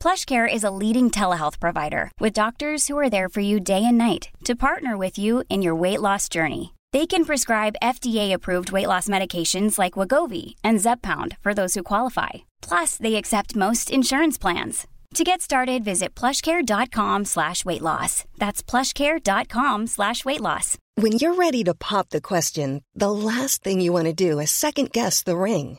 PlushCare 0.00 0.50
is 0.50 0.64
a 0.64 0.70
leading 0.70 1.10
telehealth 1.10 1.60
provider 1.60 2.10
with 2.18 2.32
doctors 2.32 2.88
who 2.88 2.96
are 2.96 3.10
there 3.10 3.28
for 3.28 3.40
you 3.40 3.60
day 3.60 3.84
and 3.84 3.98
night 3.98 4.30
to 4.44 4.56
partner 4.56 4.96
with 4.96 5.18
you 5.18 5.44
in 5.50 5.60
your 5.60 5.74
weight 5.74 6.00
loss 6.00 6.26
journey. 6.28 6.72
They 6.92 7.06
can 7.06 7.26
prescribe 7.26 7.82
FDA-approved 7.82 8.72
weight 8.72 8.88
loss 8.88 9.08
medications 9.08 9.78
like 9.78 9.98
Wagovi 9.98 10.54
and 10.64 10.80
Zepbound 10.80 11.36
for 11.42 11.52
those 11.52 11.74
who 11.74 11.82
qualify. 11.82 12.30
Plus, 12.62 12.96
they 12.96 13.16
accept 13.16 13.54
most 13.54 13.90
insurance 13.90 14.38
plans. 14.38 14.86
To 15.14 15.24
get 15.24 15.42
started, 15.42 15.84
visit 15.84 16.14
plushcare.com 16.14 17.26
slash 17.26 17.64
weight 17.64 17.82
loss. 17.82 18.24
That's 18.38 18.62
plushcare.com 18.62 19.86
slash 19.86 20.24
weight 20.24 20.40
loss. 20.40 20.78
When 20.94 21.12
you're 21.12 21.34
ready 21.34 21.62
to 21.64 21.74
pop 21.74 22.08
the 22.08 22.20
question, 22.22 22.82
the 22.94 23.12
last 23.12 23.62
thing 23.62 23.80
you 23.80 23.92
want 23.92 24.06
to 24.06 24.12
do 24.12 24.38
is 24.38 24.50
second 24.50 24.92
guess 24.92 25.22
the 25.22 25.36
ring. 25.36 25.78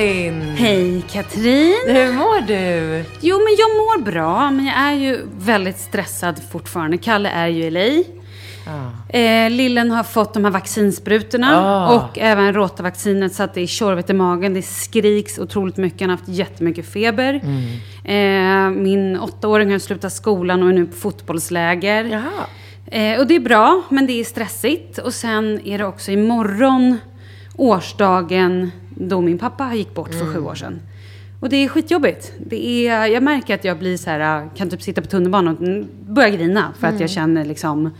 Malin! 0.00 0.40
Hej 0.42 1.02
Katrin! 1.12 1.74
Hur 1.86 2.12
mår 2.12 2.40
du? 2.46 3.04
Jo 3.20 3.36
men 3.38 3.56
jag 3.58 3.70
mår 3.76 4.04
bra, 4.04 4.50
men 4.50 4.66
jag 4.66 4.74
är 4.76 4.92
ju 4.92 5.18
väldigt 5.38 5.78
stressad 5.78 6.40
fortfarande. 6.52 6.98
Kalle 6.98 7.28
är 7.28 7.46
ju 7.48 7.64
i 7.64 7.70
LA. 7.70 8.02
Eh, 9.18 9.50
lillen 9.50 9.90
har 9.90 10.02
fått 10.02 10.34
de 10.34 10.44
här 10.44 10.50
vaccinsprutorna 10.52 11.60
Ah. 11.60 11.94
och 11.94 12.18
även 12.18 12.52
råtavaccinet 12.54 13.34
så 13.34 13.42
att 13.42 13.54
det 13.54 13.60
är 13.60 13.66
tjorvigt 13.66 14.10
i 14.10 14.12
magen. 14.12 14.54
Det 14.54 14.62
skriks 14.62 15.38
otroligt 15.38 15.76
mycket. 15.76 16.00
Han 16.00 16.10
har 16.10 16.16
haft 16.16 16.28
jättemycket 16.28 16.92
feber. 16.92 17.34
Eh, 18.04 18.70
min 18.70 19.18
åttaåring 19.20 19.72
har 19.72 19.78
slutat 19.78 20.12
skolan 20.12 20.62
och 20.62 20.68
är 20.68 20.72
nu 20.72 20.86
på 20.86 20.96
fotbollsläger. 20.96 22.22
Eh, 22.86 23.18
och 23.18 23.26
det 23.26 23.36
är 23.36 23.40
bra, 23.40 23.82
men 23.88 24.06
det 24.06 24.12
är 24.20 24.24
stressigt. 24.24 24.98
Och 24.98 25.14
sen 25.14 25.60
är 25.64 25.78
det 25.78 25.84
också 25.86 26.10
imorgon 26.10 26.98
årsdagen 27.56 28.70
då 29.08 29.20
min 29.20 29.38
pappa 29.38 29.74
gick 29.74 29.94
bort 29.94 30.14
för 30.14 30.34
sju 30.34 30.40
år 30.40 30.54
sedan. 30.54 30.80
Och 31.40 31.48
det 31.48 31.56
är 31.56 31.68
skitjobbigt. 31.68 32.32
Det 32.46 32.88
är, 32.88 33.06
jag 33.06 33.22
märker 33.22 33.54
att 33.54 33.64
jag 33.64 33.78
blir 33.78 33.96
så 33.96 34.10
här, 34.10 34.50
kan 34.56 34.70
typ 34.70 34.82
sitta 34.82 35.00
på 35.00 35.06
tunnelbanan 35.06 35.56
och 35.56 35.62
mm, 35.62 35.88
börja 36.08 36.30
grina 36.30 36.72
för 36.80 36.86
att 36.86 37.00
jag 37.00 37.10
känner 37.10 37.44
liksom 37.44 37.90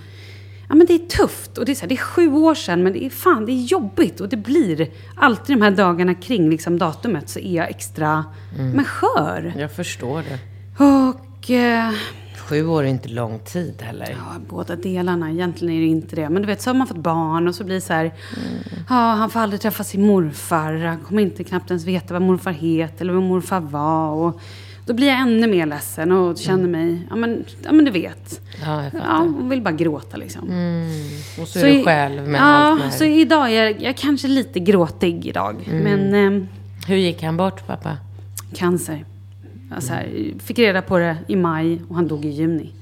Ja 0.68 0.76
men 0.76 0.86
det 0.86 0.94
är 0.94 0.98
tufft 0.98 1.58
och 1.58 1.64
det 1.64 1.72
är, 1.72 1.74
så 1.74 1.80
här, 1.80 1.88
det 1.88 1.94
är 1.94 1.96
sju 1.96 2.32
år 2.32 2.54
sedan 2.54 2.82
men 2.82 2.92
det 2.92 3.04
är 3.04 3.10
fan 3.10 3.46
det 3.46 3.52
är 3.52 3.64
jobbigt 3.64 4.20
och 4.20 4.28
det 4.28 4.36
blir 4.36 4.88
alltid 5.16 5.56
de 5.56 5.62
här 5.62 5.70
dagarna 5.70 6.14
kring 6.14 6.50
liksom 6.50 6.78
datumet 6.78 7.28
så 7.28 7.38
är 7.38 7.56
jag 7.56 7.70
extra 7.70 8.24
men 8.74 8.84
skör. 8.84 9.52
Jag 9.58 9.72
förstår 9.72 10.22
det. 10.22 10.38
Och 10.84 11.50
eh, 11.50 11.92
Sju 12.50 12.66
år 12.66 12.82
är 12.82 12.86
inte 12.88 13.08
lång 13.08 13.38
tid 13.38 13.82
heller. 13.82 14.10
Ja, 14.10 14.40
båda 14.48 14.76
delarna. 14.76 15.30
Egentligen 15.30 15.74
är 15.74 15.80
det 15.80 15.86
inte 15.86 16.16
det. 16.16 16.28
Men 16.28 16.42
du 16.42 16.46
vet, 16.46 16.62
så 16.62 16.70
har 16.70 16.74
man 16.74 16.86
fått 16.86 16.96
barn 16.96 17.48
och 17.48 17.54
så 17.54 17.64
blir 17.64 17.74
det 17.74 17.80
så 17.80 17.92
här. 17.92 18.12
Ja, 18.88 18.94
han 18.94 19.30
får 19.30 19.40
aldrig 19.40 19.60
träffa 19.60 19.84
sin 19.84 20.06
morfar. 20.06 20.74
Han 20.74 20.98
kommer 20.98 21.22
inte 21.22 21.44
knappt 21.44 21.70
ens 21.70 21.84
veta 21.84 22.14
vad 22.14 22.22
morfar 22.22 22.52
heter 22.52 23.04
eller 23.04 23.12
vad 23.12 23.22
morfar 23.22 23.60
var. 23.60 24.10
Och 24.10 24.40
då 24.86 24.94
blir 24.94 25.06
jag 25.06 25.20
ännu 25.20 25.46
mer 25.46 25.66
ledsen 25.66 26.12
och 26.12 26.38
känner 26.38 26.68
mig, 26.68 27.06
ja 27.10 27.16
men, 27.16 27.44
ja, 27.62 27.72
men 27.72 27.84
du 27.84 27.90
vet. 27.90 28.40
Ja, 28.64 28.82
jag 28.82 28.92
fattar. 28.92 29.06
Ja, 29.06 29.20
och 29.20 29.52
vill 29.52 29.62
bara 29.62 29.74
gråta 29.74 30.16
liksom. 30.16 30.42
Och 31.40 31.48
så, 31.48 31.58
är 31.58 31.72
du 31.72 31.84
själv 31.84 32.28
med 32.28 32.40
ja, 32.40 32.44
allt 32.44 32.80
med 32.80 32.92
så 32.94 33.04
idag 33.04 33.50
är 33.52 33.64
jag, 33.64 33.72
jag 33.72 33.82
är 33.82 33.92
kanske 33.92 34.28
lite 34.28 34.60
gråtig 34.60 35.26
idag. 35.26 35.56
Men 35.84 36.14
eh, 36.14 36.46
Hur 36.86 36.96
gick 36.96 37.22
han 37.22 37.36
bort, 37.36 37.66
pappa? 37.66 37.96
cancer. 38.54 39.04
Jag 39.74 39.82
så 39.82 39.92
här, 39.92 40.32
fick 40.38 40.58
reda 40.58 40.82
på 40.82 40.98
det 40.98 41.16
i 41.26 41.36
maj 41.36 41.82
och 41.88 41.94
han 41.96 42.08
dog 42.08 42.24
i 42.24 42.28
juni. 42.28 42.72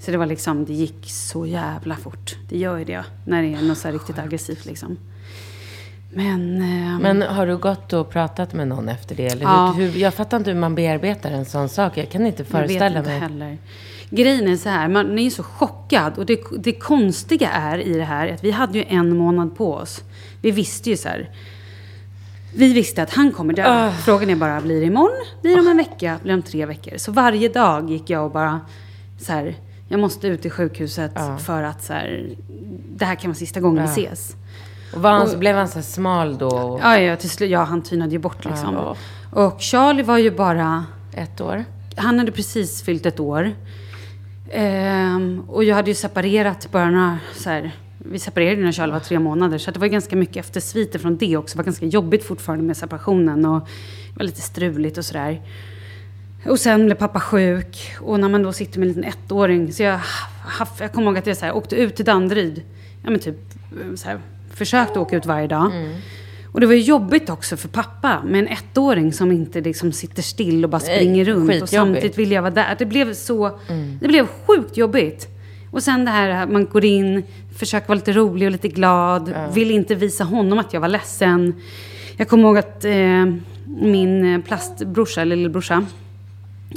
Så 0.00 0.10
det 0.10 0.16
var 0.16 0.26
liksom, 0.26 0.64
det 0.64 0.72
gick 0.72 1.10
så 1.10 1.46
jävla 1.46 1.96
fort. 1.96 2.36
Det 2.48 2.58
gör 2.58 2.78
ju 2.78 2.84
det 2.84 3.04
när 3.24 3.42
det 3.42 3.54
är 3.54 3.62
något 3.62 3.78
så 3.78 3.88
här 3.88 3.92
riktigt 3.92 4.18
aggressivt 4.18 4.64
liksom. 4.66 4.96
Men, 6.14 6.56
eh, 6.62 6.98
Men 7.00 7.22
har 7.22 7.46
du 7.46 7.56
gått 7.56 7.92
och 7.92 8.10
pratat 8.10 8.52
med 8.52 8.68
någon 8.68 8.88
efter 8.88 9.14
det? 9.14 9.26
Eller 9.26 9.42
Ja. 9.42 9.72
hur, 9.76 9.96
jag 9.98 10.14
fattar 10.14 10.36
inte 10.36 10.50
hur 10.50 10.58
man 10.60 10.74
bearbetar 10.74 11.30
en 11.30 11.44
sån 11.44 11.68
sak. 11.68 11.96
Jag 11.98 12.10
kan 12.10 12.26
inte 12.26 12.42
jag 12.42 12.44
vet 12.44 12.52
föreställa 12.52 12.98
inte 12.98 13.10
mig. 13.10 13.20
heller. 13.20 13.58
Grejen 14.10 14.48
är 14.48 14.56
så 14.56 14.68
här, 14.68 14.88
man 14.88 15.18
är 15.18 15.22
ju 15.22 15.30
så 15.30 15.42
chockad. 15.42 16.18
Och 16.18 16.26
det, 16.26 16.40
det 16.58 16.72
konstiga 16.72 17.48
är 17.50 17.78
i 17.78 17.92
det 17.92 18.04
här 18.04 18.28
att 18.28 18.44
vi 18.44 18.50
hade 18.50 18.78
ju 18.78 18.84
en 18.88 19.16
månad 19.16 19.56
på 19.56 19.74
oss. 19.74 20.00
Vi 20.42 20.50
visste 20.50 20.90
ju 20.90 20.96
så 20.96 21.08
här. 21.08 21.30
Vi 22.54 22.72
visste 22.72 23.02
att 23.02 23.10
han 23.14 23.32
kommer 23.32 23.54
dö. 23.54 23.64
Ah. 23.66 23.90
Frågan 23.90 24.30
är 24.30 24.36
bara, 24.36 24.60
blir 24.60 24.80
det 24.80 24.86
imorgon? 24.86 25.26
Blir 25.42 25.54
det 25.54 25.60
om 25.60 25.68
en 25.68 25.76
vecka? 25.76 26.18
Blir 26.22 26.32
det 26.32 26.36
om 26.36 26.42
tre 26.42 26.66
veckor? 26.66 26.96
Så 26.96 27.12
varje 27.12 27.48
dag 27.48 27.90
gick 27.90 28.10
jag 28.10 28.24
och 28.24 28.30
bara 28.30 28.60
så 29.18 29.32
här, 29.32 29.54
jag 29.88 30.00
måste 30.00 30.28
ut 30.28 30.42
till 30.42 30.50
sjukhuset 30.50 31.12
för 31.38 31.62
att 31.62 31.82
så 31.84 31.92
här, 31.92 32.28
det 32.96 33.04
här 33.04 33.14
kan 33.14 33.30
vara 33.30 33.36
sista 33.36 33.60
gången 33.60 33.82
vi 33.82 33.88
ses. 33.90 34.36
Och 34.94 35.02
var 35.02 35.10
han, 35.10 35.38
blev 35.38 35.56
han 35.56 35.68
så 35.68 35.82
smal 35.82 36.38
då? 36.38 36.48
Och 36.48 36.80
Ja, 36.82 36.98
ja, 36.98 37.16
till 37.16 37.30
slut, 37.30 37.50
ja, 37.50 37.62
han 37.64 37.82
tynade 37.82 38.12
ju 38.12 38.18
bort 38.18 38.44
liksom. 38.44 38.94
Och 39.32 39.60
Charlie 39.60 40.02
var 40.02 40.18
ju 40.18 40.30
bara, 40.30 40.84
Ett 41.12 41.40
år? 41.40 41.64
han 41.96 42.18
hade 42.18 42.32
precis 42.32 42.82
fyllt 42.82 43.06
ett 43.06 43.20
år. 43.20 43.52
Ehm, 44.50 45.42
och 45.48 45.64
jag 45.64 45.76
hade 45.76 45.90
ju 45.90 45.94
separerat 45.94 46.68
bara 46.72 46.90
några, 46.90 47.18
så 47.36 47.50
här, 47.50 47.72
vi 48.04 48.18
separerade 48.18 48.62
när 48.62 48.72
Charlie 48.72 48.92
var 48.92 49.00
tre 49.00 49.18
månader. 49.18 49.58
Så 49.58 49.70
det 49.70 49.80
var 49.80 49.86
ganska 49.86 50.16
mycket 50.16 50.36
eftersviter 50.36 50.98
från 50.98 51.16
det 51.16 51.36
också. 51.36 51.54
Det 51.54 51.58
var 51.58 51.64
ganska 51.64 51.86
jobbigt 51.86 52.24
fortfarande 52.24 52.64
med 52.64 52.76
separationen. 52.76 53.44
Och 53.44 53.60
det 53.60 54.18
var 54.18 54.24
lite 54.24 54.40
struligt 54.40 54.98
och 54.98 55.04
sådär. 55.04 55.42
Och 56.46 56.60
sen 56.60 56.86
blev 56.86 56.94
pappa 56.94 57.20
sjuk. 57.20 57.96
Och 58.00 58.20
när 58.20 58.28
man 58.28 58.42
då 58.42 58.52
sitter 58.52 58.78
med 58.80 58.88
en 58.88 58.94
liten 58.94 59.12
ettåring. 59.12 59.72
Så 59.72 59.82
jag, 59.82 60.00
jag 60.80 60.92
kommer 60.92 61.06
ihåg 61.06 61.18
att 61.18 61.26
jag 61.26 61.36
så 61.36 61.44
här, 61.44 61.56
åkte 61.56 61.76
ut 61.76 61.96
till 61.96 62.04
Danderyd. 62.04 62.62
Ja 63.04 63.10
men 63.10 63.20
typ 63.20 63.36
så 63.96 64.08
här, 64.08 64.20
försökte 64.54 64.98
åka 64.98 65.16
ut 65.16 65.26
varje 65.26 65.46
dag. 65.46 65.72
Och 66.52 66.60
det 66.60 66.66
var 66.66 66.74
ju 66.74 66.80
jobbigt 66.80 67.30
också 67.30 67.56
för 67.56 67.68
pappa 67.68 68.22
med 68.26 68.38
en 68.40 68.48
ettåring 68.48 69.12
som 69.12 69.32
inte 69.32 69.60
liksom 69.60 69.92
sitter 69.92 70.22
still 70.22 70.64
och 70.64 70.70
bara 70.70 70.82
Nej, 70.86 70.96
springer 70.96 71.24
runt. 71.24 71.62
Och 71.62 71.68
samtidigt 71.68 72.18
vill 72.18 72.32
jag 72.32 72.42
vara 72.42 72.54
där. 72.54 72.76
Det 72.78 72.86
blev 72.86 73.14
så... 73.14 73.58
Det 74.00 74.08
blev 74.08 74.26
sjukt 74.26 74.76
jobbigt. 74.76 75.28
Och 75.70 75.82
sen 75.82 76.04
det 76.04 76.10
här 76.10 76.28
att 76.28 76.50
man 76.50 76.66
går 76.66 76.84
in, 76.84 77.22
försöker 77.56 77.88
vara 77.88 77.96
lite 77.96 78.12
rolig 78.12 78.46
och 78.46 78.52
lite 78.52 78.68
glad. 78.68 79.34
Vill 79.54 79.70
inte 79.70 79.94
visa 79.94 80.24
honom 80.24 80.58
att 80.58 80.72
jag 80.72 80.80
var 80.80 80.88
ledsen. 80.88 81.54
Jag 82.16 82.28
kommer 82.28 82.44
ihåg 82.44 82.58
att 82.58 82.84
eh, 82.84 83.24
min 83.66 84.34
eh, 84.34 84.40
plastbrorsa, 84.40 85.22
eller 85.22 85.36
lillebrorsa, 85.36 85.86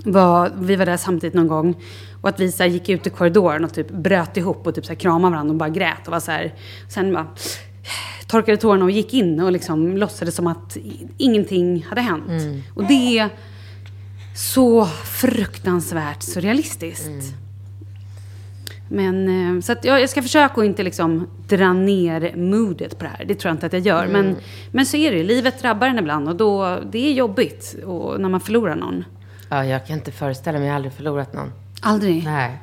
var, 0.06 0.52
vi 0.60 0.76
var 0.76 0.86
där 0.86 0.98
samtidigt 0.98 1.34
någon 1.34 1.48
gång. 1.48 1.76
Och 2.22 2.30
att 2.30 2.40
vi 2.40 2.52
så 2.52 2.64
här, 2.64 2.70
gick 2.70 2.90
ut 2.90 3.08
i 3.08 3.10
korridoren 3.10 3.64
och 3.64 3.74
typ 3.74 3.90
bröt 3.92 4.38
ihop 4.38 4.68
och 4.68 4.76
typ 4.76 4.86
så 4.86 4.92
här, 4.92 5.00
kramade 5.00 5.32
varandra 5.32 5.52
och 5.52 5.58
bara 5.58 5.70
grät. 5.70 6.08
Och 6.08 6.12
var 6.12 6.20
så 6.20 6.32
här, 6.32 6.54
sen 6.90 7.14
bara 7.14 7.28
torkade 8.28 8.58
tårarna 8.58 8.86
och 8.86 8.92
gick 8.92 9.14
in 9.14 9.40
och 9.40 9.52
liksom 9.52 9.98
låtsades 9.98 10.36
som 10.36 10.48
att 10.48 10.78
ingenting 11.18 11.86
hade 11.90 12.02
hänt. 12.02 12.30
Och 12.76 12.84
det 12.88 13.20
är 13.20 13.30
så 14.36 14.86
fruktansvärt 15.22 16.24
surrealistiskt. 16.24 17.34
Men, 18.94 19.56
eh, 19.58 19.62
så 19.62 19.72
att 19.72 19.86
jag, 19.86 20.02
jag 20.02 20.10
ska 20.10 20.22
försöka 20.22 20.62
att 20.62 20.66
inte 20.66 20.84
liksom 20.84 21.28
dra 21.48 21.74
ner 21.74 22.34
modet 22.36 22.98
på 22.98 23.04
det 23.04 23.12
här. 23.18 23.26
Det 23.26 23.36
tror 23.36 23.50
jag 23.50 23.56
inte 23.56 23.66
att 23.66 23.74
jag 23.74 23.82
gör. 23.82 24.08
Men, 24.08 24.36
men 24.72 24.86
så 24.86 24.98
är 24.98 25.12
det 25.12 25.18
ju. 25.18 25.24
Livet 25.24 25.62
drabbar 25.62 25.88
en 25.88 26.00
ibland 26.00 26.30
och 26.30 26.36
då, 26.36 26.80
det 26.92 27.10
är 27.10 27.14
jobbigt 27.14 27.76
och, 27.86 28.22
när 28.22 28.30
man 28.30 28.40
förlorar 28.40 28.76
någon. 28.76 29.06
Ja, 29.50 29.66
jag 29.66 29.88
kan 29.88 29.96
inte 29.96 30.12
föreställa 30.12 30.58
mig. 30.60 30.68
Jag 30.68 30.74
har 30.74 30.76
aldrig 30.76 30.94
förlorat 30.94 31.34
någon. 31.34 31.52
Aldrig. 31.82 32.24
Nej. 32.26 32.58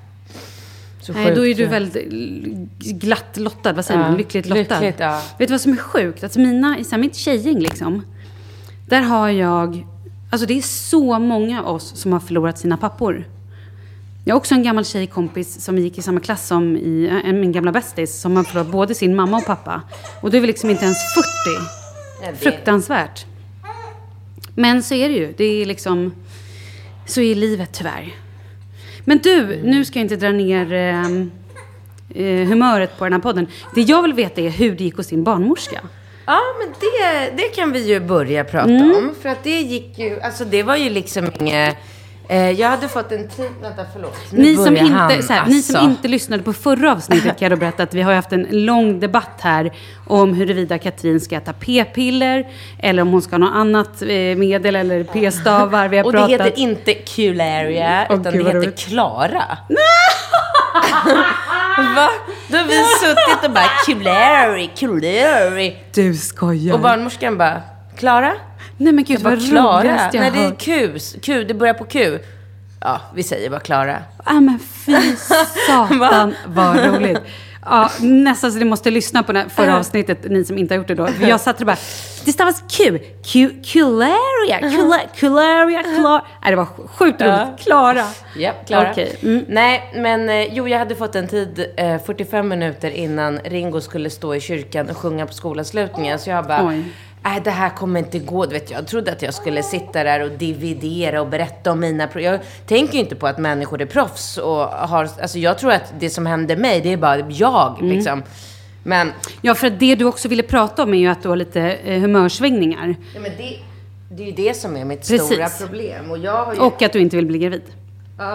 Så 1.01 1.13
Nej, 1.13 1.35
då 1.35 1.47
är 1.47 1.47
sjukt, 1.47 1.59
du 1.59 1.67
väldigt 1.67 2.09
glatt 2.79 3.37
lottad. 3.37 3.73
Vad 3.73 3.85
säger 3.85 4.01
Ja, 4.01 4.09
man? 4.09 4.17
Lyckligt 4.17 4.47
lottad. 4.47 4.61
lyckligt, 4.61 5.01
ja. 5.01 5.23
Vet 5.39 5.49
du 5.49 5.55
vad 5.55 5.61
som 5.61 5.73
är 5.73 5.77
sjukt? 5.77 6.25
Alltså 6.25 6.41
mina, 6.41 6.79
i 6.79 6.99
mitt 6.99 7.17
tjejgäng 7.17 7.59
liksom. 7.61 8.03
Där 8.89 9.03
har 9.03 9.29
jag... 9.29 9.87
Alltså 10.31 10.47
det 10.47 10.59
är 10.59 10.63
så 10.63 11.19
många 11.19 11.63
av 11.63 11.75
oss 11.75 11.97
som 11.97 12.13
har 12.13 12.21
förlorat 12.21 12.59
sina 12.59 12.77
pappor. 12.77 13.25
Jag 14.25 14.35
har 14.35 14.39
också 14.39 14.55
en 14.55 14.63
gammal 14.63 14.85
tjejkompis 14.85 15.65
som 15.65 15.79
gick 15.79 15.99
i 15.99 16.03
samma 16.03 16.21
klass 16.21 16.47
som 16.47 16.77
i, 16.77 17.21
äh, 17.25 17.33
min 17.33 17.53
gamla 17.53 17.73
bästis. 17.73 18.21
Som 18.21 18.37
har 18.37 18.45
förlorat 18.45 18.67
både 18.73 18.95
sin 18.95 19.17
mamma 19.17 19.37
och 19.37 19.47
pappa. 19.47 19.83
Och 20.21 20.31
då 20.31 20.37
är 20.37 20.41
vi 20.41 20.47
liksom 20.47 20.71
inte 20.71 20.85
ens 20.85 20.99
40. 21.15 21.27
Nej, 22.23 22.31
det- 22.33 22.37
Fruktansvärt. 22.39 23.25
Men 24.55 24.83
så 24.83 24.95
är 24.95 25.09
det 25.09 25.15
ju. 25.15 25.35
Det 25.37 25.45
är 25.45 25.67
liksom... 25.67 26.13
Så 27.07 27.21
är 27.21 27.35
livet 27.35 27.71
tyvärr. 27.73 28.15
Men 29.05 29.19
du, 29.19 29.61
nu 29.65 29.85
ska 29.85 29.99
jag 29.99 30.05
inte 30.05 30.17
dra 30.17 30.31
ner 30.33 30.73
ehm, 30.73 31.31
eh, 32.15 32.49
humöret 32.49 32.99
på 32.99 33.05
den 33.05 33.13
här 33.13 33.21
podden. 33.21 33.47
Det 33.75 33.81
jag 33.83 34.03
vill 34.03 34.13
veta 34.13 34.41
är 34.41 34.49
hur 34.51 34.77
det 34.77 34.85
gick 34.85 34.97
hos 34.97 35.07
din 35.07 35.25
barnmorska. 35.25 35.81
Ja, 36.27 36.41
men 36.59 36.69
det, 36.81 37.31
det 37.43 37.49
kan 37.49 37.73
vi 37.73 37.89
ju 37.89 38.01
börja 38.01 38.45
prata 38.45 38.71
Mm. 38.71 38.91
om. 38.97 39.15
För 39.23 39.29
att 39.29 39.45
det 39.45 39.61
gick 39.61 39.99
ju, 39.99 40.21
alltså 40.21 40.45
det 40.45 40.63
var 40.63 40.77
ju 40.77 40.91
liksom 40.91 41.31
inget... 41.41 41.69
Eh, 41.69 41.77
jag 42.37 42.69
hade 42.69 42.89
fått 42.89 43.13
en 43.13 43.29
tid, 43.29 43.51
vänta 43.63 43.85
förlåt. 43.93 44.19
Nu 44.31 44.43
Ni 44.43 44.57
som, 44.57 44.77
inte, 44.77 44.93
han, 44.95 45.11
här, 45.11 45.47
ni 45.47 45.63
som 45.63 45.77
alltså. 45.77 45.91
inte 45.91 46.09
lyssnade 46.09 46.43
på 46.43 46.53
förra 46.53 46.93
avsnittet 46.93 47.39
kan 47.39 47.51
jag 47.51 47.59
berätta 47.59 47.83
att 47.83 47.95
vi 47.95 48.03
har 48.03 48.13
haft 48.13 48.33
en 48.33 48.47
lång 48.51 49.01
debatt 49.01 49.41
här 49.41 49.73
om 50.07 50.35
huruvida 50.35 50.79
Katrin 50.79 51.21
ska 51.21 51.37
äta 51.37 51.53
p-piller 51.53 52.49
eller 52.79 53.03
om 53.03 53.09
hon 53.09 53.23
ska 53.23 53.35
ha 53.37 53.39
något 53.39 53.55
annat 53.55 54.03
eh, 54.03 54.09
medel 54.37 54.77
eller 54.77 55.05
p-stavar. 55.05 55.89
Vi 55.89 55.97
har 55.97 56.05
Och 56.05 56.13
det 56.13 56.19
pratat... 56.19 56.47
heter 56.47 56.59
inte 56.59 56.95
Cularia, 56.95 58.07
Åh, 58.11 58.21
utan 58.21 58.33
gud, 58.33 58.47
det 58.47 58.53
heter. 58.53 58.71
Klara. 58.71 59.43
Va? 61.97 62.09
Då 62.49 62.57
har 62.57 62.65
vi 62.65 62.85
suttit 63.01 63.45
och 63.45 63.51
bara 63.51 63.69
Culari, 63.87 64.71
Culari. 64.77 65.77
Du 65.95 66.15
skojar. 66.15 66.75
Och 66.75 66.81
barnmorskan 66.81 67.39
bara, 67.39 67.63
Klara? 67.99 68.33
Nej 68.81 68.93
men 68.93 69.05
gud, 69.05 69.21
vad 69.21 69.49
Klara? 69.49 69.81
roligast 69.81 70.15
jag 70.15 70.21
Nej, 70.21 70.31
det 70.31 70.39
är 70.39 70.45
hört. 70.45 70.59
Q. 70.63 70.99
Q, 71.23 71.45
det 71.45 71.55
börjar 71.55 71.75
på 71.75 71.85
Q. 71.85 72.19
Ja, 72.81 73.01
vi 73.15 73.23
säger 73.23 73.51
bara 73.51 73.61
Klara. 73.61 73.99
Ja 74.27 74.33
men 74.41 74.59
fy 74.59 74.93
satan 75.67 76.35
vad 76.47 76.77
roligt. 76.85 77.19
Ja, 77.65 77.91
nästan 78.01 78.53
så 78.53 78.59
ni 78.59 78.65
måste 78.65 78.91
lyssna 78.91 79.23
på 79.23 79.43
förra 79.49 79.77
avsnittet, 79.77 80.31
ni 80.31 80.45
som 80.45 80.59
inte 80.59 80.75
har 80.75 80.77
gjort 80.77 80.89
det 80.89 80.95
då. 80.95 81.07
För 81.07 81.27
jag 81.29 81.41
satt 81.41 81.61
och 81.61 81.67
bara, 81.67 81.77
det 82.25 82.33
stavas 82.33 82.63
Q. 82.69 82.99
Q, 83.25 83.51
Cularia, 83.65 84.61
Cula- 84.61 85.09
Cularia. 85.17 85.83
Nej, 86.43 86.51
det 86.51 86.57
var 86.57 86.65
sjukt 86.87 87.23
roligt. 87.23 87.65
Klara. 87.65 88.05
Japp, 88.37 88.67
Klara. 88.67 88.91
Okej, 88.91 89.17
mm. 89.23 89.45
Nej, 89.49 89.91
men 89.95 90.29
eh, 90.31 90.55
jo, 90.55 90.69
jag 90.69 90.79
hade 90.79 90.95
fått 90.95 91.15
en 91.17 91.29
tid, 91.29 91.67
eh, 91.77 91.99
45 92.07 92.49
minuter 92.49 92.91
innan 92.91 93.39
Ringo 93.39 93.81
skulle 93.81 94.11
stå 94.11 94.35
i 94.35 94.41
kyrkan 94.41 94.91
och 94.91 94.97
sjunga 94.97 95.27
på 95.27 95.33
skolavslutningen. 95.33 96.19
Så 96.19 96.31
jag 96.31 96.45
bara, 96.47 96.67
Oj. 96.67 96.85
Nej 97.23 97.41
det 97.45 97.51
här 97.51 97.71
kommer 97.71 98.01
inte 98.01 98.19
gå. 98.19 98.47
Du 98.47 98.53
vet, 98.53 98.71
jag 98.71 98.87
trodde 98.87 99.13
att 99.13 99.23
jag 99.23 99.35
skulle 99.35 99.63
sitta 99.63 100.05
där 100.05 100.21
och 100.25 100.31
dividera 100.31 101.21
och 101.21 101.27
berätta 101.29 101.73
om 101.73 101.81
mina 101.81 102.07
pro- 102.07 102.21
Jag 102.21 102.41
tänker 102.67 102.95
ju 102.95 103.01
inte 103.01 103.17
på 103.17 103.27
att 103.27 103.39
människor 103.39 103.83
är 103.83 103.87
proffs 103.87 104.39
och 104.39 104.57
har, 104.67 105.09
alltså 105.23 105.39
jag 105.39 105.59
tror 105.59 105.73
att 105.73 105.93
det 105.99 106.11
som 106.11 106.27
hände 106.27 106.57
mig, 106.57 106.81
det 106.81 106.93
är 106.93 106.97
bara 106.97 107.19
jag 107.31 107.79
Mm. 107.81 107.97
liksom. 107.97 108.23
Men, 108.83 109.13
Ja, 109.43 109.55
för 109.55 109.67
att 109.67 109.79
det 109.81 109.95
du 109.95 110.05
också 110.05 110.29
ville 110.29 110.43
prata 110.43 110.83
om 110.83 110.95
är 110.95 110.99
ju 110.99 111.07
att 111.07 111.23
du 111.23 111.29
har 111.29 111.37
lite 111.37 111.61
eh, 111.61 112.01
humörsvängningar. 112.01 112.95
ja, 113.15 113.21
men 113.21 113.31
det, 113.39 113.59
det 114.11 114.23
är 114.23 114.27
ju 114.27 114.33
det 114.33 114.55
som 114.57 114.77
är 114.77 114.85
mitt 114.85 115.01
Precis. 115.09 115.23
stora 115.27 115.49
problem. 115.49 116.11
Och 116.11 116.19
jag 116.19 116.45
har 116.45 116.55
ju... 116.55 116.61
Och 116.61 116.83
att 116.83 116.93
du 116.93 116.99
inte 117.01 117.17
vill 117.17 117.27
bli 117.27 117.39
gravid. 117.39 117.63
Ja. 118.19 118.35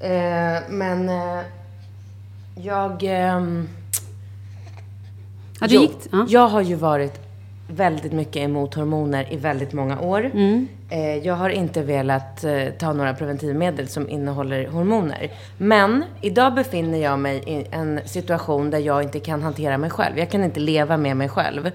Eh, 0.00 0.62
men 0.68 1.08
eh, 1.08 1.40
jag... 2.62 3.02
ehm, 3.02 3.68
Ja, 5.60 5.66
du 5.66 5.74
gick... 5.74 5.90
Ja. 6.12 6.26
Jag 6.28 6.48
har 6.48 6.60
ju 6.60 6.74
varit 6.74 7.20
väldigt 7.70 8.12
mycket 8.12 8.36
emot 8.36 8.74
hormoner 8.74 9.32
i 9.32 9.36
väldigt 9.36 9.72
många 9.72 10.00
år. 10.00 10.24
Mm. 10.34 10.68
Eh, 10.90 11.16
jag 11.16 11.34
har 11.34 11.50
inte 11.50 11.82
velat 11.82 12.44
eh, 12.44 12.64
ta 12.78 12.92
några 12.92 13.14
preventivmedel 13.14 13.88
som 13.88 14.08
innehåller 14.08 14.66
hormoner. 14.68 15.30
Men 15.58 16.04
idag 16.20 16.54
befinner 16.54 16.98
jag 16.98 17.18
mig 17.18 17.42
i 17.46 17.66
en 17.70 18.00
situation 18.04 18.70
där 18.70 18.78
jag 18.78 19.02
inte 19.02 19.20
kan 19.20 19.42
hantera 19.42 19.78
mig 19.78 19.90
själv. 19.90 20.18
Jag 20.18 20.30
kan 20.30 20.44
inte 20.44 20.60
leva 20.60 20.96
med 20.96 21.16
mig 21.16 21.28
själv. 21.28 21.70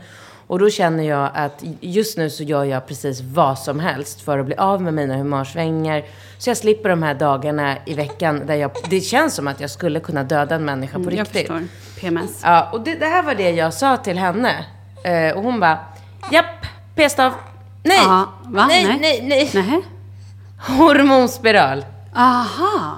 Och 0.47 0.59
då 0.59 0.69
känner 0.69 1.03
jag 1.03 1.29
att 1.33 1.63
just 1.79 2.17
nu 2.17 2.29
så 2.29 2.43
gör 2.43 2.63
jag 2.63 2.87
precis 2.87 3.21
vad 3.21 3.59
som 3.59 3.79
helst 3.79 4.21
för 4.21 4.39
att 4.39 4.45
bli 4.45 4.55
av 4.55 4.81
med 4.81 4.93
mina 4.93 5.15
humörsvängningar. 5.17 6.03
Så 6.37 6.49
jag 6.49 6.57
slipper 6.57 6.89
de 6.89 7.03
här 7.03 7.13
dagarna 7.13 7.75
i 7.85 7.93
veckan 7.93 8.41
där 8.45 8.55
jag, 8.55 8.71
det 8.89 9.01
känns 9.01 9.33
som 9.35 9.47
att 9.47 9.59
jag 9.59 9.69
skulle 9.69 9.99
kunna 9.99 10.23
döda 10.23 10.55
en 10.55 10.65
människa 10.65 10.93
på 10.93 10.99
Mm, 11.03 11.15
Jag 11.15 11.21
riktigt. 11.25 11.47
förstår. 11.47 11.61
PMS. 11.99 12.41
Ja, 12.43 12.69
och 12.73 12.81
det, 12.81 12.95
det 12.95 13.05
här 13.05 13.23
var 13.23 13.35
det 13.35 13.49
jag 13.51 13.73
sa 13.73 13.97
till 13.97 14.17
henne. 14.17 14.65
Eh, 15.03 15.37
och 15.37 15.43
hon 15.43 15.59
bara, 15.59 15.77
japp, 16.31 16.65
p-stav. 16.95 17.33
Nej, 17.83 18.07
va? 18.07 18.27
nej, 18.67 18.85
Nej. 18.85 18.97
nej, 19.01 19.21
nej, 19.23 19.49
Nähä? 19.53 19.81
Hormonspiral. 20.57 21.85
Aha. 22.15 22.95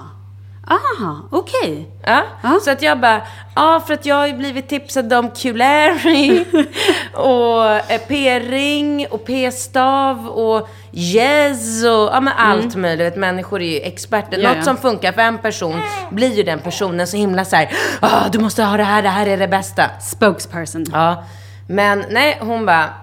Aha, 0.68 1.28
okej. 1.30 1.88
Ja. 2.02 2.22
Ja. 2.42 2.60
Så 2.64 2.70
att 2.70 2.82
jag 2.82 3.00
bara, 3.00 3.22
ja 3.54 3.82
för 3.86 3.94
att 3.94 4.06
jag 4.06 4.16
har 4.16 4.26
ju 4.26 4.34
blivit 4.34 4.68
tipsad 4.68 5.12
om 5.12 5.30
Culari 5.30 6.44
och 7.14 7.66
eh, 7.90 8.00
p-ring 8.08 9.06
och 9.10 9.24
p-stav 9.26 10.26
och 10.28 10.68
yes 10.92 11.84
och 11.84 11.90
ja 11.90 12.20
men 12.20 12.32
allt 12.36 12.76
möjligt. 12.76 13.16
Människor 13.16 13.62
är 13.62 13.70
ju 13.70 13.80
experter. 13.80 14.38
Mm. 14.38 14.42
Ja, 14.50 14.54
Något 14.54 14.64
som 14.64 14.76
funkar 14.76 15.12
för 15.12 15.22
en 15.22 15.38
person 15.38 15.80
blir 16.10 16.32
ju 16.36 16.42
den 16.42 16.58
personen 16.58 17.06
så 17.06 17.16
himla 17.16 17.44
så 17.44 17.56
här, 17.56 17.68
ah, 18.00 18.28
du 18.32 18.38
måste 18.38 18.62
ha 18.62 18.76
det 18.76 18.84
här, 18.84 19.02
det 19.02 19.08
här 19.08 19.26
är 19.26 19.36
det 19.36 19.48
bästa. 19.48 19.90
Spokesperson. 20.00 20.84
Ja, 20.92 21.24
Men 21.66 22.04
nej, 22.10 22.38
hon 22.40 22.66
bara, 22.66 22.94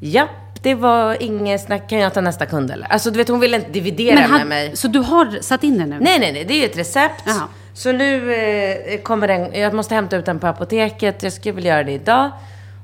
japp, 0.00 0.30
det 0.62 0.74
var 0.74 1.22
inget 1.22 1.60
snack. 1.60 1.88
Kan 1.90 1.98
jag 1.98 2.14
ta 2.14 2.20
nästa 2.20 2.46
kund 2.46 2.70
eller? 2.70 2.86
Alltså 2.92 3.10
du 3.10 3.16
vet, 3.18 3.28
hon 3.28 3.40
ville 3.40 3.56
inte 3.56 3.70
dividera 3.70 4.14
Men 4.14 4.30
med 4.30 4.38
had, 4.38 4.48
mig. 4.48 4.76
så 4.76 4.88
du 4.88 4.98
har 4.98 5.42
satt 5.42 5.64
in 5.64 5.78
det 5.78 5.86
nu? 5.86 5.98
Nej, 6.00 6.18
nej, 6.18 6.32
nej. 6.32 6.44
Det 6.44 6.54
är 6.54 6.58
ju 6.58 6.64
ett 6.64 6.78
recept. 6.78 7.22
Jaha. 7.26 7.42
Så 7.74 7.92
nu 7.92 8.34
eh, 8.34 9.00
kommer 9.00 9.28
den, 9.28 9.54
jag 9.60 9.74
måste 9.74 9.94
hämta 9.94 10.16
ut 10.16 10.26
den 10.26 10.38
på 10.38 10.46
apoteket. 10.46 11.22
Jag 11.22 11.32
ska 11.32 11.52
väl 11.52 11.64
göra 11.64 11.84
det 11.84 11.92
idag. 11.92 12.30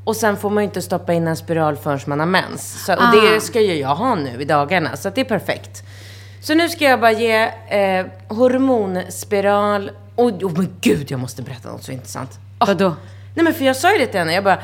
Och 0.05 0.17
sen 0.17 0.37
får 0.37 0.51
man 0.51 0.63
ju 0.63 0.65
inte 0.65 0.83
stoppa 0.83 1.13
in 1.13 1.29
en 1.29 1.37
spiral 1.37 1.77
förrän 1.77 2.01
man 2.07 2.19
har 2.21 2.27
mens. 2.27 2.85
Så, 2.85 2.93
och 2.95 3.03
Ah. 3.03 3.11
det 3.11 3.41
ska 3.41 3.61
ju 3.61 3.75
jag 3.75 3.95
ha 3.95 4.15
nu 4.15 4.43
i 4.43 4.45
dagarna. 4.45 4.97
Så 4.97 5.11
det 5.11 5.21
är 5.21 5.25
perfekt. 5.25 5.83
Så 6.41 6.55
nu 6.55 6.69
ska 6.69 6.85
jag 6.85 7.01
bara 7.01 7.13
ge 7.13 7.43
eh, 7.69 8.07
hormonspiral. 8.29 9.91
Och 10.17 10.27
oh, 10.27 10.53
men 10.57 10.77
gud, 10.81 11.11
jag 11.11 11.21
måste 11.21 11.43
berätta 11.43 11.69
något 11.69 11.83
så 11.85 11.93
intressant. 11.93 12.31
Åh. 12.61 12.67
Vadå? 12.69 12.97
Nej 13.35 13.45
men 13.45 13.55
för 13.55 13.65
jag 13.65 13.77
sa 13.77 13.93
ju 13.93 13.99
det 13.99 14.07
till 14.07 14.19
henne. 14.19 14.35
Jag 14.35 14.45
bara, 14.45 14.59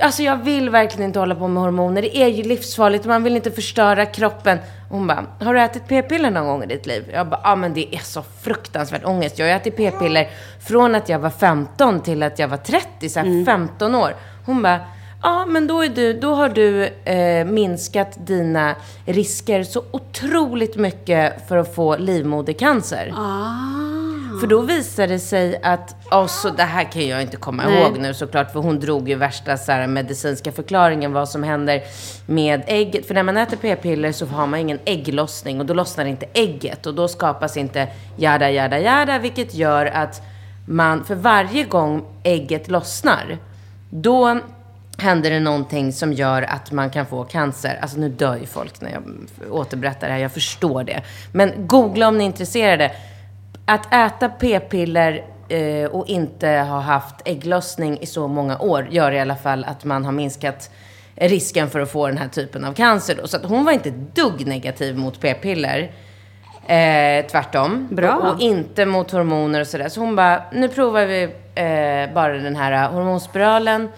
alltså 0.00 0.22
jag 0.22 0.36
vill 0.44 0.70
verkligen 0.70 1.06
inte 1.06 1.18
hålla 1.18 1.34
på 1.34 1.48
med 1.48 1.62
hormoner. 1.62 2.02
Det 2.02 2.16
är 2.16 2.28
ju 2.28 2.42
livsfarligt. 2.42 3.04
Man 3.04 3.22
vill 3.22 3.36
inte 3.36 3.50
förstöra 3.50 4.06
kroppen. 4.06 4.58
Hon 4.90 5.06
bara, 5.06 5.26
har 5.40 5.54
du 5.54 5.60
ätit 5.60 5.82
p-piller 5.88 6.30
någon 6.30 6.46
gång 6.46 6.62
i 6.62 6.66
ditt 6.66 6.86
liv? 6.86 7.10
Jag 7.12 7.28
bara, 7.28 7.40
ja 7.44 7.56
men 7.56 7.74
det 7.74 7.94
är 7.94 7.98
så 7.98 8.22
fruktansvärt 8.42 9.04
ångest. 9.04 9.38
Jag 9.38 9.46
har 9.46 9.56
ätit 9.56 9.76
p-piller 9.76 10.30
från 10.60 10.94
att 10.94 11.08
jag 11.08 11.18
var 11.18 11.30
15 11.30 12.00
till 12.02 12.22
att 12.22 12.38
jag 12.38 12.48
var 12.48 12.56
30, 12.56 13.08
så 13.08 13.20
här 13.20 13.44
15 13.44 13.94
år. 13.94 14.14
Hon 14.46 14.62
bara, 14.62 14.80
ja 15.22 15.46
men 15.46 15.66
då, 15.66 15.84
är 15.84 15.88
du, 15.88 16.12
då 16.12 16.34
har 16.34 16.48
du 16.48 16.84
eh, 16.86 17.44
minskat 17.44 18.26
dina 18.26 18.74
risker 19.06 19.64
så 19.64 19.84
otroligt 19.90 20.76
mycket 20.76 21.48
för 21.48 21.56
att 21.56 21.74
få 21.74 21.96
livmodercancer. 21.96 23.12
För 24.42 24.46
då 24.46 24.60
visade 24.60 25.12
det 25.12 25.18
sig 25.18 25.60
att, 25.62 25.96
och 26.10 26.30
så, 26.30 26.50
det 26.50 26.62
här 26.62 26.92
kan 26.92 27.06
jag 27.06 27.22
inte 27.22 27.36
komma 27.36 27.62
Nej. 27.66 27.82
ihåg 27.82 27.98
nu 27.98 28.14
såklart, 28.14 28.52
för 28.52 28.60
hon 28.60 28.80
drog 28.80 29.08
ju 29.08 29.14
värsta 29.14 29.56
så 29.56 29.72
här, 29.72 29.86
medicinska 29.86 30.52
förklaringen 30.52 31.12
vad 31.12 31.28
som 31.28 31.42
händer 31.42 31.82
med 32.26 32.62
ägget. 32.66 33.06
För 33.06 33.14
när 33.14 33.22
man 33.22 33.36
äter 33.36 33.56
p-piller 33.56 34.12
så 34.12 34.26
har 34.26 34.46
man 34.46 34.60
ingen 34.60 34.78
ägglossning 34.84 35.60
och 35.60 35.66
då 35.66 35.74
lossnar 35.74 36.04
inte 36.04 36.26
ägget 36.32 36.86
och 36.86 36.94
då 36.94 37.08
skapas 37.08 37.56
inte 37.56 37.88
jada, 38.16 38.50
jada, 38.50 38.78
jada, 38.80 39.18
vilket 39.18 39.54
gör 39.54 39.86
att 39.86 40.22
man, 40.68 41.04
för 41.04 41.14
varje 41.14 41.64
gång 41.64 42.04
ägget 42.22 42.68
lossnar, 42.68 43.38
då 43.90 44.40
händer 44.98 45.30
det 45.30 45.40
någonting 45.40 45.92
som 45.92 46.12
gör 46.12 46.42
att 46.42 46.72
man 46.72 46.90
kan 46.90 47.06
få 47.06 47.24
cancer. 47.24 47.78
Alltså 47.82 47.98
nu 47.98 48.08
dör 48.08 48.36
ju 48.36 48.46
folk 48.46 48.80
när 48.80 48.90
jag 48.90 49.02
återberättar 49.50 50.06
det 50.06 50.12
här, 50.12 50.20
jag 50.20 50.32
förstår 50.32 50.84
det. 50.84 51.02
Men 51.32 51.66
googla 51.66 52.08
om 52.08 52.18
ni 52.18 52.24
är 52.24 52.26
intresserade. 52.26 52.92
Att 53.64 53.94
äta 53.94 54.28
p-piller 54.28 55.24
eh, 55.48 55.90
och 55.90 56.08
inte 56.08 56.48
ha 56.48 56.80
haft 56.80 57.14
ägglossning 57.24 57.98
i 58.00 58.06
så 58.06 58.28
många 58.28 58.58
år 58.58 58.88
gör 58.90 59.12
i 59.12 59.20
alla 59.20 59.36
fall 59.36 59.64
att 59.64 59.84
man 59.84 60.04
har 60.04 60.12
minskat 60.12 60.70
risken 61.14 61.70
för 61.70 61.80
att 61.80 61.90
få 61.90 62.06
den 62.06 62.18
här 62.18 62.28
typen 62.28 62.64
av 62.64 62.72
cancer. 62.72 63.18
Då. 63.20 63.26
Så 63.26 63.36
att 63.36 63.44
hon 63.44 63.64
var 63.64 63.72
inte 63.72 63.90
dugg 63.90 64.46
negativ 64.46 64.98
mot 64.98 65.20
p-piller. 65.20 65.92
Eh, 66.66 67.26
tvärtom. 67.26 67.88
Bra. 67.90 68.14
Och, 68.14 68.34
och 68.34 68.40
inte 68.40 68.86
mot 68.86 69.10
hormoner 69.10 69.60
och 69.60 69.66
sådär. 69.66 69.88
Så 69.88 70.00
hon 70.00 70.16
bara, 70.16 70.42
nu 70.52 70.68
provar 70.68 71.06
vi 71.06 71.22
eh, 71.54 72.14
bara 72.14 72.32
den 72.32 72.56
här 72.56 72.88
hormonspiralen. 72.88 73.88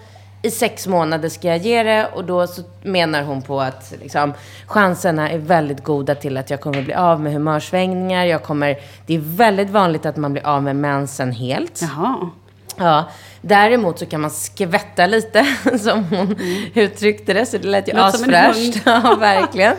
I 0.44 0.50
sex 0.50 0.86
månader 0.86 1.28
ska 1.28 1.48
jag 1.48 1.58
ge 1.58 1.82
det 1.82 2.06
och 2.06 2.24
då 2.24 2.46
så 2.46 2.62
menar 2.82 3.22
hon 3.22 3.42
på 3.42 3.60
att 3.60 3.92
liksom, 4.02 4.32
chanserna 4.66 5.30
är 5.30 5.38
väldigt 5.38 5.84
goda 5.84 6.14
till 6.14 6.36
att 6.36 6.50
jag 6.50 6.60
kommer 6.60 6.82
bli 6.82 6.94
av 6.94 7.20
med 7.20 7.32
humörsvängningar. 7.32 8.24
Jag 8.24 8.42
kommer, 8.42 8.76
det 9.06 9.14
är 9.14 9.18
väldigt 9.18 9.70
vanligt 9.70 10.06
att 10.06 10.16
man 10.16 10.32
blir 10.32 10.46
av 10.46 10.62
med 10.62 10.76
mensen 10.76 11.32
helt. 11.32 11.80
Jaha. 11.82 12.30
Ja, 12.76 13.04
däremot 13.40 13.98
så 13.98 14.06
kan 14.06 14.20
man 14.20 14.30
skvätta 14.30 15.06
lite, 15.06 15.46
som 15.78 16.04
hon 16.04 16.36
uttryckte 16.74 17.32
det. 17.32 17.46
Så 17.46 17.58
det 17.58 17.68
lät 17.68 17.88
ju 17.88 17.92
Mm. 17.92 18.04
Asfräscht. 18.04 18.82
Ja, 18.86 19.16
verkligen. 19.20 19.74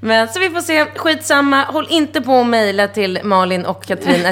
Men 0.00 0.28
så 0.28 0.40
vi 0.40 0.50
får 0.50 0.60
se. 0.60 0.86
Skitsamma. 0.96 1.64
Håll 1.64 1.86
inte 1.90 2.20
på 2.20 2.40
att 2.40 2.46
mejla 2.46 2.88
till 2.88 3.20
Malin 3.24 3.64
och 3.64 3.84
Katrin 3.84 4.26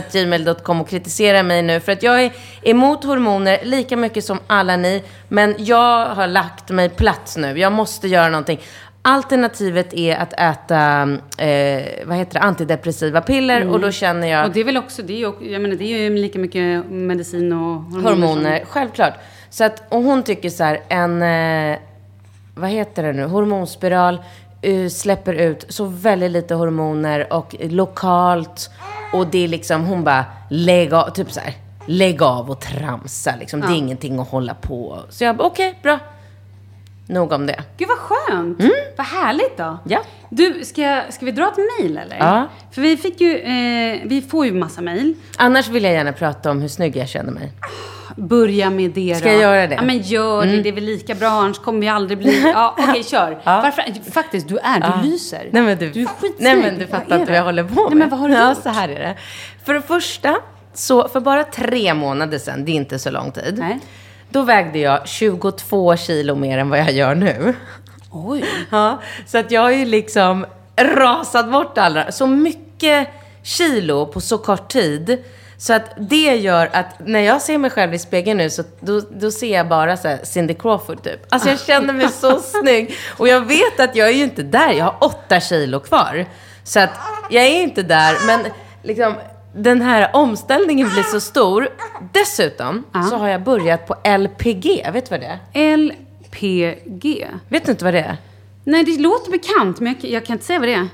och 0.67 0.89
kritisera 0.89 1.43
mig 1.43 1.63
nu. 1.63 1.81
För 1.81 1.93
att 1.93 2.03
jag 2.03 2.23
är 2.25 2.33
emot 2.63 3.05
hormoner 3.05 3.59
lika 3.63 3.97
mycket 3.97 4.25
som 4.25 4.39
alla 4.47 4.77
ni. 4.77 5.03
Men 5.29 5.55
jag 5.59 6.07
har 6.07 6.27
lagt 6.27 6.71
mig 6.71 6.89
platt 6.89 7.35
nu. 7.39 7.59
Jag 7.59 7.73
måste 7.73 8.09
göra 8.09 8.29
någonting. 8.29 8.61
Alternativet 9.03 9.95
är 9.95 10.17
att 10.17 10.33
äta, 10.33 11.03
eh, 11.39 12.07
vad 12.07 12.17
heter 12.17 12.33
det, 12.33 12.41
antidepressiva 12.41 13.21
piller. 13.21 13.69
Och 13.69 13.81
då 13.81 13.91
känner 13.91 14.29
jag... 14.29 14.47
Och 14.47 14.53
det 14.53 14.61
är 14.61 14.65
väl 14.65 14.77
också, 14.77 15.03
det 15.03 15.13
är 15.13 15.17
ju, 15.17 15.53
jag 15.53 15.63
menar, 15.63 15.77
det 15.77 15.85
är 15.85 15.99
ju 15.99 16.17
lika 16.17 16.39
mycket 16.39 16.91
medicin 16.91 17.53
och 17.53 17.59
hormoner. 17.59 18.11
Hormoner, 18.11 18.65
självklart. 18.69 19.15
Så 19.51 19.65
att, 19.65 19.83
och 19.89 20.03
hon 20.03 20.23
tycker 20.23 20.51
så 20.51 20.65
här, 20.65 20.81
en, 20.89 21.23
eh, 21.23 21.79
vad 22.55 22.71
heter 22.71 23.03
det 23.03 23.13
nu, 23.13 23.25
hormonspiral 23.25 24.19
släpper 24.91 25.35
ut 25.35 25.65
så 25.69 25.85
väldigt 25.85 26.31
lite 26.31 26.55
hormoner 26.55 27.33
och 27.33 27.55
lokalt. 27.61 28.71
Och 29.13 29.27
det 29.27 29.45
är 29.45 29.49
liksom, 29.49 29.87
hon 29.87 30.05
bara, 30.05 30.25
lägg 30.51 30.95
av, 30.95 31.11
typ 31.11 31.33
så 31.33 31.41
här, 31.41 31.55
lägg 31.87 32.23
av 32.23 32.51
och 32.51 32.61
tramsa 32.61 33.35
liksom. 33.41 33.61
Det 33.61 33.67
är 33.67 33.77
ingenting 33.77 34.19
att 34.19 34.29
hålla 34.29 34.55
på. 34.55 34.99
Så 35.11 35.25
jag 35.25 35.37
bara, 35.37 35.47
okej, 35.47 35.79
bra. 35.83 35.99
Nog 37.07 37.33
om 37.33 37.47
det. 37.47 37.63
Gud 37.77 37.89
vad 37.89 37.99
skönt! 37.99 38.59
Vad 38.97 39.07
härligt 39.07 39.57
då. 39.57 39.65
Mm. 39.65 39.79
Ja. 39.85 40.01
Du, 40.31 40.65
ska, 40.65 41.03
ska 41.11 41.27
vi 41.27 41.33
dra 41.33 41.49
ett 41.49 41.59
mejl 41.79 41.99
eller? 41.99 42.17
Ja. 42.17 42.47
För 42.71 42.83
vi 42.83 42.97
fick 42.97 43.21
ju, 43.21 43.39
eh, 43.39 44.01
vi 44.05 44.23
får 44.23 44.47
ju 44.47 44.53
massa 44.53 44.81
mejl. 44.81 45.15
Annars 45.37 45.69
vill 45.69 45.85
jag 45.85 45.93
gärna 45.93 46.13
prata 46.13 46.51
om 46.51 46.61
hur 46.61 46.69
snygg 46.69 46.97
jag 46.97 47.09
känner 47.09 47.33
mig. 47.33 47.53
Börja 48.19 48.71
med 48.71 48.91
det 48.91 49.17
Ska 49.19 49.29
då. 49.29 49.35
jag 49.35 49.41
göra 49.41 49.67
det? 49.67 49.75
Mm. 49.75 49.77
Ja 49.77 49.83
men 49.83 49.99
gör 49.99 50.47
det, 50.47 50.63
det 50.63 50.69
är 50.69 50.73
väl 50.73 50.85
lika 50.85 51.15
bra 51.15 51.29
annars 51.29 51.59
kommer 51.59 51.81
vi 51.81 51.89
aldrig 51.89 52.19
bli... 52.19 52.43
Ja 52.55 52.77
okej 52.79 53.05
kör. 53.05 53.41
Varför? 53.45 54.11
Faktiskt, 54.11 54.49
du 54.49 54.59
är, 54.59 54.81
du 54.81 55.09
lyser. 55.09 55.49
Nej 55.53 55.63
men 55.63 55.79
du, 55.79 55.91
du 55.91 56.03
är 56.03 56.07
skitsnygg. 56.07 56.35
Nej 56.39 56.57
men 56.57 56.79
du 56.79 56.87
fattar 56.87 57.21
inte 57.21 57.33
vad 57.33 57.39
jag 57.39 57.45
håller 57.45 57.65
på 57.65 57.75
med. 57.75 57.91
Nej 57.91 57.99
men 57.99 58.11
vad 58.11 58.21
har 58.21 58.29
du 58.29 58.35
ja, 58.35 58.49
gjort? 58.49 58.63
så 58.63 58.69
här 58.69 58.89
är 58.89 58.99
det. 58.99 59.17
För 59.65 59.75
det 59.75 59.83
första, 59.83 60.37
så 60.75 61.09
för 61.09 61.21
bara 61.21 61.45
tre 61.45 61.95
månader 61.95 62.39
sedan, 62.39 62.65
det 62.65 62.71
är 62.71 62.77
inte 62.77 62.99
så 62.99 63.11
lång 63.11 63.33
tid. 63.33 63.59
Nej. 63.59 63.79
Då 64.31 64.43
vägde 64.43 64.79
jag 64.79 65.09
22 65.09 65.97
kilo 65.97 66.35
mer 66.35 66.59
än 66.59 66.71
vad 66.71 66.79
jag 66.79 66.93
gör 66.93 67.15
nu. 67.15 67.55
Oj. 68.13 68.45
Ja, 68.71 69.01
så 69.27 69.39
att 69.39 69.51
jag 69.51 69.61
har 69.61 69.71
ju 69.71 69.85
liksom 69.85 70.47
rasat 70.77 71.53
bort 71.53 71.79
alla, 71.79 72.13
så 72.13 72.27
mycket 72.27 73.09
kilo 73.43 74.07
på 74.07 74.21
så 74.21 74.39
kort 74.39 74.69
tid. 74.69 75.25
Så 75.61 75.73
att 75.73 75.91
det 75.97 76.37
gör 76.37 76.71
att 76.73 77.07
när 77.07 77.21
jag 77.21 77.43
ser 77.43 77.59
mig 77.59 77.71
själv 77.71 77.95
i 77.95 77.99
spegeln 77.99 78.39
nu 78.39 78.51
så 78.51 78.63
då, 78.81 79.01
då 79.11 79.31
ser 79.31 79.55
jag 79.55 79.69
bara 79.69 79.97
så 79.97 80.09
här 80.09 80.19
Cindy 80.23 80.55
Crawford 80.55 81.03
typ. 81.03 81.21
Alltså 81.29 81.49
jag 81.49 81.61
känner 81.61 81.93
mig 81.93 82.09
så 82.09 82.41
snygg. 82.61 82.95
Och 83.17 83.29
jag 83.29 83.41
vet 83.41 83.81
att 83.81 83.97
jag 83.97 84.09
är 84.09 84.13
ju 84.13 84.23
inte 84.25 84.43
där, 84.43 84.73
jag 84.73 84.85
har 84.85 84.97
åtta 85.01 85.41
kilo 85.41 85.81
kvar. 85.81 86.27
Så 86.65 86.81
att 86.81 86.91
jag 87.31 87.45
är 87.45 87.63
inte 87.63 87.83
där, 87.83 88.27
men 88.27 88.41
liksom 88.83 89.15
den 89.55 89.83
här 89.83 90.11
omställningen 90.13 90.89
blir 90.89 91.03
så 91.03 91.21
stor. 91.21 91.69
Dessutom 92.13 92.85
så 93.11 93.17
har 93.17 93.29
jag 93.29 93.43
börjat 93.43 93.87
på 93.87 93.95
LPG, 94.19 94.91
vet 94.93 95.11
du 95.11 95.11
vad 95.11 95.21
det 95.21 95.39
är? 95.53 95.77
LPG. 95.77 97.27
Vet 97.49 97.65
du 97.65 97.71
inte 97.71 97.85
vad 97.85 97.95
det 97.95 98.01
är? 98.01 98.17
Nej, 98.65 98.85
det 98.85 99.01
låter 99.01 99.31
bekant, 99.31 99.81
men 99.81 99.97
jag, 100.01 100.11
jag 100.11 100.27
kan 100.27 100.35
inte 100.35 100.45
säga 100.45 100.59
vad 100.59 100.69
det 100.69 100.75
är. 100.75 100.89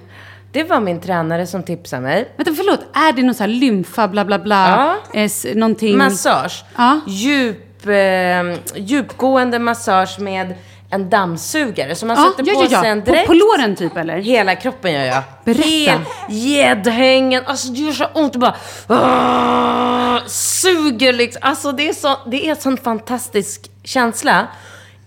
Det 0.55 0.65
var 0.65 0.81
min 0.81 1.01
tränare 1.01 1.47
som 1.47 1.63
tipsade 1.63 2.03
mig. 2.03 2.29
Vänta, 2.37 2.53
förlåt. 2.55 2.81
Är 2.95 3.13
det 3.13 3.23
någon 3.23 3.35
sån 3.35 3.45
här 3.51 3.55
lymfa, 3.55 4.09
bla 4.09 4.25
bla 4.25 4.39
bla? 4.39 4.69
Ja. 5.13 5.21
Eh, 5.21 5.25
s- 5.25 5.47
någonting... 5.55 5.99
Massage. 5.99 6.65
Ja. 6.77 7.01
Djup, 7.07 7.87
eh, 7.87 8.59
djupgående 8.77 9.59
massage 9.59 10.19
med 10.21 10.55
en 10.91 11.11
dammsugare. 11.11 11.95
Så 11.95 12.07
man 12.07 12.17
Ja, 12.17 12.31
sätter 12.39 12.53
ja, 12.53 12.61
på 12.61 12.67
ja, 12.75 12.81
sig 12.81 12.91
en 12.91 13.03
På, 13.03 13.11
dräkt. 13.11 13.27
på 13.27 13.33
låren 13.35 13.77
typ, 13.77 13.97
eller? 13.97 14.17
Hela 14.17 14.55
kroppen 14.55 14.93
gör 14.93 15.05
jag. 15.05 15.23
Berätta. 15.45 15.63
Hel 15.69 15.99
gäddhängen. 16.29 17.43
Alltså 17.47 17.69
det 17.69 17.81
gör 17.81 17.93
så 17.93 18.05
ont. 18.15 18.35
Och 18.35 18.41
bara 18.41 18.55
ah, 18.89 20.21
suger 20.27 21.13
liksom. 21.13 21.41
Alltså 21.45 21.73
det 21.73 21.89
är, 21.89 21.93
så, 21.93 22.17
det 22.27 22.47
är 22.47 22.51
en 22.51 22.57
sån 22.57 22.77
fantastisk 22.77 23.71
känsla. 23.85 24.47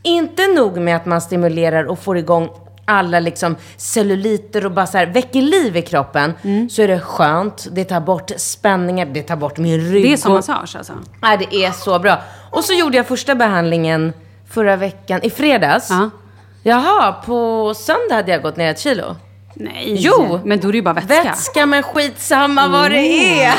Inte 0.03 0.47
nog 0.47 0.77
med 0.77 0.95
att 0.95 1.05
man 1.05 1.21
stimulerar 1.21 1.83
och 1.83 1.99
får 1.99 2.17
igång 2.17 2.49
alla 2.87 3.19
liksom 3.19 3.55
celluliter 3.77 4.65
och 4.65 4.71
bara 4.71 4.87
så 4.87 4.97
här 4.97 5.05
väcker 5.05 5.41
liv 5.41 5.77
i 5.77 5.81
kroppen. 5.81 6.33
Mm. 6.41 6.69
Så 6.69 6.81
är 6.81 6.87
det 6.87 6.99
skönt. 6.99 7.67
Det 7.71 7.85
tar 7.85 7.99
bort 7.99 8.31
spänningar. 8.37 9.05
Det 9.05 9.21
tar 9.21 9.35
bort 9.35 9.57
min 9.57 9.91
rygg. 9.91 10.03
Det 10.03 10.13
är 10.13 10.17
som 10.17 10.33
massage 10.33 10.75
alltså? 10.75 10.93
Nej, 11.21 11.37
det 11.37 11.55
är 11.55 11.71
så 11.71 11.99
bra. 11.99 12.17
Och 12.51 12.63
så 12.63 12.73
gjorde 12.73 12.97
jag 12.97 13.07
första 13.07 13.35
behandlingen 13.35 14.13
förra 14.49 14.75
veckan, 14.75 15.19
i 15.23 15.29
fredags. 15.29 15.89
Ja. 15.89 16.09
Jaha, 16.63 17.11
på 17.25 17.73
söndag 17.75 18.15
hade 18.15 18.31
jag 18.31 18.41
gått 18.41 18.57
ner 18.57 18.71
ett 18.71 18.79
kilo. 18.79 19.15
Nej. 19.59 19.95
Jo. 19.97 20.39
Men 20.45 20.59
då 20.59 20.67
är 20.67 20.71
det 20.71 20.77
ju 20.77 20.81
bara 20.81 20.93
vätska. 20.93 21.23
Vätska, 21.23 21.65
men 21.65 21.83
skitsamma 21.83 22.67
vad 22.67 22.91
det 22.91 23.43
är. 23.43 23.53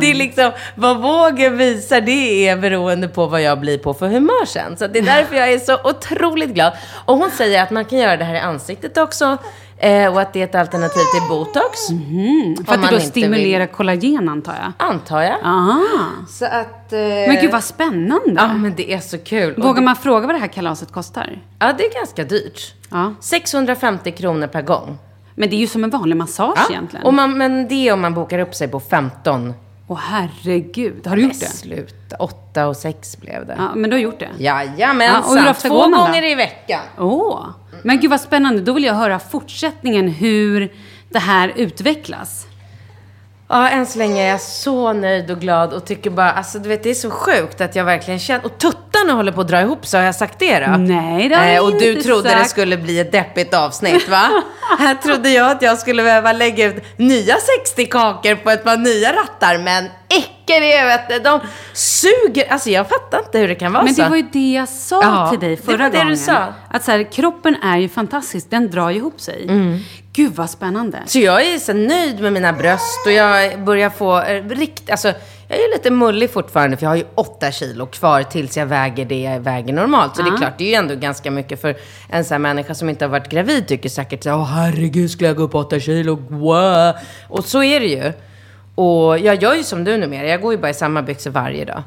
Det 0.00 0.10
är 0.10 0.14
liksom, 0.14 0.52
vad 0.74 1.02
vågen 1.02 1.56
visar, 1.56 2.00
det 2.00 2.48
är 2.48 2.56
beroende 2.56 3.08
på 3.08 3.26
vad 3.26 3.42
jag 3.42 3.60
blir 3.60 3.78
på 3.78 3.94
för 3.94 4.08
humör 4.08 4.44
sen. 4.46 4.76
Så 4.76 4.86
det 4.86 4.98
är 4.98 5.02
därför 5.02 5.36
jag 5.36 5.52
är 5.52 5.58
så 5.58 5.78
otroligt 5.84 6.50
glad. 6.50 6.72
Och 7.04 7.16
hon 7.16 7.30
säger 7.30 7.62
att 7.62 7.70
man 7.70 7.84
kan 7.84 7.98
göra 7.98 8.16
det 8.16 8.24
här 8.24 8.34
i 8.34 8.38
ansiktet 8.38 8.98
också. 8.98 9.38
Eh, 9.84 10.12
och 10.12 10.20
att 10.20 10.32
det 10.32 10.40
är 10.40 10.44
ett 10.44 10.54
alternativ 10.54 11.00
till 11.14 11.28
botox. 11.28 11.90
Mm, 11.90 12.56
för 12.66 12.74
att 12.74 12.82
det 12.82 12.88
då 12.90 13.00
stimulerar 13.00 13.66
vill. 13.66 13.74
kollagen 13.74 14.28
antar 14.28 14.54
jag. 14.62 14.72
Antar 14.88 15.22
jag. 15.22 15.36
Aha. 15.44 15.82
Så 16.28 16.44
att... 16.44 16.92
Eh, 16.92 16.98
Men 17.00 17.36
gud 17.40 17.50
vad 17.52 17.64
spännande. 17.64 18.34
Ja, 18.36 18.54
men 18.54 18.74
det 18.76 18.92
är 18.92 19.00
så 19.00 19.18
kul. 19.18 19.54
Vågar 19.62 19.82
man 19.82 19.96
fråga 19.96 20.26
vad 20.26 20.34
det 20.36 20.40
här 20.40 20.46
kalaset 20.48 20.92
kostar? 20.92 21.38
Ja, 21.58 21.72
det 21.78 21.84
är 21.86 21.94
ganska 21.94 22.24
dyrt. 22.24 22.74
Ja. 22.90 23.14
650 23.20 24.10
kronor 24.12 24.46
per 24.46 24.62
gång. 24.62 24.98
Men 25.34 25.50
det 25.50 25.56
är 25.56 25.58
ju 25.58 25.66
som 25.66 25.84
en 25.84 25.90
vanlig 25.90 26.16
massage 26.16 26.70
egentligen. 26.70 27.06
Och 27.06 27.14
man, 27.14 27.38
men 27.38 27.68
det 27.68 27.88
är 27.88 27.92
om 27.92 28.00
man 28.00 28.14
bokar 28.14 28.38
upp 28.38 28.54
sig 28.54 28.68
på 28.68 28.80
15. 28.80 29.54
Åh 29.88 29.98
herregud, 30.02 31.06
har 31.06 31.16
du 31.16 31.22
gjort 31.22 31.40
det? 31.40 31.46
Sluta. 31.46 32.16
8 32.18 32.66
och 32.66 32.76
6 32.76 33.20
blev 33.20 33.46
det. 33.46 33.54
Ja, 33.58 33.74
men 33.74 33.90
du 33.90 33.96
har 33.96 34.00
gjort 34.00 34.18
det? 34.18 34.28
Jajamensan. 34.38 35.22
Ja, 35.24 35.30
och 35.32 35.38
hur 35.38 35.50
ofta 35.50 35.68
Två 35.68 35.74
går 35.74 35.88
man 35.88 36.00
då? 36.00 36.06
gånger 36.06 36.24
i 36.24 36.34
veckan. 36.34 36.80
Åh, 36.98 37.40
men 37.84 38.00
gud 38.00 38.10
vad 38.10 38.20
spännande. 38.20 38.60
Då 38.60 38.72
vill 38.72 38.84
jag 38.84 38.94
höra 38.94 39.18
fortsättningen 39.18 40.08
hur 40.08 40.72
det 41.10 41.18
här 41.18 41.52
utvecklas. 41.56 42.46
Ja, 43.48 43.68
än 43.68 43.86
så 43.86 43.98
länge 43.98 44.22
är 44.22 44.28
jag 44.28 44.40
så 44.40 44.92
nöjd 44.92 45.30
och 45.30 45.40
glad 45.40 45.72
och 45.72 45.84
tycker 45.86 46.10
bara, 46.10 46.32
alltså 46.32 46.58
du 46.58 46.68
vet 46.68 46.82
det 46.82 46.90
är 46.90 46.94
så 46.94 47.10
sjukt 47.10 47.60
att 47.60 47.76
jag 47.76 47.84
verkligen 47.84 48.20
känner, 48.20 48.46
och 48.46 48.58
tuttarna 48.58 49.12
håller 49.12 49.32
på 49.32 49.40
att 49.40 49.48
dra 49.48 49.60
ihop 49.60 49.86
sig, 49.86 50.00
har 50.00 50.04
jag 50.06 50.14
sagt 50.14 50.38
det 50.38 50.60
då? 50.60 50.76
Nej, 50.76 51.28
det 51.28 51.36
har 51.36 51.44
jag 51.44 51.64
Och 51.64 51.72
du 51.72 51.90
inte 51.90 52.02
trodde 52.04 52.28
det 52.28 52.34
sagt. 52.34 52.50
skulle 52.50 52.76
bli 52.76 52.98
ett 53.00 53.12
deppigt 53.12 53.54
avsnitt 53.54 54.08
va? 54.08 54.42
Här 54.78 54.94
trodde 54.94 55.30
jag 55.30 55.50
att 55.50 55.62
jag 55.62 55.78
skulle 55.78 56.02
behöva 56.02 56.32
lägga 56.32 56.66
ut 56.66 56.98
nya 56.98 57.36
60 57.64 57.86
kakor 57.86 58.34
på 58.34 58.50
ett 58.50 58.64
par 58.64 58.76
nya 58.76 59.12
rattar, 59.12 59.58
men 59.58 59.84
icke 60.44 60.60
det 60.60 60.84
vet 60.84 61.08
du. 61.08 61.18
De 61.18 61.40
suger, 61.72 62.52
alltså 62.52 62.70
jag 62.70 62.88
fattar 62.88 63.18
inte 63.18 63.38
hur 63.38 63.48
det 63.48 63.54
kan 63.54 63.72
vara 63.72 63.82
Men 63.84 63.94
så. 63.94 64.02
det 64.02 64.08
var 64.08 64.16
ju 64.16 64.26
det 64.32 64.52
jag 64.52 64.68
sa 64.68 65.02
Ja, 65.02 65.30
till 65.30 65.40
dig 65.40 65.50
det 65.56 65.62
förra 65.62 65.76
var 65.76 65.84
det 65.90 65.98
du 65.98 66.02
gången. 66.02 66.16
sa. 66.16 66.46
Att 66.70 66.84
så 66.84 66.90
här, 66.90 67.12
kroppen 67.12 67.56
är 67.62 67.78
ju 67.78 67.88
fantastisk, 67.88 68.50
den 68.50 68.70
drar 68.70 68.90
ju 68.90 68.96
ihop 68.96 69.20
sig. 69.20 69.42
Mm. 69.48 69.78
Gud 70.12 70.32
vad 70.34 70.50
spännande. 70.50 70.98
Så 71.06 71.18
jag 71.18 71.46
är 71.46 71.58
så 71.58 71.72
nöjd 71.72 72.20
med 72.20 72.32
mina 72.32 72.52
bröst 72.52 73.06
och 73.06 73.12
jag 73.12 73.60
börjar 73.64 73.90
få 73.90 74.20
eh, 74.22 74.44
rikt, 74.48 74.90
alltså 74.90 75.08
jag 75.48 75.58
är 75.58 75.72
lite 75.76 75.90
mullig 75.90 76.30
fortfarande 76.30 76.76
för 76.76 76.84
jag 76.84 76.90
har 76.90 76.96
ju 76.96 77.04
åtta 77.14 77.52
kilo 77.52 77.86
kvar 77.86 78.22
tills 78.22 78.56
jag 78.56 78.66
väger 78.66 79.04
det 79.04 79.20
jag 79.22 79.40
väger 79.40 79.72
normalt. 79.72 80.16
Så 80.16 80.22
det 80.22 80.28
är 80.28 80.32
Ja. 80.32 80.36
klart, 80.38 80.58
det 80.58 80.64
är 80.64 80.68
ju 80.68 80.74
ändå 80.74 80.94
ganska 80.94 81.30
mycket 81.30 81.60
för 81.60 81.76
en 82.10 82.24
sån 82.24 82.34
här 82.34 82.38
människa 82.38 82.74
som 82.74 82.88
inte 82.88 83.04
har 83.04 83.10
varit 83.10 83.28
gravid 83.28 83.68
tycker 83.68 83.88
säkert 83.88 84.22
så 84.22 84.30
här, 84.30 84.36
åh 84.36 84.44
herregud, 84.44 85.10
skulle 85.10 85.28
jag 85.28 85.36
gå 85.36 85.42
upp 85.42 85.54
åtta 85.54 85.80
kilo? 85.80 86.16
Wow. 86.30 86.94
Och 87.28 87.44
så 87.44 87.62
är 87.62 87.80
det 87.80 87.86
ju. 87.86 88.12
Och 88.76 89.18
jag 89.18 89.42
gör 89.42 89.54
ju 89.54 89.62
som 89.62 89.84
du 89.84 89.96
numera, 89.96 90.26
jag 90.28 90.40
går 90.40 90.52
ju 90.52 90.58
bara 90.58 90.70
i 90.70 90.74
samma 90.74 91.02
byxor 91.02 91.30
varje 91.30 91.64
dag. 91.64 91.82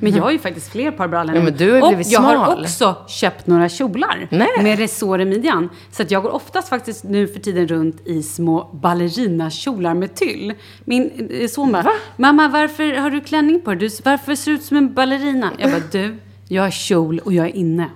Men 0.00 0.14
jag 0.16 0.22
har 0.22 0.30
ju 0.30 0.38
faktiskt 0.38 0.72
fler 0.72 0.90
par 0.90 1.08
brallor 1.08 1.34
Ja, 1.34 1.40
nu. 1.40 1.44
men 1.44 1.56
du 1.56 1.70
har 1.70 1.76
ju 1.76 1.82
Och 1.82 1.88
blivit 1.88 2.12
jag 2.12 2.20
har 2.20 2.60
också 2.60 2.96
köpt 3.08 3.46
några 3.46 3.68
kjolar 3.68 4.28
Nej. 4.30 4.48
med 4.62 4.78
resår 4.78 5.20
i 5.20 5.24
midjan. 5.24 5.70
Så 5.92 6.02
att 6.02 6.10
jag 6.10 6.22
går 6.22 6.30
oftast 6.34 6.68
faktiskt 6.68 7.04
nu 7.04 7.26
för 7.28 7.40
tiden 7.40 7.68
runt 7.68 8.06
i 8.06 8.22
små 8.22 8.70
ballerinakjolar 8.72 9.94
med 9.94 10.14
tyll. 10.14 10.54
Min 10.84 11.28
eh, 11.40 11.48
son 11.48 11.72
bara, 11.72 11.90
mamma 12.16 12.48
varför 12.48 12.96
har 12.96 13.10
du 13.10 13.20
klänning 13.20 13.60
på 13.60 13.74
dig? 13.74 13.90
Varför 14.04 14.34
ser 14.34 14.50
du 14.50 14.56
ut 14.56 14.62
som 14.64 14.76
en 14.76 14.94
ballerina? 14.94 15.50
Jag 15.58 15.70
bara, 15.70 15.82
du, 15.92 16.16
jag 16.48 16.62
har 16.62 16.70
kjol 16.70 17.18
och 17.18 17.32
jag 17.32 17.46
är 17.46 17.56
inne. 17.56 17.90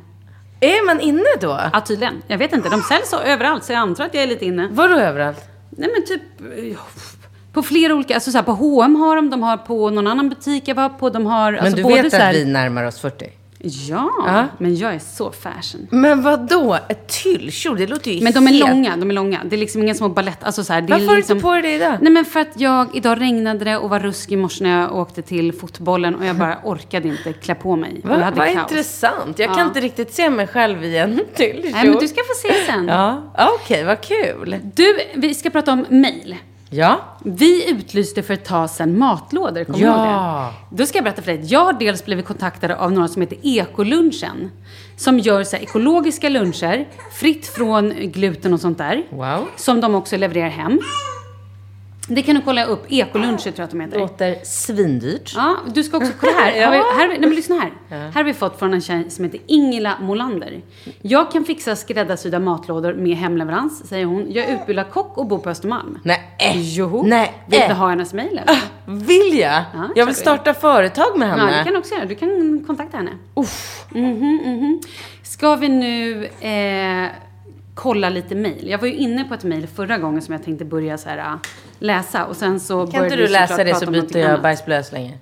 Är 0.60 0.86
man 0.86 1.00
inne 1.00 1.24
då? 1.40 1.60
Ja, 1.72 1.80
tydligen. 1.80 2.22
Jag 2.26 2.38
vet 2.38 2.52
inte, 2.52 2.68
de 2.68 2.80
säljs 2.82 3.12
överallt 3.24 3.64
så 3.64 3.72
jag 3.72 3.78
antar 3.80 4.04
att 4.04 4.14
jag 4.14 4.22
är 4.22 4.26
lite 4.28 4.44
inne. 4.46 4.68
Vadå 4.72 4.94
överallt? 4.94 5.44
Nej 5.70 5.88
men 5.94 6.06
typ 6.06 6.22
eh, 6.72 6.78
på 7.52 7.62
flera 7.62 7.94
olika, 7.94 8.14
alltså 8.14 8.30
så 8.30 8.38
här, 8.38 8.42
på 8.44 8.52
H&M 8.52 8.96
har 8.96 9.16
de, 9.16 9.30
de 9.30 9.42
har 9.42 9.56
på 9.56 9.90
någon 9.90 10.06
annan 10.06 10.28
butik 10.28 10.62
jag 10.68 10.74
var 10.74 10.88
på, 10.88 11.10
de 11.10 11.26
har 11.26 11.52
Men 11.52 11.60
alltså 11.60 11.76
du 11.76 11.82
vet 11.82 12.10
så 12.10 12.16
här, 12.16 12.30
att 12.30 12.36
vi 12.36 12.44
närmar 12.44 12.84
oss 12.84 13.00
40? 13.00 13.26
Ja, 13.62 14.10
Ja. 14.26 14.44
men 14.58 14.76
jag 14.76 14.94
är 14.94 14.98
så 14.98 15.32
fashion. 15.32 15.86
Men 15.90 16.22
vad 16.22 16.48
då? 16.48 16.78
Ett 16.88 17.08
tyllkjol? 17.22 17.78
Det 17.78 17.86
låter 17.86 18.10
ju 18.10 18.24
Men 18.24 18.32
de 18.32 18.46
är 18.46 18.50
helt... 18.52 18.68
långa, 18.70 18.96
de 18.96 19.10
är 19.10 19.14
långa. 19.14 19.40
Det 19.44 19.56
är 19.56 19.58
liksom 19.58 19.82
inga 19.82 19.94
små 19.94 20.08
balett, 20.08 20.44
alltså 20.44 20.64
så 20.64 20.72
här, 20.72 20.80
Varför 20.82 21.04
har 21.06 21.10
du 21.12 21.16
liksom... 21.16 21.36
inte 21.36 21.42
på 21.44 21.52
dig 21.52 21.62
det 21.62 21.72
idag? 21.74 21.96
Nej 22.00 22.12
men 22.12 22.24
för 22.24 22.40
att 22.40 22.60
jag, 22.60 22.88
idag 22.96 23.20
regnade 23.20 23.64
det 23.64 23.76
och 23.76 23.90
var 23.90 24.00
ruskig 24.00 24.32
i 24.34 24.36
morse 24.36 24.64
när 24.64 24.80
jag 24.80 24.96
åkte 24.96 25.22
till 25.22 25.52
fotbollen 25.52 26.14
och 26.14 26.24
jag 26.26 26.36
bara 26.36 26.58
orkade 26.64 27.08
inte 27.08 27.32
klä 27.32 27.54
på 27.54 27.76
mig. 27.76 28.00
Och 28.04 28.10
jag 28.10 28.18
Va, 28.18 28.24
hade 28.24 28.36
vad 28.36 28.52
kaos. 28.52 28.70
intressant. 28.70 29.38
Jag 29.38 29.48
kan 29.48 29.58
Ja. 29.58 29.64
inte 29.64 29.80
riktigt 29.80 30.14
se 30.14 30.30
mig 30.30 30.46
själv 30.46 30.84
i 30.84 30.96
en 30.96 31.20
tyllkjol. 31.36 31.72
Nej 31.72 31.88
men 31.88 31.98
du 31.98 32.08
ska 32.08 32.16
få 32.16 32.48
se 32.48 32.72
sen. 32.72 32.88
Ja, 32.88 33.22
okej, 33.62 33.84
vad 33.84 34.00
kul. 34.00 34.56
Du, 34.74 34.98
vi 35.14 35.34
ska 35.34 35.50
prata 35.50 35.72
om 35.72 35.86
mail. 35.90 36.36
Ja. 36.70 37.00
Vi 37.24 37.70
utlyste 37.70 38.22
för 38.22 38.34
ett 38.34 38.44
tag 38.44 38.70
sedan 38.70 38.98
matlådor, 38.98 39.64
kommer 39.64 39.78
du 39.78 39.84
ihåg 39.84 39.94
Ja. 39.96 40.52
det? 40.70 40.76
Då 40.76 40.86
ska 40.86 40.98
jag 40.98 41.04
berätta 41.04 41.22
för 41.22 41.32
dig. 41.32 41.44
Jag 41.44 41.64
har 41.64 41.72
dels 41.72 42.04
blivit 42.04 42.26
kontaktad 42.26 42.70
av 42.72 42.92
några 42.92 43.08
som 43.08 43.22
heter 43.22 43.38
Ekolunchen. 43.42 44.50
Som 44.96 45.18
gör 45.18 45.44
så 45.44 45.56
ekologiska 45.56 46.28
luncher, 46.28 46.88
fritt 47.12 47.46
från 47.46 47.90
gluten 47.90 48.54
och 48.54 48.60
sånt 48.60 48.78
där. 48.78 49.02
Wow. 49.10 49.46
Som 49.56 49.80
de 49.80 49.94
också 49.94 50.16
levererar 50.16 50.48
hem. 50.48 50.80
Det 52.14 52.22
kan 52.22 52.34
du 52.34 52.40
kolla 52.40 52.64
upp. 52.64 52.86
Ekoluncher 52.92 53.38
tror 53.38 53.54
jag 53.56 53.64
att 53.64 53.70
de 53.70 53.80
heter. 53.80 53.98
Låter 53.98 54.36
svindyrt. 54.44 55.32
Ja, 55.36 55.56
du 55.74 55.82
ska 55.84 55.96
också 55.96 56.12
kolla 56.20 56.32
här. 56.32 56.64
Har 56.66 56.72
vi, 56.72 56.78
här, 56.78 57.08
nej, 57.08 57.20
men 57.20 57.30
lyssna 57.34 57.56
här. 57.58 57.72
Här 57.98 58.12
har 58.12 58.24
vi 58.24 58.34
fått 58.34 58.58
från 58.58 58.74
en 58.74 58.80
tjej 58.80 59.10
som 59.10 59.24
heter 59.24 59.40
Ingela 59.46 59.96
Molander. 60.00 60.62
Jag 61.02 61.30
kan 61.32 61.44
fixa 61.44 61.76
skräddarsydda 61.76 62.38
matlådor 62.38 62.94
med 62.94 63.16
hemleverans, 63.16 63.88
säger 63.88 64.04
hon. 64.06 64.26
Jag 64.32 64.44
är 64.48 64.54
utbildad 64.54 64.90
kock 64.90 65.18
och 65.18 65.26
bor 65.26 65.38
på 65.38 65.50
Östermalm. 65.50 65.98
Nej. 66.02 66.20
Joho. 66.76 67.02
Nej. 67.06 67.32
Vill 67.46 67.60
du 67.68 67.74
ha 67.74 67.88
hennes 67.88 68.12
mejl 68.14 68.38
eller? 68.38 68.60
Vill 68.86 69.38
jag? 69.38 69.62
Ja, 69.74 69.88
jag 69.96 70.06
vill 70.06 70.14
starta 70.14 70.54
företag 70.54 71.18
med 71.18 71.28
Ja, 71.28 71.32
henne. 71.34 71.58
det 71.58 71.64
kan 71.64 71.72
du 71.72 71.78
också 71.78 71.94
göra. 71.94 72.04
Du 72.04 72.14
kan 72.14 72.64
kontakta 72.66 72.96
henne. 72.96 73.10
Uff. 73.34 73.84
Mhm, 73.90 74.40
mhm. 74.44 74.80
Ska 75.22 75.56
vi 75.56 75.68
nu 75.68 76.24
eh, 76.24 77.08
kolla 77.82 78.08
lite 78.08 78.34
mejl? 78.34 78.68
Jag 78.68 78.78
var 78.78 78.86
ju 78.86 78.94
inne 78.94 79.24
på 79.24 79.34
ett 79.34 79.44
mejl 79.44 79.66
förra 79.66 79.98
gången 79.98 80.22
som 80.22 80.32
jag 80.32 80.44
tänkte 80.44 80.64
börja 80.64 80.98
så 80.98 81.08
här, 81.08 81.18
äh, 81.18 81.34
läsa 81.78 82.26
och 82.26 82.36
sen 82.36 82.60
så 82.60 82.86
Kan 82.86 83.04
inte 83.04 83.16
du 83.16 83.28
läsa 83.28 83.64
det 83.64 83.74
så 83.74 83.90
byter 83.90 84.16
jag 84.16 84.42
bajsblöja 84.42 84.84
länge. 84.92 85.18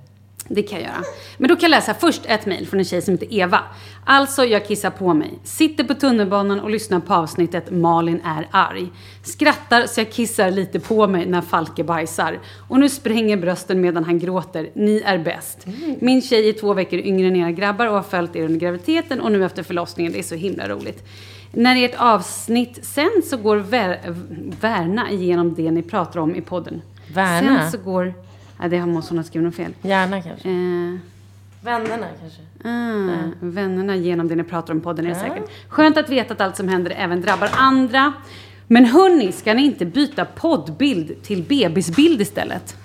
Det 0.49 0.63
kan 0.63 0.79
jag 0.79 0.89
göra. 0.89 1.03
Men 1.37 1.49
då 1.49 1.57
kan 1.57 1.63
jag 1.63 1.71
läsa 1.71 1.95
först 1.95 2.23
ett 2.27 2.47
mejl 2.47 2.67
från 2.67 2.81
en 2.81 2.85
tjej 2.85 3.03
som 3.03 3.15
heter 3.15 3.35
Eva. 3.35 3.61
Alltså, 4.05 4.45
jag 4.45 4.67
kissar 4.67 4.91
på 4.91 5.15
mig. 5.15 5.39
Sitter 5.45 5.85
på 5.85 5.95
tunnelbanan 5.95 6.61
och 6.61 6.71
lyssnar 6.71 7.01
på 7.01 7.15
avsnittet 7.15 7.71
Malin 7.71 8.21
är 8.25 8.49
arg. 8.51 8.89
Skrattar 9.25 9.87
så 9.87 10.01
jag 10.01 10.13
kissar 10.13 10.51
lite 10.51 10.81
på 10.81 11.07
mig 11.07 11.27
när 11.27 11.41
Falke 11.41 11.85
bajsar. 11.85 12.39
Och 12.69 12.81
nu 12.81 12.89
spränger 12.89 13.37
brösten 13.37 13.81
medan 13.81 14.05
han 14.05 14.19
gråter. 14.19 14.71
Ni 14.75 15.03
är 15.05 15.19
bäst. 15.19 15.67
Min 16.01 16.23
tjej 16.23 16.49
är 16.49 16.53
två 16.53 16.75
veckor 16.75 16.99
yngre 16.99 17.27
än 17.27 17.37
era 17.37 17.51
grabbar 17.51 17.87
och 17.87 17.95
har 17.95 18.03
följt 18.03 18.37
er 18.37 18.45
under 18.45 18.61
graviditeten 18.61 19.21
och 19.21 19.33
nu 19.33 19.45
efter 19.45 19.63
förlossningen. 19.63 20.13
Det 20.13 20.19
är 20.19 20.23
så 20.23 20.35
himla 20.35 20.69
roligt. 20.69 21.05
När 21.53 21.85
ert 21.85 21.95
avsnitt 21.99 22.79
sen 22.83 23.11
så 23.25 23.37
går 23.37 23.57
Ver- 23.57 24.15
Värna 24.61 25.11
igenom 25.11 25.55
det 25.55 25.71
ni 25.71 25.83
pratar 25.83 26.21
om 26.21 26.35
i 26.35 26.41
podden. 26.41 26.83
Värna? 27.15 27.61
Sen 27.61 27.71
så 27.71 27.79
går... 27.91 28.15
Ja, 28.61 28.69
det 28.69 28.87
måste 28.87 29.13
hon 29.15 29.19
ha 29.19 29.25
skrivit 29.25 29.47
något 29.47 29.55
fel. 29.55 29.73
Gärna 29.83 30.23
kanske. 30.23 30.49
Eh, 30.49 30.99
Vännerna 31.61 32.07
kanske. 32.21 32.41
ah, 32.65 33.31
Vännerna 33.41 33.97
genom 33.97 34.29
det 34.29 34.35
ni 34.35 34.45
pratar 34.45 34.75
om 34.75 34.81
podden 34.81 35.05
är 35.07 35.09
det 35.11 35.15
säkert. 35.15 35.51
Skönt 35.69 35.97
att 35.97 36.09
veta 36.09 36.35
att 36.35 36.41
allt 36.41 36.57
som 36.57 36.69
händer 36.69 36.93
även 36.97 37.21
drabbar 37.21 37.51
andra. 37.53 38.13
Men 38.67 38.85
hörni, 38.85 39.33
ska 39.33 39.55
ni 39.55 39.63
inte 39.65 39.85
byta 39.87 40.25
poddbild 40.25 41.23
till 41.23 41.43
bebisbild 41.43 42.21
istället? 42.21 42.77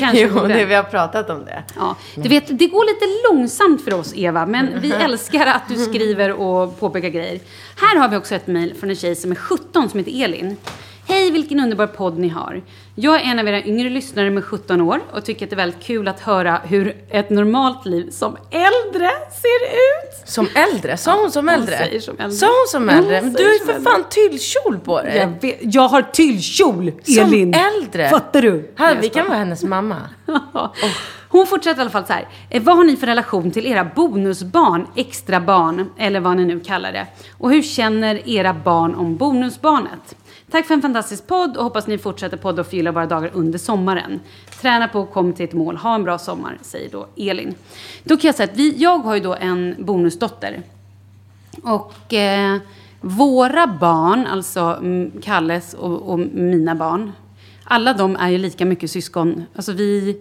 Kanske 0.00 0.20
Jo, 0.20 0.46
det, 0.46 0.64
vi 0.64 0.74
har 0.74 0.82
pratat 0.82 1.30
om 1.30 1.44
det. 1.44 1.62
Ja, 1.76 1.96
du 2.14 2.28
vet, 2.28 2.58
det 2.58 2.66
går 2.66 2.84
lite 2.84 3.34
långsamt 3.34 3.84
för 3.84 3.94
oss, 3.94 4.12
Eva, 4.16 4.46
men 4.46 4.80
vi 4.80 4.92
älskar 5.04 5.46
att 5.46 5.68
du 5.68 5.76
skriver 5.84 6.32
och 6.32 6.80
påpekar 6.80 7.08
grejer. 7.08 7.40
Här 7.76 7.96
har 7.98 8.08
vi 8.08 8.16
också 8.16 8.34
ett 8.34 8.46
mejl 8.46 8.74
från 8.74 8.90
en 8.90 8.96
tjej 8.96 9.16
som 9.16 9.30
är 9.30 9.34
17 9.36 9.90
som 9.90 9.98
heter 9.98 10.24
Elin. 10.24 10.56
Hej, 11.08 11.30
vilken 11.30 11.60
underbar 11.60 11.86
podd 11.86 12.18
ni 12.18 12.28
har. 12.28 12.62
Jag 12.94 13.14
är 13.20 13.24
en 13.24 13.38
av 13.38 13.48
era 13.48 13.62
yngre 13.64 13.90
lyssnare 13.90 14.30
med 14.30 14.44
17 14.44 14.80
år 14.80 15.00
och 15.12 15.24
tycker 15.24 15.46
att 15.46 15.50
det 15.50 15.54
är 15.54 15.56
väldigt 15.56 15.82
kul 15.82 16.08
att 16.08 16.20
höra 16.20 16.60
hur 16.64 16.96
ett 17.10 17.30
normalt 17.30 17.86
liv 17.86 18.10
som 18.10 18.36
äldre 18.50 19.10
ser 19.42 19.64
ut. 19.66 20.28
Som 20.28 20.48
äldre? 20.54 20.96
Sa 20.96 21.20
hon 21.20 21.30
som 21.30 21.48
hon 21.48 21.54
äldre? 21.54 21.76
säger 21.78 22.00
som 22.00 22.14
äldre. 22.18 22.36
Sa 22.36 22.46
hon 22.46 22.66
som 22.68 22.82
hon 22.88 22.98
äldre? 22.98 23.22
Men 23.22 23.32
du 23.32 23.44
har 23.44 23.52
ju 23.52 23.58
som 23.58 23.66
för 23.66 23.80
fan 23.80 24.04
tyllkjol 24.10 24.78
på 24.84 25.02
dig. 25.02 25.16
Jag, 25.16 25.40
vet, 25.42 25.74
jag 25.74 25.88
har 25.88 26.02
tyllkjol, 26.02 26.92
Som 27.02 27.24
Elin. 27.24 27.54
äldre? 27.54 28.08
Fattar 28.08 28.42
du? 28.42 28.72
Här, 28.76 28.98
vi 29.00 29.08
kan 29.08 29.26
vara 29.28 29.38
hennes 29.38 29.62
mamma. 29.62 29.96
Hon 31.28 31.46
fortsätter 31.46 31.78
i 31.78 31.80
alla 31.80 31.90
fall 31.90 32.06
så 32.06 32.12
här. 32.12 32.28
Eh, 32.50 32.62
Vad 32.62 32.76
har 32.76 32.84
ni 32.84 32.96
för 32.96 33.06
relation 33.06 33.50
till 33.50 33.66
era 33.66 33.84
bonusbarn, 33.84 34.86
extra 34.96 35.40
barn 35.40 35.90
eller 35.98 36.20
vad 36.20 36.36
ni 36.36 36.44
nu 36.44 36.60
kallar 36.60 36.92
det? 36.92 37.06
Och 37.38 37.50
hur 37.50 37.62
känner 37.62 38.28
era 38.28 38.54
barn 38.54 38.94
om 38.94 39.16
bonusbarnet? 39.16 40.16
Tack 40.50 40.66
för 40.66 40.74
en 40.74 40.82
fantastisk 40.82 41.26
podd 41.26 41.56
och 41.56 41.64
hoppas 41.64 41.86
ni 41.86 41.98
fortsätter 41.98 42.36
podda 42.36 42.60
och 42.60 42.66
fylla 42.66 42.92
våra 42.92 43.06
dagar 43.06 43.30
under 43.34 43.58
sommaren. 43.58 44.20
Träna 44.60 44.88
på 44.88 45.06
kom 45.06 45.32
till 45.32 45.44
ett 45.44 45.52
mål. 45.52 45.76
Ha 45.76 45.94
en 45.94 46.04
bra 46.04 46.18
sommar, 46.18 46.58
säger 46.62 46.90
då 46.90 47.06
Elin. 47.16 47.54
Då 48.04 48.16
kan 48.16 48.28
jag 48.28 48.34
säga 48.34 48.52
att 48.52 48.58
vi, 48.58 48.74
jag 48.76 48.98
har 48.98 49.14
ju 49.14 49.20
då 49.20 49.34
en 49.34 49.74
bonusdotter. 49.78 50.62
Och 51.62 52.14
eh, 52.14 52.58
våra 53.00 53.66
barn, 53.66 54.26
alltså 54.26 54.82
Kalles 55.22 55.74
och, 55.74 56.12
och 56.12 56.18
mina 56.18 56.74
barn, 56.74 57.12
alla 57.64 57.92
de 57.92 58.16
är 58.16 58.28
ju 58.28 58.38
lika 58.38 58.64
mycket 58.64 58.90
syskon. 58.90 59.44
Alltså 59.56 59.72
vi, 59.72 60.16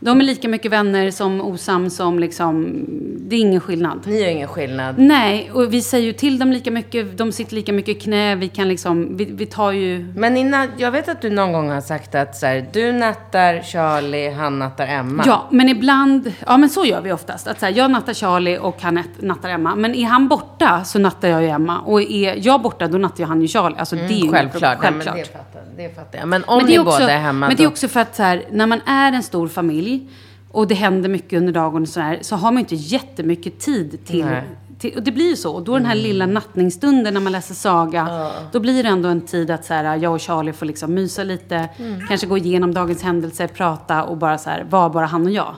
de 0.00 0.20
är 0.20 0.24
lika 0.24 0.48
mycket 0.48 0.72
vänner 0.72 1.10
som 1.10 1.40
osams 1.40 1.96
som 1.96 2.18
liksom, 2.18 2.84
det 3.18 3.36
är 3.36 3.40
ingen 3.40 3.60
skillnad. 3.60 4.00
Ni 4.06 4.20
gör 4.20 4.28
ingen 4.28 4.48
skillnad. 4.48 4.98
Nej, 4.98 5.50
och 5.54 5.72
vi 5.74 5.82
säger 5.82 6.06
ju 6.06 6.12
till 6.12 6.38
dem 6.38 6.52
lika 6.52 6.70
mycket, 6.70 7.18
de 7.18 7.32
sitter 7.32 7.54
lika 7.54 7.72
mycket 7.72 7.96
i 7.96 8.00
knä, 8.00 8.34
vi 8.34 8.48
kan 8.48 8.68
liksom, 8.68 9.16
vi, 9.16 9.24
vi 9.24 9.46
tar 9.46 9.72
ju... 9.72 10.12
Men 10.16 10.36
innan, 10.36 10.68
jag 10.76 10.90
vet 10.90 11.08
att 11.08 11.22
du 11.22 11.30
någon 11.30 11.52
gång 11.52 11.70
har 11.70 11.80
sagt 11.80 12.14
att 12.14 12.36
så 12.36 12.46
här, 12.46 12.66
du 12.72 12.92
nattar 12.92 13.62
Charlie, 13.62 14.30
han 14.30 14.58
nattar 14.58 14.86
Emma. 14.86 15.22
Ja, 15.26 15.46
men 15.50 15.68
ibland, 15.68 16.32
ja 16.46 16.56
men 16.56 16.68
så 16.68 16.84
gör 16.84 17.00
vi 17.00 17.12
oftast. 17.12 17.46
Att 17.46 17.60
så 17.60 17.66
här, 17.66 17.72
jag 17.72 17.90
nattar 17.90 18.14
Charlie 18.14 18.58
och 18.58 18.82
han 18.82 18.98
nat- 18.98 19.04
nattar 19.22 19.48
Emma. 19.48 19.74
Men 19.76 19.94
är 19.94 20.04
han 20.06 20.28
borta 20.28 20.84
så 20.84 20.98
nattar 20.98 21.28
jag 21.28 21.42
ju 21.42 21.48
Emma. 21.48 21.78
Och 21.80 22.02
är 22.02 22.46
jag 22.46 22.62
borta 22.62 22.88
då 22.88 22.98
nattar 22.98 23.18
ju 23.18 23.24
han 23.24 23.42
ju 23.42 23.48
Charlie. 23.48 23.76
Alltså 23.78 23.96
det 23.96 24.02
är 24.04 24.08
ju 24.08 24.20
Mm, 24.20 24.32
Självklart. 24.32 24.62
Nej, 24.82 24.90
Självklart. 24.92 25.14
men 25.14 25.24
det, 25.24 25.32
fattar, 25.32 25.62
det 25.76 25.94
fattar 25.96 26.18
jag. 26.18 26.28
Men 26.28 26.44
om 26.44 26.56
Men 26.58 26.66
ni 26.66 26.78
också, 26.78 26.90
båda 26.98 27.10
är 27.12 27.18
hemma 27.18 27.46
Men 27.48 27.56
det 27.56 27.62
är 27.62 27.68
också 27.68 27.88
för 27.88 28.00
att 28.00 28.16
så 28.16 28.22
här, 28.22 28.42
när 28.50 28.66
man 28.66 28.80
är 28.86 29.12
en 29.12 29.22
stor 29.22 29.48
familj 29.48 29.89
och 30.50 30.66
det 30.68 30.74
händer 30.74 31.08
mycket 31.08 31.36
under 31.38 31.52
dagen 31.52 31.82
och 31.82 31.88
så 31.88 32.00
här, 32.00 32.18
så 32.20 32.36
har 32.36 32.52
man 32.52 32.58
inte 32.60 32.74
jättemycket 32.74 33.58
tid 33.58 34.04
till 34.04 34.26
till, 34.78 34.96
och 34.96 35.02
det 35.02 35.12
blir 35.12 35.28
ju 35.30 35.36
så. 35.36 35.54
Och 35.54 35.62
då 35.62 35.72
den 35.78 35.86
här 35.86 35.94
lilla 35.94 36.26
nattningsstunden 36.26 37.14
när 37.14 37.20
man 37.20 37.32
läser 37.32 37.54
saga, 37.54 38.30
då 38.52 38.60
blir 38.60 38.82
det 38.82 38.88
ändå 38.88 39.08
en 39.08 39.20
tid 39.20 39.50
att 39.50 39.64
så 39.64 39.74
här, 39.74 39.96
jag 39.96 40.12
och 40.12 40.20
Charlie 40.20 40.52
får 40.52 40.66
liksom 40.66 40.94
mysa 40.94 41.24
lite, 41.24 41.68
kanske 42.08 42.26
gå 42.26 42.36
igenom 42.38 42.74
dagens 42.74 43.02
händelser, 43.02 43.46
prata 43.48 44.04
och 44.04 44.16
bara 44.16 44.38
så 44.38 44.50
här, 44.50 44.64
vara 44.70 44.88
bara 44.90 45.06
han 45.06 45.26
och 45.26 45.30
jag. 45.32 45.54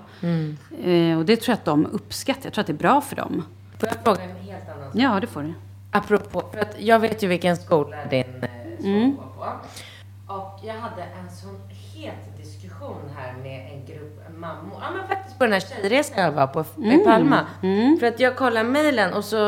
Eh, 0.85 1.19
och 1.19 1.25
det 1.25 1.37
tror 1.37 1.53
jag 1.53 1.55
att 1.59 1.65
de 1.65 1.87
uppskattar. 1.87 2.41
Jag 2.45 2.53
tror 2.53 2.61
att 2.61 2.67
det 2.67 2.73
är 2.73 2.75
bra 2.89 3.01
för 3.01 3.17
dem. 3.17 3.43
Får 3.79 3.89
jag 3.89 4.05
fråga 4.05 4.23
en 4.23 4.37
helt 4.47 4.69
annan 4.77 4.93
sak? 4.93 5.01
Ja, 5.03 5.21
det 5.21 5.27
får 5.27 5.43
du. 5.43 5.53
Apropå, 5.91 6.43
för 6.53 6.61
att 6.61 6.77
jag 6.79 6.99
vet 7.01 7.23
ju 7.23 7.27
vilken 7.29 7.57
skola 7.57 7.97
din 8.11 8.21
eh, 8.21 8.49
son 8.81 8.87
Mm. 8.95 9.17
går 9.17 9.23
på. 9.23 9.45
Och 10.35 10.61
jag 10.67 10.75
hade 10.75 11.03
en 11.03 11.31
sån 11.43 11.59
het 11.95 12.37
diskussion 12.43 13.01
här 13.17 13.35
med 13.43 13.71
en 13.73 13.87
grupp 13.87 14.22
mammor. 14.43 14.79
Ja 14.81 14.91
men 14.97 15.09
faktiskt 15.09 15.39
på 15.39 15.45
den 15.45 15.53
här 15.53 15.61
tjejresan 15.61 16.23
jag 16.25 16.33
var 16.33 16.47
på 16.47 16.65
Mm. 16.77 17.01
i 17.01 17.05
Palma. 17.05 17.47
För 18.01 18.07
att 18.07 18.21
jag 18.21 18.37
kollar 18.37 18.65
mejlen 18.65 19.13
och 19.15 19.25
så 19.25 19.39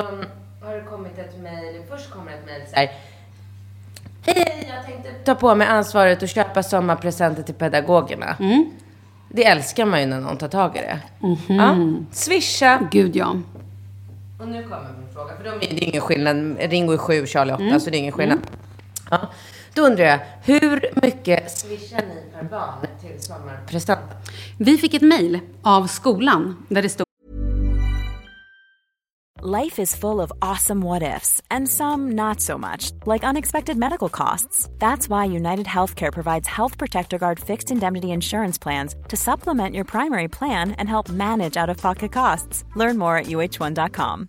har 0.64 0.74
det 0.74 0.84
kommit 0.90 1.18
ett 1.18 1.38
mejl, 1.42 1.82
först 1.90 2.10
kommer 2.10 2.32
ett 2.32 2.46
mejl 2.46 2.62
så 2.70 2.76
här. 2.76 2.90
Hej, 4.26 4.68
jag 4.76 4.84
tänkte 4.86 5.10
ta 5.24 5.34
på 5.34 5.54
mig 5.54 5.66
ansvaret 5.66 6.22
och 6.22 6.28
köpa 6.28 6.62
sommarpresenter 6.62 7.42
till 7.42 7.54
pedagogerna. 7.54 8.36
Mm. 8.40 8.70
Det 9.28 9.44
älskar 9.46 9.84
man 9.86 10.00
ju 10.00 10.06
när 10.06 10.20
någon 10.20 10.36
tar 10.36 10.48
tag 10.48 10.76
i 10.76 10.80
det. 10.80 11.00
Mhm. 11.18 11.38
Ja. 11.48 11.76
Swisha. 12.12 12.88
Gud 12.90 13.16
ja. 13.16 13.36
Och 14.40 14.48
nu 14.48 14.62
kommer 14.62 14.90
min 14.98 15.08
fråga, 15.14 15.36
för 15.36 15.44
de 15.44 15.50
är, 15.50 15.58
det 15.60 15.84
är 15.84 15.88
ingen 15.88 16.00
skillnad. 16.00 16.56
Ringo 16.60 16.92
är 16.92 16.96
sju, 16.98 17.26
Charlie 17.26 17.52
åtta, 17.52 17.62
Mm. 17.62 17.80
så 17.80 17.90
det 17.90 17.96
är 17.96 17.98
ingen 17.98 18.12
skillnad. 18.12 18.38
Ja. 19.10 19.18
Då 19.74 19.82
undrar 19.82 20.04
jag, 20.04 20.20
hur 20.42 20.90
mycket 21.02 21.58
swishar 21.58 22.02
ni 22.02 22.32
per 22.32 22.42
barn 22.42 22.86
till 23.00 23.22
sommarpresenter? 23.22 24.16
Vi 24.58 24.78
fick 24.78 24.94
ett 24.94 25.02
mejl 25.02 25.40
av 25.62 25.86
skolan 25.86 26.66
där 26.68 26.82
det 26.82 26.88
stod 26.88 27.04
Life 29.46 29.82
is 29.82 29.94
full 29.94 30.22
of 30.22 30.32
awesome 30.40 30.80
what 30.80 31.02
ifs, 31.02 31.42
and 31.50 31.68
some 31.68 32.12
not 32.12 32.40
so 32.40 32.56
much, 32.56 32.92
like 33.04 33.28
unexpected 33.30 33.76
medical 33.76 34.08
costs. 34.08 34.70
That's 34.78 35.06
why 35.06 35.26
United 35.36 35.66
Healthcare 35.66 36.12
provides 36.12 36.48
Health 36.48 36.78
Protector 36.78 37.18
Guard 37.18 37.38
fixed 37.38 37.70
indemnity 37.70 38.10
insurance 38.10 38.56
plans 38.62 38.96
to 39.08 39.16
supplement 39.16 39.74
your 39.74 39.84
primary 39.84 40.28
plan 40.28 40.72
and 40.78 40.88
help 40.88 41.10
manage 41.10 41.58
out 41.58 41.68
of 41.68 41.76
pocket 41.76 42.12
costs. 42.12 42.64
Learn 42.74 42.96
more 42.96 43.18
at 43.18 43.26
uh1.com. 43.26 44.28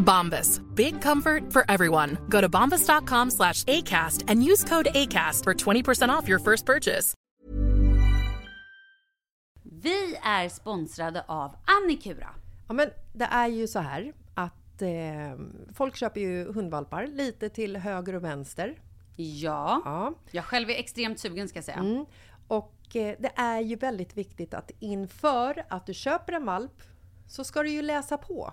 Bombas. 0.00 0.60
Big 0.74 1.02
comfort 1.02 1.52
for 1.52 1.64
everyone. 1.68 2.18
Go 2.28 2.40
to 2.40 2.48
bombas.com 2.48 3.30
slash 3.30 3.64
ACAST 3.64 4.24
and 4.28 4.42
use 4.42 4.64
code 4.64 4.88
ACAST 4.94 5.44
for 5.44 5.54
20% 5.54 6.08
off 6.08 6.28
your 6.28 6.38
first 6.38 6.66
purchase. 6.66 7.14
Vi 9.82 10.16
är 10.22 10.48
sponsrade 10.48 11.24
av 11.28 11.56
Annikura. 11.64 12.28
Ja, 12.68 12.74
men 12.74 12.90
det 13.12 13.24
är 13.24 13.48
ju 13.48 13.66
så 13.68 13.78
här 13.78 14.12
att 14.34 14.82
eh, 14.82 14.88
folk 15.74 15.96
köper 15.96 16.20
ju 16.20 16.52
hundvalpar 16.52 17.06
lite 17.06 17.48
till 17.48 17.76
höger 17.76 18.14
och 18.14 18.24
vänster. 18.24 18.78
Ja. 19.16 19.82
Ja. 19.84 20.14
Jag 20.30 20.44
själv 20.44 20.70
är 20.70 20.74
extremt 20.74 21.18
sugen 21.20 21.48
ska 21.48 21.56
jag 21.56 21.64
säga. 21.64 21.76
Mm. 21.76 22.04
Och 22.48 22.96
eh, 22.96 23.16
det 23.18 23.32
är 23.36 23.60
ju 23.60 23.76
väldigt 23.76 24.16
viktigt 24.16 24.54
att 24.54 24.70
inför 24.78 25.64
att 25.68 25.86
du 25.86 25.94
köper 25.94 26.32
en 26.32 26.44
valp 26.44 26.82
så 27.28 27.44
ska 27.44 27.62
du 27.62 27.70
ju 27.70 27.82
läsa 27.82 28.16
på. 28.16 28.52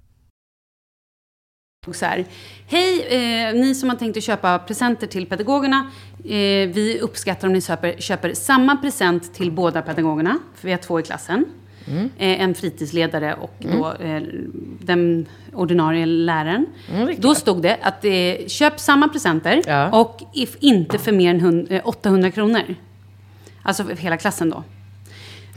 Så 1.93 2.05
här, 2.05 2.25
Hej, 2.67 3.05
eh, 3.09 3.53
ni 3.53 3.75
som 3.75 3.89
har 3.89 3.95
tänkt 3.95 4.17
att 4.17 4.23
köpa 4.23 4.59
presenter 4.59 5.07
till 5.07 5.25
pedagogerna. 5.25 5.91
Eh, 6.23 6.69
vi 6.69 6.99
uppskattar 7.01 7.47
om 7.47 7.53
ni 7.53 7.61
köper, 7.61 7.95
köper 7.97 8.33
samma 8.33 8.75
present 8.75 9.33
till 9.33 9.51
båda 9.51 9.81
pedagogerna, 9.81 10.39
för 10.55 10.67
vi 10.67 10.71
har 10.71 10.79
två 10.79 10.99
i 10.99 11.03
klassen. 11.03 11.45
Mm. 11.87 12.09
Eh, 12.17 12.41
en 12.41 12.55
fritidsledare 12.55 13.33
och 13.33 13.53
då 13.59 13.93
eh, 13.99 14.21
den 14.79 15.25
ordinarie 15.53 16.05
läraren. 16.05 16.65
Mm, 16.93 17.15
då 17.17 17.35
stod 17.35 17.61
det 17.61 17.77
att 17.81 18.05
eh, 18.05 18.47
köp 18.47 18.79
samma 18.79 19.07
presenter 19.07 19.61
Ja. 19.67 19.99
och 19.99 20.21
if, 20.33 20.55
inte 20.59 20.97
för 20.97 21.11
mer 21.11 21.29
än 21.29 21.39
hund, 21.41 21.67
eh, 21.71 21.81
800 21.83 22.31
kronor. 22.31 22.75
Alltså 23.63 23.83
för 23.83 23.95
hela 23.95 24.17
klassen 24.17 24.49
då. 24.49 24.63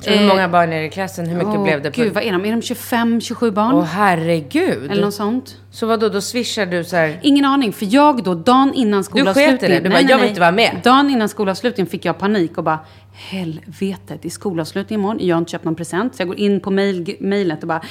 Så 0.00 0.10
hur 0.10 0.28
många 0.28 0.48
barn 0.48 0.72
är 0.72 0.80
det 0.80 0.86
i 0.86 0.90
klassen? 0.90 1.26
Hur 1.26 1.36
mycket 1.36 1.54
Åh, 1.54 1.64
blev 1.64 1.82
det? 1.82 1.90
På... 1.90 2.00
Gud, 2.00 2.12
vad 2.12 2.22
är 2.24 2.32
de? 2.32 2.44
Är 2.44 2.50
de 2.50 2.62
25, 2.62 3.20
27 3.20 3.50
barn? 3.50 3.74
Åh 3.74 3.84
herregud. 3.84 4.90
Eller 4.90 5.02
något 5.02 5.14
sånt. 5.14 5.56
Så 5.74 5.86
vad 5.86 6.00
då 6.00 6.08
då 6.08 6.20
swishar 6.20 6.66
du 6.66 6.84
så 6.84 6.96
här? 6.96 7.18
Ingen 7.22 7.44
aning, 7.44 7.72
för 7.72 7.86
jag 7.90 8.24
då, 8.24 8.34
dagen 8.34 8.74
innan 8.74 9.04
skolavslutningen... 9.04 9.58
sket 9.58 9.70
i 9.70 9.72
det? 9.72 9.80
Du 9.80 9.90
bara, 9.90 10.00
jag 10.00 10.18
vill 10.18 10.28
inte 10.28 10.40
vara 10.40 10.52
med. 10.52 10.80
Dagen 10.84 11.10
innan 11.10 11.28
skolavslutningen 11.28 11.90
fick 11.90 12.04
jag 12.04 12.18
panik 12.18 12.58
och 12.58 12.64
bara, 12.64 12.78
helvete, 13.12 14.18
det 14.22 14.28
är 14.28 14.30
skolavslutning 14.30 14.98
imorgon, 14.98 15.18
jag 15.20 15.36
har 15.36 15.40
inte 15.40 15.50
köpt 15.50 15.64
någon 15.64 15.74
present. 15.74 16.14
Så 16.14 16.20
jag 16.20 16.28
går 16.28 16.38
in 16.38 16.60
på 16.60 16.70
mail, 16.70 17.16
mailet 17.20 17.62
och 17.62 17.68
bara, 17.68 17.82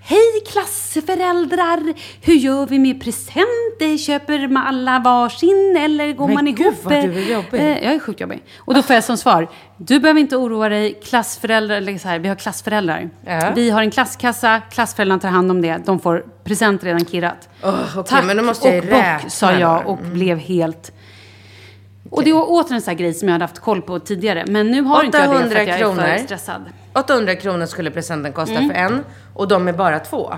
hej 0.00 0.42
klassföräldrar, 0.52 1.94
hur 2.20 2.34
gör 2.34 2.66
vi 2.66 2.78
med 2.78 3.00
presenter? 3.00 3.98
Köper 3.98 4.48
man 4.48 4.66
alla 4.66 4.98
varsin 4.98 5.76
eller 5.80 6.12
går 6.12 6.26
Men 6.26 6.34
man 6.34 6.44
gud, 6.44 6.60
ihop? 6.60 6.74
vad 6.82 6.92
du 6.92 6.98
är 6.98 7.32
jobbig. 7.32 7.60
Eh, 7.60 7.84
jag 7.84 7.94
är 7.94 7.98
sjukt 7.98 8.20
jobbig. 8.20 8.42
Och 8.58 8.74
då 8.74 8.82
får 8.82 8.94
jag 8.94 9.04
som 9.04 9.16
svar, 9.16 9.48
du 9.76 10.00
behöver 10.00 10.20
inte 10.20 10.36
oroa 10.36 10.68
dig, 10.68 11.00
klassföräldrar, 11.04 11.76
eller 11.76 11.98
så 11.98 12.08
här, 12.08 12.18
vi 12.18 12.28
har 12.28 12.36
klassföräldrar. 12.36 13.10
Ja. 13.26 13.52
Vi 13.54 13.70
har 13.70 13.82
en 13.82 13.90
klasskassa, 13.90 14.60
klassföräldrarna 14.60 15.20
tar 15.20 15.28
hand 15.28 15.50
om 15.50 15.62
det, 15.62 15.82
de 15.86 16.00
får 16.00 16.35
present 16.46 16.84
redan 16.84 17.04
kirrat. 17.04 17.48
Åh, 17.62 17.98
okej, 17.98 18.22
men 18.24 18.36
då 18.36 18.42
måste 18.42 18.68
jag 18.68 18.84
och 18.84 18.90
bock, 18.90 19.30
sa 19.32 19.52
jag 19.52 19.86
och 19.86 19.98
blev 19.98 20.38
helt... 20.38 20.92
Och 22.10 22.24
det 22.24 22.32
var 22.32 22.50
åter 22.50 22.74
en 22.74 22.80
sån 22.82 22.90
här 22.90 22.98
grej 22.98 23.14
som 23.14 23.28
jag 23.28 23.32
hade 23.32 23.44
haft 23.44 23.58
koll 23.58 23.82
på 23.82 23.98
tidigare. 23.98 24.44
Men 24.46 24.70
nu 24.70 24.82
har 24.82 25.04
inte 25.04 25.18
jag 25.18 25.28
det 25.28 25.32
för 25.32 25.40
800 25.46 25.60
att 25.60 25.80
jag 25.80 25.98
är 25.98 26.16
för 26.18 26.24
stressad. 26.24 26.62
800 26.94 27.34
kronor 27.36 27.66
skulle 27.66 27.90
presenten 27.90 28.32
kosta 28.32 28.54
Mm. 28.54 28.68
för 28.68 28.74
en. 28.76 29.04
Och 29.34 29.48
de 29.48 29.68
är 29.68 29.72
bara 29.72 29.98
två. 29.98 30.34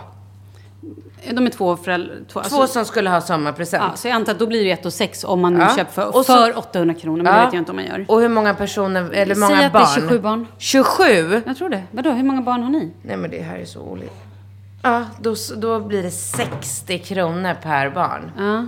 De 1.30 1.46
är 1.46 1.50
två 1.50 1.76
föräldrar. 1.76 2.16
Två, 2.32 2.40
Två 2.42 2.66
som 2.66 2.84
skulle 2.84 3.10
ha 3.10 3.20
samma 3.20 3.52
present. 3.52 3.84
ja, 3.90 3.96
så 3.96 4.08
jag 4.08 4.14
antar 4.14 4.32
att 4.32 4.38
då 4.38 4.46
blir 4.46 4.64
det 4.64 4.70
1 4.70 4.86
och 4.86 4.92
6 4.92 5.24
om 5.24 5.40
man 5.40 5.56
Ja. 5.60 5.76
köper 5.76 5.92
för, 5.92 6.16
Och 6.16 6.24
så- 6.26 6.36
för 6.36 6.58
800 6.58 6.94
kronor. 6.94 7.16
Men 7.22 7.24
det 7.32 7.38
Ja. 7.38 7.44
vet 7.44 7.52
jag 7.54 7.60
inte 7.60 7.70
om 7.72 7.76
man 7.76 7.84
gör. 7.86 8.04
Och 8.08 8.20
hur 8.20 8.28
många 8.28 8.54
personer, 8.54 9.10
eller 9.12 9.34
Säg 9.34 9.42
många 9.44 9.66
att 9.66 9.72
barn? 9.72 9.82
det 9.82 9.88
är 9.90 10.00
27 10.00 10.18
barn. 10.18 10.46
27? 10.58 11.42
Jag 11.46 11.56
tror 11.56 11.68
det. 11.68 11.82
Vadå, 11.90 12.10
hur 12.10 12.24
många 12.24 12.42
barn 12.42 12.62
har 12.62 12.70
ni? 12.70 12.90
Nej 13.02 13.16
men 13.16 13.30
det 13.30 13.42
här 13.42 13.58
är 13.58 13.64
så 13.64 13.80
olika. 13.80 14.12
Ja, 14.82 15.04
då, 15.20 15.34
då 15.56 15.80
blir 15.80 16.02
det 16.02 16.10
60 16.10 16.98
kronor 16.98 17.54
per 17.62 17.90
barn. 17.90 18.32
Ja. 18.38 18.66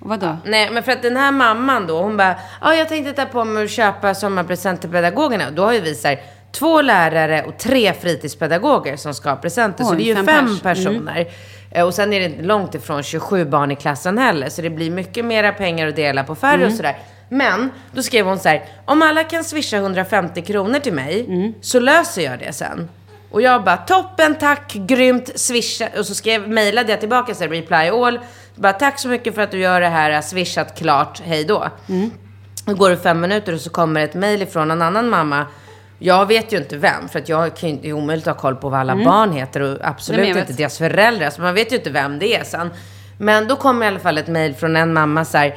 Och 0.00 0.08
vadå? 0.08 0.36
Nej, 0.44 0.70
men 0.72 0.82
för 0.82 0.92
att 0.92 1.02
den 1.02 1.16
här 1.16 1.32
mamman 1.32 1.86
då, 1.86 2.02
hon 2.02 2.16
bara, 2.16 2.34
ja 2.60 2.74
jag 2.74 2.88
tänkte 2.88 3.12
ta 3.12 3.24
på 3.24 3.44
mig 3.44 3.64
att 3.64 3.70
köpa 3.70 4.14
sommarpresent 4.14 4.80
till 4.80 4.90
pedagogerna. 4.90 5.50
Då 5.50 5.64
har 5.64 5.72
ju 5.72 5.80
vi 5.80 5.94
så 5.94 6.08
här, 6.08 6.20
två 6.52 6.82
lärare 6.82 7.42
och 7.42 7.58
tre 7.58 7.92
fritidspedagoger 7.92 8.96
som 8.96 9.14
ska 9.14 9.28
ha 9.30 9.36
presenter. 9.36 9.84
så 9.84 9.90
Oj, 9.90 9.96
det 9.96 10.02
är 10.02 10.06
ju 10.06 10.14
fem 10.14 10.26
fem. 10.26 10.46
Mm. 10.46 10.58
personer. 10.58 11.26
Eh, 11.70 11.84
Och 11.86 11.94
sen 11.94 12.12
är 12.12 12.20
det 12.28 12.42
långt 12.42 12.74
ifrån 12.74 13.02
27 13.02 13.44
barn 13.44 13.70
i 13.70 13.76
klassen 13.76 14.18
heller. 14.18 14.48
Så 14.48 14.62
det 14.62 14.70
blir 14.70 14.90
mycket 14.90 15.24
mera 15.24 15.52
pengar 15.52 15.88
att 15.88 15.96
dela 15.96 16.24
på 16.24 16.34
färre 16.34 16.54
Mm. 16.54 16.68
och 16.68 16.74
sådär. 16.74 16.98
Men, 17.28 17.70
då 17.92 18.02
skrev 18.02 18.26
hon 18.26 18.38
så 18.38 18.48
här, 18.48 18.64
om 18.84 19.02
alla 19.02 19.24
kan 19.24 19.44
swisha 19.44 19.76
150 19.76 20.42
kronor 20.42 20.78
till 20.78 20.92
mig, 20.92 21.24
Mm. 21.28 21.54
så 21.60 21.80
löser 21.80 22.22
jag 22.22 22.38
det 22.38 22.52
sen. 22.52 22.88
Och 23.30 23.42
jag 23.42 23.64
bara, 23.64 23.76
toppen, 23.76 24.34
tack, 24.34 24.72
grymt, 24.72 25.40
swisha. 25.40 25.88
Och 25.98 26.06
så 26.06 26.14
skrev, 26.14 26.48
mejlade 26.48 26.90
jag 26.90 27.00
tillbaka 27.00 27.34
så 27.34 27.44
reply 27.44 27.76
all. 27.76 28.20
Bara, 28.54 28.72
tack 28.72 28.98
så 28.98 29.08
mycket 29.08 29.34
för 29.34 29.42
att 29.42 29.50
du 29.50 29.58
gör 29.58 29.80
det 29.80 29.88
här, 29.88 30.22
swishat 30.22 30.78
klart, 30.78 31.20
hej 31.24 31.44
då. 31.44 31.68
Mm. 31.88 32.10
Då 32.64 32.74
går 32.74 32.90
det 32.90 32.96
fem 32.96 33.20
minuter 33.20 33.54
och 33.54 33.60
så 33.60 33.70
kommer 33.70 34.00
ett 34.00 34.14
mejl 34.14 34.42
ifrån 34.42 34.70
en 34.70 34.82
annan 34.82 35.08
mamma. 35.08 35.46
Jag 35.98 36.26
vet 36.26 36.52
ju 36.52 36.56
inte 36.56 36.76
vem, 36.76 37.08
för 37.08 37.18
att 37.18 37.28
jag 37.28 37.56
kan 37.56 37.70
ju, 37.70 37.76
det 37.76 37.88
är 37.88 37.92
omöjligt 37.92 38.26
att 38.26 38.34
ha 38.34 38.40
koll 38.40 38.56
på 38.56 38.68
vad 38.68 38.80
alla 38.80 38.96
barn 38.96 39.32
heter 39.32 39.60
och 39.60 39.78
absolut 39.82 40.36
inte 40.36 40.52
deras 40.52 40.78
föräldrar. 40.78 41.30
Så 41.30 41.40
man 41.40 41.54
vet 41.54 41.72
ju 41.72 41.76
inte 41.76 41.90
vem 41.90 42.18
det 42.18 42.34
är 42.34 42.44
sen. 42.44 42.70
Men 43.18 43.48
då 43.48 43.56
kommer 43.56 43.86
i 43.86 43.88
alla 43.88 43.98
fall 43.98 44.18
ett 44.18 44.26
mejl 44.26 44.54
från 44.54 44.76
en 44.76 44.92
mamma 44.92 45.24
så 45.24 45.38
här. 45.38 45.56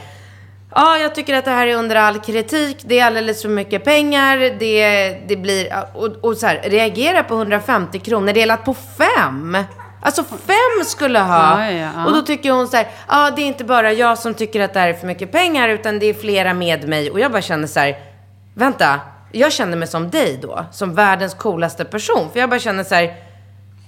Ja, 0.76 0.98
jag 0.98 1.16
tycker 1.16 1.34
att 1.38 1.46
det 1.46 1.52
här 1.52 1.68
är 1.68 1.76
under 1.76 1.96
all 1.96 2.20
kritik. 2.20 2.78
Det 2.86 3.00
är 3.00 3.06
alldeles 3.06 3.42
för 3.42 3.50
mycket 3.50 3.84
pengar. 3.84 4.38
Det, 4.60 5.10
det 5.28 5.36
blir... 5.36 5.86
Och, 5.94 6.06
och 6.06 6.38
så 6.38 6.48
här, 6.48 6.62
reagera 6.64 7.24
på 7.24 7.36
150 7.36 8.00
kronor 8.00 8.34
delat 8.34 8.66
på 8.66 8.74
fem. 8.74 9.58
Alltså 10.02 10.24
fem 10.24 10.86
skulle 10.86 11.20
ha. 11.20 11.66
Ja, 11.66 11.72
ja, 11.72 11.90
ja. 11.96 12.06
Och 12.06 12.14
då 12.14 12.22
tycker 12.22 12.52
hon 12.52 12.68
så 12.68 12.78
här, 12.78 12.88
ja 13.08 13.32
det 13.36 13.42
är 13.42 13.46
inte 13.46 13.64
bara 13.64 13.94
jag 13.94 14.18
som 14.18 14.34
tycker 14.34 14.60
att 14.60 14.74
det 14.74 14.80
här 14.80 14.90
är 14.90 14.94
för 14.94 15.08
mycket 15.08 15.32
pengar, 15.32 15.70
utan 15.70 16.00
det 16.00 16.06
är 16.06 16.14
flera 16.14 16.54
med 16.54 16.88
mig. 16.88 17.12
Och 17.12 17.20
jag 17.20 17.32
bara 17.32 17.42
känner 17.42 17.68
så 17.68 17.80
här, 17.80 17.98
vänta, 18.54 19.00
jag 19.32 19.52
känner 19.52 19.78
mig 19.78 19.88
som 19.88 20.10
dig 20.10 20.40
då, 20.42 20.66
som 20.72 20.96
världens 20.96 21.34
coolaste 21.34 21.86
person. 21.86 22.30
För 22.34 22.40
jag 22.40 22.50
bara 22.50 22.60
känner 22.60 22.84
så 22.84 22.96
här, 22.96 23.16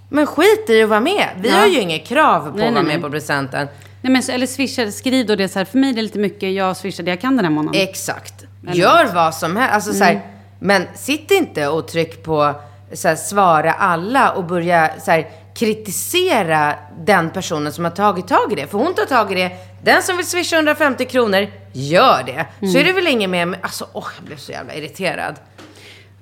men 0.09 0.25
skit 0.25 0.69
i 0.69 0.83
att 0.83 0.89
vara 0.89 0.99
med. 0.99 1.27
Vi 1.37 1.49
har 1.49 1.65
ju 1.65 1.79
inget 1.79 2.07
krav 2.07 2.51
på 2.51 2.57
Nej, 2.57 2.67
att 2.67 2.73
vara 2.73 2.83
nej, 2.83 2.83
med 2.83 2.95
nej. 2.95 3.01
på 3.01 3.09
presenten. 3.09 3.67
Nej, 4.05 4.11
men, 4.11 4.23
så- 4.23 4.31
eller 4.31 4.47
swisha, 4.47 4.91
skriv 4.91 5.25
då 5.25 5.35
det 5.35 5.49
så 5.49 5.59
här, 5.59 5.65
för 5.65 5.77
mig 5.77 5.89
är 5.89 5.93
det 5.93 6.01
lite 6.01 6.19
mycket, 6.19 6.53
jag 6.53 6.77
swishar 6.77 7.03
det 7.03 7.11
jag 7.11 7.21
kan 7.21 7.35
den 7.35 7.45
här 7.45 7.51
månaden. 7.51 7.81
Exakt. 7.81 8.33
Gör 8.73 9.05
vad 9.13 9.35
som 9.35 9.55
helst. 9.57 9.73
Alltså, 9.73 9.93
så 9.93 10.03
Mm. 10.03 10.15
här, 10.17 10.27
men 10.59 10.83
sitt 10.95 11.31
inte 11.31 11.67
och 11.67 11.87
tryck 11.87 12.23
på 12.23 12.53
så 12.93 13.07
här, 13.07 13.15
svara 13.15 13.73
alla 13.73 14.31
och 14.31 14.43
börja 14.43 14.91
så 14.99 15.11
här, 15.11 15.27
kritisera 15.55 16.75
den 17.05 17.29
personen 17.29 17.73
som 17.73 17.83
har 17.83 17.91
tagit 17.91 18.27
tag 18.27 18.51
i 18.51 18.55
det. 18.55 18.67
För 18.67 18.77
hon 18.77 18.93
tar 18.93 19.05
tag 19.05 19.31
i 19.31 19.35
det. 19.35 19.51
Den 19.83 20.03
som 20.03 20.17
vill 20.17 20.25
swisha 20.25 20.55
150 20.55 21.05
kronor, 21.05 21.47
gör 21.73 22.23
det. 22.25 22.45
Mm. 22.61 22.73
Så 22.73 22.79
är 22.79 22.83
det 22.83 22.93
väl 22.93 23.07
inget 23.07 23.29
mer 23.29 23.45
med... 23.45 23.59
Alltså, 23.63 23.87
åh, 23.93 24.07
jag 24.17 24.25
blev 24.25 24.37
så 24.37 24.51
jävla 24.51 24.73
irriterad. 24.75 25.35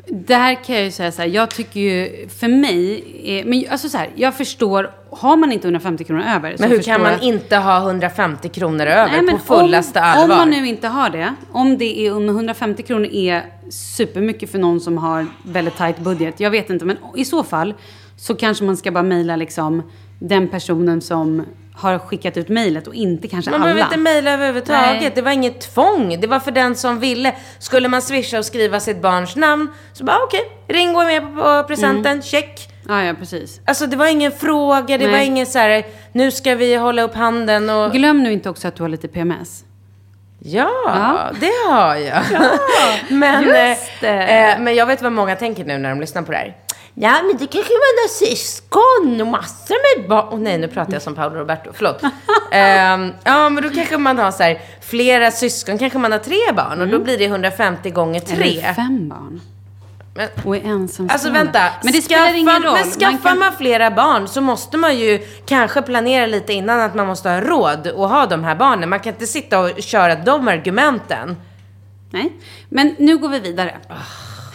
Där 0.08 0.64
kan 0.64 0.76
jag 0.76 0.84
ju 0.86 0.92
säga 0.92 1.12
så 1.12 1.22
här, 1.22 1.30
jag 1.30 1.50
tycker 1.50 1.80
ju, 1.80 2.28
för 2.40 2.48
mig, 2.48 3.04
är, 3.24 3.46
men 3.46 3.64
alltså 3.70 3.90
så 3.90 3.98
här, 3.98 4.10
jag 4.16 4.34
förstår, 4.38 4.92
har 5.10 5.36
man 5.38 5.52
inte 5.52 5.68
150 5.68 6.04
kronor 6.04 6.24
över 6.36 6.56
Men 6.60 6.70
hur 6.72 6.82
kan 6.82 7.02
man 7.02 7.12
jag- 7.12 7.24
inte 7.24 7.58
ha 7.58 7.78
150 7.82 8.50
kronor 8.50 8.86
över 8.86 9.22
Nej, 9.22 9.32
på 9.32 9.38
fullaste 9.38 10.00
om, 10.00 10.06
allvar? 10.06 10.24
Om 10.36 10.40
man 10.40 10.50
nu 10.50 10.68
inte 10.68 10.88
har 10.88 11.10
det, 11.10 11.34
om 11.52 11.78
det 11.78 12.00
är 12.08 12.16
om 12.16 12.30
150 12.30 12.84
kronor 12.84 13.06
är 13.12 13.46
supermycket 13.70 14.52
för 14.52 14.60
någon 14.60 14.80
som 14.80 14.98
har 14.98 15.28
väldigt 15.44 15.78
tajt 15.78 15.98
budget, 16.00 16.40
jag 16.40 16.52
vet 16.52 16.70
inte, 16.70 16.86
men 16.86 16.98
i 17.16 17.26
så 17.26 17.44
fall 17.44 17.74
så 18.18 18.36
kanske 18.36 18.64
man 18.64 18.78
ska 18.78 18.92
bara 18.92 19.04
mejla 19.04 19.36
liksom 19.36 19.84
den 20.30 20.48
personen 20.48 21.02
som 21.02 21.46
har 21.76 22.00
skickat 22.00 22.38
ut 22.38 22.50
mejlet 22.50 22.88
och 22.88 22.94
inte 22.96 23.28
kanske 23.28 23.52
Man 23.52 23.62
alla. 23.62 23.74
behöver 23.74 23.84
inte 23.94 23.98
mejla 23.98 24.32
överhuvudtaget. 24.32 25.02
Nej. 25.02 25.12
Det 25.16 25.22
var 25.22 25.32
inget 25.32 25.62
tvång. 25.62 26.22
Det 26.22 26.28
var 26.28 26.40
för 26.40 26.52
den 26.52 26.76
som 26.76 27.00
ville. 27.00 27.36
Skulle 27.60 27.88
man 27.88 28.02
swisha 28.02 28.38
och 28.40 28.46
skriva 28.46 28.80
sitt 28.80 29.02
barns 29.02 29.36
namn, 29.36 29.68
så 29.94 30.04
bara 30.04 30.18
okej, 30.24 30.42
ring 30.68 30.96
och 30.96 31.02
är 31.04 31.06
med 31.22 31.36
på 31.36 31.64
presenten, 31.68 32.12
Mm. 32.12 32.22
check. 32.22 32.70
Ja, 32.88 33.04
ja, 33.04 33.14
precis. 33.20 33.62
Alltså 33.66 33.88
det 33.88 33.96
var 33.96 34.08
ingen 34.08 34.32
fråga, 34.32 34.98
det 34.98 35.08
Nej. 35.08 35.12
var 35.12 35.18
ingen 35.26 35.46
så 35.46 35.60
här, 35.60 35.86
nu 36.12 36.32
ska 36.32 36.56
vi 36.56 36.76
hålla 36.76 37.02
upp 37.02 37.16
handen 37.16 37.70
och... 37.70 37.92
Glöm 37.92 38.24
nu 38.24 38.34
inte 38.34 38.50
också 38.50 38.68
att 38.68 38.76
du 38.76 38.84
har 38.84 38.90
lite 38.90 39.08
PMS. 39.08 39.64
Ja, 40.40 40.70
Ja. 40.86 41.20
det 41.40 41.72
har 41.74 41.96
jag. 41.96 42.24
men, 43.10 43.44
just 43.44 43.92
det. 44.02 44.08
eh, 44.10 44.54
eh, 44.54 44.60
men 44.60 44.76
jag 44.76 44.86
vet 44.86 45.02
vad 45.02 45.12
många 45.12 45.36
tänker 45.36 45.66
nu 45.66 45.78
när 45.78 45.90
de 45.90 46.00
lyssnar 46.02 46.22
på 46.22 46.32
det 46.32 46.38
här. 46.38 46.56
Ja, 46.96 47.22
men 47.24 47.38
det 47.38 47.48
kanske 47.48 47.74
man 47.74 48.04
har 48.04 48.08
syskon 48.08 49.22
och 49.22 49.28
massor 49.28 50.00
med 50.00 50.10
barn. 50.10 50.28
Åh 50.32 50.40
nej, 50.40 50.58
nu 50.58 50.68
pratar 50.68 50.94
jag 50.94 51.02
som 51.02 51.16
Paolo 51.16 51.36
Roberto. 51.40 51.70
Förlåt. 51.74 52.02
Ehm, 52.52 53.12
ja, 53.24 53.50
men 53.50 53.64
då 53.64 53.70
kanske 53.70 53.98
man 53.98 54.18
har 54.20 54.32
så 54.32 54.44
här, 54.44 54.62
flera 54.82 55.32
syskon. 55.32 55.78
Kanske 55.78 56.00
man 56.00 56.12
har 56.12 56.20
tre 56.20 56.52
barn 56.56 56.82
och 56.82 56.88
då 56.88 57.00
blir 57.00 57.18
det 57.18 57.26
150 57.26 57.90
gånger 57.90 58.20
tre. 58.20 58.60
Eller 58.60 58.74
fem 58.74 59.10
barn. 59.10 59.42
Men, 60.16 60.28
Och 60.46 60.56
är 60.56 60.60
ensamstående. 60.62 61.14
alltså 61.14 61.30
vänta. 61.32 61.60
Men 61.84 61.94
det 61.94 62.02
spelar 62.02 62.34
ingen 62.34 62.64
roll. 62.64 62.74
Men 62.74 62.92
skaffar 62.92 63.30
kan- 63.30 63.40
man, 63.40 63.54
flera 63.58 63.92
barn 63.92 64.28
så 64.28 64.42
måste 64.42 64.78
man 64.78 64.98
ju 64.98 65.20
kanske 65.46 65.82
planera 65.82 66.26
lite 66.26 66.54
innan 66.54 66.80
att 66.80 66.96
man 66.96 67.08
måste 67.08 67.30
ha 67.30 67.42
råd 67.42 67.88
att 67.88 67.96
ha 67.96 68.26
de 68.26 68.44
här 68.44 68.56
barnen. 68.56 68.90
Man 68.90 69.00
kan 69.00 69.14
inte 69.14 69.28
sitta 69.28 69.60
och 69.60 69.70
köra 69.84 70.16
de 70.16 70.48
argumenten. 70.48 71.38
Nej, 72.12 72.34
men 72.70 72.96
nu 73.00 73.18
går 73.18 73.30
vi 73.30 73.40
vidare. 73.40 73.76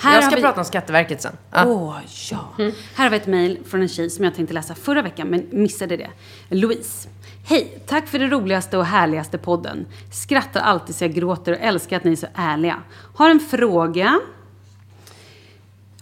Här 0.00 0.14
jag 0.14 0.24
ska 0.24 0.37
vi... 0.37 0.42
prata 0.42 0.61
om 0.61 0.64
Skatteverket 0.64 1.22
sen. 1.22 1.37
Ja. 1.50 1.64
Åh, 1.66 1.96
ja. 2.30 2.48
Här 2.94 3.04
har 3.04 3.11
vi 3.11 3.16
ett 3.16 3.26
mejl 3.26 3.58
från 3.66 3.82
en 3.82 3.88
tjej 3.88 4.11
som 4.11 4.24
jag 4.24 4.34
tänkte 4.34 4.54
läsa 4.54 4.74
förra 4.74 5.02
veckan, 5.02 5.28
men 5.28 5.46
missade 5.50 5.96
det. 5.96 6.11
Louise. 6.48 7.08
Hej! 7.44 7.82
Tack 7.87 8.08
för 8.08 8.18
det 8.18 8.26
roligaste 8.26 8.78
och 8.78 8.84
härligaste 8.84 9.38
podden. 9.38 9.87
Skrattar 10.12 10.61
alltid 10.61 10.94
så 10.94 11.04
jag 11.04 11.14
gråter 11.14 11.52
och 11.52 11.58
älskar 11.61 11.96
att 11.96 12.04
ni 12.04 12.12
är 12.12 12.16
så 12.16 12.26
ärliga. 12.34 12.82
Har 13.14 13.30
en 13.30 13.40
fråga 13.40 14.20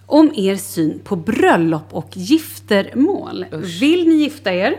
om 0.05 0.31
er 0.35 0.55
syn 0.55 0.99
på 1.03 1.15
bröllop 1.15 1.93
och 1.93 2.09
giftermål. 2.13 3.45
Vill 3.79 4.07
ni 4.07 4.15
gifta 4.15 4.53
er? 4.53 4.77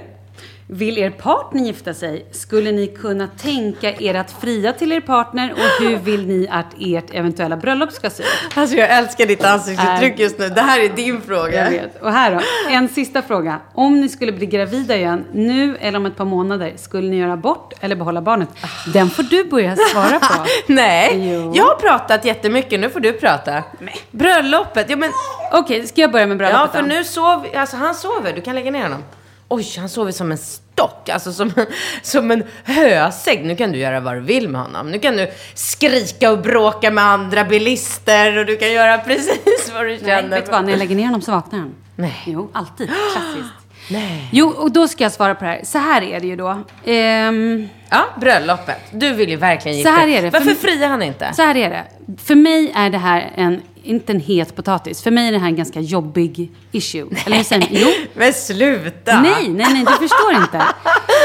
Vill 0.70 0.98
er 0.98 1.10
partner 1.10 1.62
gifta 1.62 1.94
sig? 1.94 2.26
Skulle 2.32 2.72
ni 2.72 2.86
kunna 2.86 3.28
tänka 3.28 3.92
er 3.92 4.14
att 4.14 4.30
fria 4.30 4.72
till 4.72 4.92
er 4.92 5.00
partner? 5.00 5.52
Och 5.52 5.84
hur 5.84 5.96
vill 5.96 6.26
ni 6.26 6.48
att 6.50 6.66
ert 6.80 7.14
eventuella 7.14 7.56
bröllop 7.56 7.92
ska 7.92 8.10
se 8.10 8.22
ut? 8.22 8.28
Alltså 8.54 8.76
jag 8.76 8.90
älskar 8.90 9.26
ditt 9.26 9.44
ansiktsuttryck 9.44 10.18
just 10.18 10.38
nu. 10.38 10.48
Det 10.48 10.60
här 10.60 10.80
är 10.80 10.88
din 10.88 11.22
fråga. 11.22 11.64
Jag 11.64 11.70
vet. 11.70 12.02
Och 12.02 12.12
här 12.12 12.34
då, 12.34 12.40
en 12.70 12.88
sista 12.88 13.22
fråga. 13.22 13.60
Om 13.74 14.00
ni 14.00 14.08
skulle 14.08 14.32
bli 14.32 14.46
gravida 14.46 14.96
igen, 14.96 15.24
nu 15.32 15.76
eller 15.76 15.98
om 15.98 16.06
ett 16.06 16.16
par 16.16 16.24
månader, 16.24 16.72
skulle 16.76 17.08
ni 17.10 17.16
göra 17.16 17.32
abort 17.32 17.72
eller 17.80 17.96
behålla 17.96 18.22
barnet? 18.22 18.48
Den 18.92 19.10
får 19.10 19.22
du 19.22 19.44
börja 19.44 19.76
svara 19.76 20.18
på. 20.20 20.46
Nej, 20.72 21.32
Jo. 21.32 21.52
jag 21.54 21.64
har 21.64 21.74
pratat 21.76 22.24
jättemycket. 22.24 22.80
Nu 22.80 22.90
får 22.90 23.00
du 23.00 23.12
prata. 23.12 23.62
Bröllopet. 24.10 24.90
Ja, 24.90 24.96
men, 24.96 25.10
Okej, 25.52 25.86
ska 25.86 26.00
jag 26.00 26.12
börja 26.12 26.26
med 26.26 26.34
ja, 26.34 26.38
bröllopet 26.38 26.72
för 26.72 26.82
då? 26.82 26.86
nu 26.88 27.04
sover... 27.04 27.56
Alltså 27.58 27.76
han 27.76 27.94
sover. 27.94 28.32
Du 28.32 28.40
kan 28.40 28.54
lägga 28.54 28.70
ner 28.70 28.82
honom. 28.82 29.02
Oj, 29.48 29.66
han 29.78 29.88
sover 29.88 30.12
som 30.12 30.32
en 30.32 30.38
stock. 30.38 31.08
Alltså 31.08 31.32
som 31.32 31.52
som 32.02 32.30
en 32.30 32.42
hösägg. 32.64 33.44
Nu 33.44 33.56
kan 33.56 33.72
du 33.72 33.78
göra 33.78 34.00
vad 34.00 34.14
du 34.14 34.20
vill 34.20 34.48
med 34.48 34.60
honom. 34.60 34.90
Nu 34.90 34.98
kan 34.98 35.16
du 35.16 35.30
skrika 35.54 36.30
och 36.32 36.38
bråka 36.38 36.90
med 36.90 37.04
andra 37.04 37.44
bilister 37.44 38.36
och 38.38 38.46
du 38.46 38.56
kan 38.56 38.72
göra 38.72 38.98
precis 39.06 39.72
vad 39.74 39.82
du 39.84 39.88
Nej, 39.88 39.98
känner. 40.00 40.28
vet 40.28 40.46
du 40.46 40.52
vad? 40.52 40.64
När 40.64 40.70
jag 40.70 40.78
lägger 40.78 40.96
ner 40.96 41.04
honom 41.04 41.22
så 41.22 41.30
vaknar 41.32 41.58
han. 41.58 41.74
Nej. 41.96 42.22
Jo, 42.26 42.50
alltid. 42.52 42.88
Klassiskt. 43.12 43.54
Nej. 43.90 44.28
Jo, 44.32 44.48
och 44.48 44.72
då 44.72 44.88
ska 44.88 45.04
jag 45.04 45.12
svara 45.12 45.34
på 45.34 45.44
det 45.44 45.50
här. 45.50 45.60
Så 45.64 45.78
här 45.78 46.02
är 46.02 46.20
det 46.20 46.26
ju 46.26 46.36
då. 46.36 46.62
Ehm, 46.84 47.68
Ja, 47.90 48.04
bröllopet. 48.20 48.80
Du 48.92 49.12
vill 49.12 49.28
ju 49.30 49.36
verkligen 49.36 49.74
Så 49.74 49.78
gifta 49.78 49.90
här 49.90 50.06
dig. 50.06 50.16
är 50.16 50.22
det, 50.22 50.30
för- 50.30 50.38
Varför 50.38 50.54
friar 50.54 50.88
han 50.88 51.02
inte? 51.02 51.32
så 51.34 51.42
här 51.42 51.56
är 51.56 51.70
det. 51.70 51.84
För 52.24 52.34
mig 52.34 52.72
är 52.74 52.90
det 52.90 52.98
här 52.98 53.30
en, 53.34 53.62
inte 53.82 54.12
en 54.12 54.20
het 54.20 54.56
potatis. 54.56 55.02
För 55.02 55.10
mig 55.10 55.28
är 55.28 55.32
det 55.32 55.38
här 55.38 55.46
en 55.48 55.56
ganska 55.56 55.80
jobbig 55.80 56.50
issue. 56.72 57.06
Eller 57.26 57.36
hur 57.36 57.44
säger 57.44 57.60
man? 57.62 57.68
Jo. 57.72 57.88
Men 58.14 58.32
sluta! 58.32 59.20
Nej, 59.20 59.48
nej, 59.48 59.66
nej, 59.72 59.84
du 59.84 60.08
förstår 60.08 60.32
inte. 60.36 60.62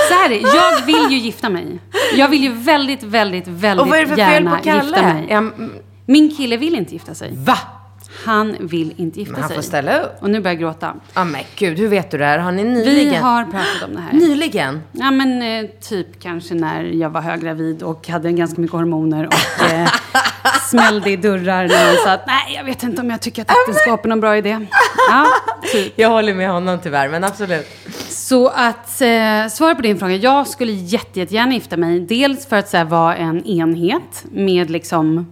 Så 0.09 0.13
här 0.13 0.25
är 0.25 0.29
det. 0.29 0.35
Jag 0.57 0.85
vill 0.85 1.11
ju 1.11 1.17
gifta 1.17 1.49
mig. 1.49 1.79
Jag 2.15 2.27
vill 2.27 2.43
ju 2.43 2.49
väldigt, 2.53 3.03
väldigt, 3.03 3.47
väldigt 3.47 3.81
Och 3.83 3.89
vad 3.89 3.97
är 3.99 4.01
det 4.03 4.07
för 4.09 4.15
fel 4.15 4.33
gärna 4.33 4.57
på 4.57 4.63
Kalle? 4.63 4.83
gifta 4.83 5.01
mig. 5.03 5.51
Min 6.05 6.35
kille 6.35 6.57
vill 6.57 6.75
inte 6.75 6.93
gifta 6.93 7.13
sig. 7.15 7.29
va? 7.33 7.57
Han 8.25 8.55
vill 8.59 8.93
inte 8.97 9.19
gifta 9.19 9.31
Men 9.31 9.41
han 9.41 9.49
sig. 9.49 9.55
får 9.55 9.61
ställa 9.63 9.99
upp. 10.01 10.11
Och 10.21 10.29
nu 10.29 10.39
börjar 10.41 10.53
jag 10.55 10.61
gråta. 10.61 10.93
Ja 11.13 11.23
men 11.23 11.41
gud, 11.55 11.79
hur 11.79 11.87
vet 11.87 12.11
du 12.11 12.17
det 12.17 12.25
här? 12.25 12.39
Har 12.39 12.51
ni 12.51 12.63
Vi 12.63 12.69
nyligen? 12.69 13.23
har 13.23 13.43
pratat 13.43 13.83
om 13.89 13.95
det 13.95 14.01
här. 14.01 14.13
Nyligen? 14.13 14.81
Ja, 14.91 15.11
men 15.11 15.41
eh, 15.41 15.69
typ 15.89 16.19
kanske 16.21 16.53
när 16.53 16.83
jag 16.83 17.09
var 17.09 17.21
höggravid 17.21 17.83
och 17.83 18.07
hade 18.07 18.31
ganska 18.31 18.61
mycket 18.61 18.75
hormoner 18.77 19.27
och 19.27 19.65
eh, 19.71 19.89
smällde 20.69 21.09
i 21.11 21.15
dörrar 21.15 21.67
när 21.67 21.85
han 21.85 21.95
sa 22.03 22.11
att 22.11 22.27
nej, 22.27 22.55
jag 22.55 22.63
vet 22.63 22.83
inte 22.83 23.01
om 23.01 23.09
jag 23.09 23.21
tycker 23.21 23.41
att 23.41 23.51
äktenskap 23.51 24.05
är 24.05 24.09
någon 24.09 24.19
bra 24.21 24.37
idé. 24.37 24.65
Ja, 25.09 25.27
typ. 25.71 25.93
Jag 25.95 26.09
håller 26.09 26.33
med 26.33 26.49
honom 26.49 26.79
tyvärr, 26.83 27.09
men 27.09 27.23
absolut. 27.23 27.67
Så 28.09 28.47
att 28.47 29.01
eh, 29.01 29.47
svara 29.51 29.75
på 29.75 29.81
din 29.81 29.99
fråga. 29.99 30.15
Jag 30.15 30.47
skulle 30.47 30.71
jätte, 30.71 31.19
jättegärna 31.19 31.53
gifta 31.53 31.77
mig. 31.77 31.99
Dels 31.99 32.45
för 32.47 32.55
att 32.55 32.69
så 32.69 32.77
här, 32.77 32.85
vara 32.85 33.15
en 33.15 33.45
enhet 33.45 34.23
med 34.31 34.69
liksom... 34.69 35.31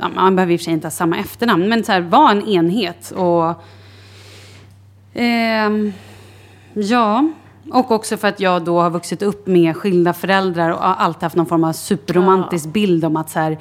Ja, 0.00 0.08
man 0.14 0.36
behöver 0.36 0.52
i 0.52 0.56
och 0.56 0.60
för 0.60 0.64
sig 0.64 0.72
inte 0.72 0.86
ha 0.86 0.90
samma 0.90 1.18
efternamn, 1.18 1.68
men 1.68 1.84
så 1.84 1.92
här, 1.92 2.00
vara 2.00 2.30
en 2.30 2.48
enhet. 2.48 3.10
Och... 3.10 3.54
ehm, 5.14 5.92
ja. 6.74 7.28
Och 7.70 7.90
också 7.90 8.16
för 8.16 8.28
att 8.28 8.40
jag 8.40 8.64
då 8.64 8.80
har 8.80 8.90
vuxit 8.90 9.22
upp 9.22 9.46
med 9.46 9.76
skilda 9.76 10.12
föräldrar 10.12 10.70
och 10.70 10.78
har 10.78 10.94
alltid 10.94 11.22
haft 11.22 11.36
någon 11.36 11.46
form 11.46 11.64
av 11.64 11.72
superromantisk 11.72 12.66
bild 12.66 13.04
om 13.04 13.16
att 13.16 13.30
så 13.30 13.38
här, 13.38 13.58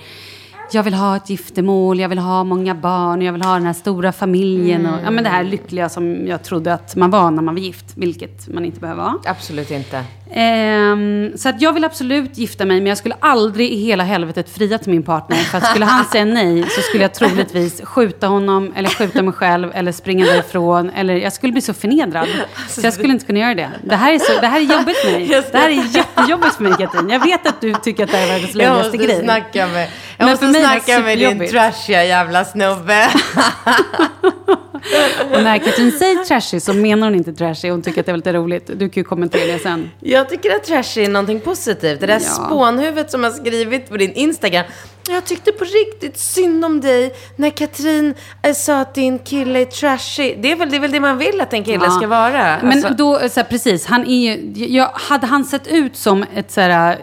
jag 0.71 0.83
vill 0.83 0.93
ha 0.93 1.15
ett 1.15 1.29
giftermål, 1.29 1.99
jag 1.99 2.09
vill 2.09 2.19
ha 2.19 2.43
många 2.43 2.75
barn, 2.75 3.21
jag 3.21 3.33
vill 3.33 3.41
ha 3.41 3.53
den 3.53 3.65
här 3.65 3.73
stora 3.73 4.11
familjen. 4.11 4.85
Och, 4.85 4.99
ja, 5.05 5.11
men 5.11 5.23
det 5.23 5.29
här 5.29 5.43
lyckliga 5.43 5.89
som 5.89 6.27
jag 6.27 6.43
trodde 6.43 6.73
att 6.73 6.95
man 6.95 7.11
var 7.11 7.31
när 7.31 7.41
man 7.41 7.55
var 7.55 7.61
gift, 7.61 7.85
vilket 7.95 8.47
man 8.47 8.65
inte 8.65 8.79
behöver 8.79 9.03
vara. 9.03 9.15
Absolut 9.25 9.71
inte. 9.71 10.03
Ehm, 10.33 11.31
så 11.37 11.49
att 11.49 11.61
jag 11.61 11.73
vill 11.73 11.83
absolut 11.83 12.37
gifta 12.37 12.65
mig, 12.65 12.77
men 12.81 12.87
jag 12.87 12.97
skulle 12.97 13.15
aldrig 13.19 13.71
i 13.71 13.75
hela 13.85 14.03
helvetet 14.03 14.49
fria 14.49 14.77
till 14.77 14.91
min 14.91 15.03
partner. 15.03 15.37
För 15.37 15.57
att 15.57 15.65
skulle 15.67 15.85
han 15.85 16.05
säga 16.05 16.25
nej 16.25 16.65
så 16.69 16.81
skulle 16.81 17.03
jag 17.03 17.13
troligtvis 17.13 17.81
skjuta 17.83 18.27
honom, 18.27 18.73
eller 18.75 18.89
skjuta 18.89 19.21
mig 19.21 19.33
själv, 19.33 19.71
eller 19.73 19.91
springa 19.91 20.25
därifrån. 20.25 20.89
Eller 20.89 21.15
jag 21.15 21.33
skulle 21.33 21.51
bli 21.53 21.61
så 21.61 21.73
förnedrad. 21.73 22.27
Så 22.69 22.81
jag 22.83 22.93
skulle 22.93 23.13
inte 23.13 23.25
kunna 23.25 23.39
göra 23.39 23.55
det. 23.55 23.69
Det 23.83 23.95
här 23.95 24.13
är, 24.13 24.19
så, 24.19 24.41
det 24.41 24.47
här 24.47 24.59
är 24.59 24.77
jobbigt 24.79 24.97
för 24.97 25.11
mig. 25.11 25.27
Det 25.51 25.57
här 25.57 25.69
är 25.69 25.95
jättejobbigt 25.95 26.55
för 26.55 26.63
mig, 26.63 26.73
Katrin. 26.79 27.09
Jag 27.09 27.19
vet 27.25 27.47
att 27.47 27.61
du 27.61 27.73
tycker 27.73 28.03
att 28.03 28.11
det 28.11 28.17
här 28.17 28.23
är 28.23 28.31
världens 28.31 28.55
Jag 28.55 28.57
löjligaste 28.57 28.97
grej. 28.97 29.23
snacka 29.23 29.67
med, 29.67 29.81
jag 29.83 29.89
Men 30.17 30.29
måste 30.29 30.45
för 30.45 30.51
mig 30.51 30.61
snacka 30.61 30.99
med 30.99 31.17
din 31.17 31.47
trashiga 31.47 32.03
jävla 32.05 32.45
snubbe. 32.45 33.09
Och 35.33 35.43
när 35.43 35.57
Katrin 35.57 35.91
säger 35.91 36.23
trashy 36.25 36.59
så 36.59 36.73
menar 36.73 37.07
hon 37.07 37.15
inte 37.15 37.33
trashy. 37.33 37.69
Hon 37.69 37.81
tycker 37.81 37.99
att 37.99 38.05
det 38.05 38.11
är 38.11 38.15
lite 38.17 38.33
roligt. 38.33 38.67
Du 38.75 38.89
kan 38.89 39.01
ju 39.01 39.03
kommentera 39.03 39.53
det 39.53 39.59
sen. 39.59 39.91
Jag 39.99 40.29
tycker 40.29 40.55
att 40.55 40.63
trash 40.63 40.99
är 41.01 41.09
någonting 41.09 41.39
positivt. 41.39 41.99
Det 41.99 42.05
där 42.07 42.13
Ja. 42.13 42.19
spånhuvudet 42.19 43.11
som 43.11 43.23
har 43.23 43.31
skrivit 43.31 43.89
på 43.89 43.97
din 43.97 44.13
Instagram. 44.13 44.65
Jag 45.09 45.25
tyckte 45.25 45.51
på 45.51 45.63
riktigt 45.65 46.17
synd 46.19 46.65
om 46.65 46.81
dig 46.81 47.13
när 47.35 47.49
Katrin 47.49 48.13
eh, 48.43 48.53
sa 48.53 48.79
att 48.81 48.95
din 48.95 49.19
kille 49.19 49.59
är 49.61 49.65
trashy. 49.65 50.35
Det 50.41 50.51
är 50.51 50.55
väl 50.55 50.69
det, 50.69 50.75
är 50.75 50.79
väl 50.79 50.91
det 50.91 50.99
man 50.99 51.17
vill 51.17 51.41
att 51.41 51.53
en 51.53 51.63
kille 51.63 51.83
Ja. 51.85 51.91
ska 51.91 52.07
vara. 52.07 52.57
Men 52.63 52.71
Alltså- 52.71 52.93
då, 52.93 53.19
så 53.29 53.39
här, 53.39 53.43
precis, 53.43 53.85
han 53.85 54.05
är 54.07 54.31
ju, 54.35 54.53
jag, 54.65 54.89
hade 54.93 55.27
han 55.27 55.45
sett 55.45 55.67
ut 55.67 55.95
som 55.97 56.25
ett 56.35 56.51
så 56.51 56.61
här, 56.61 56.97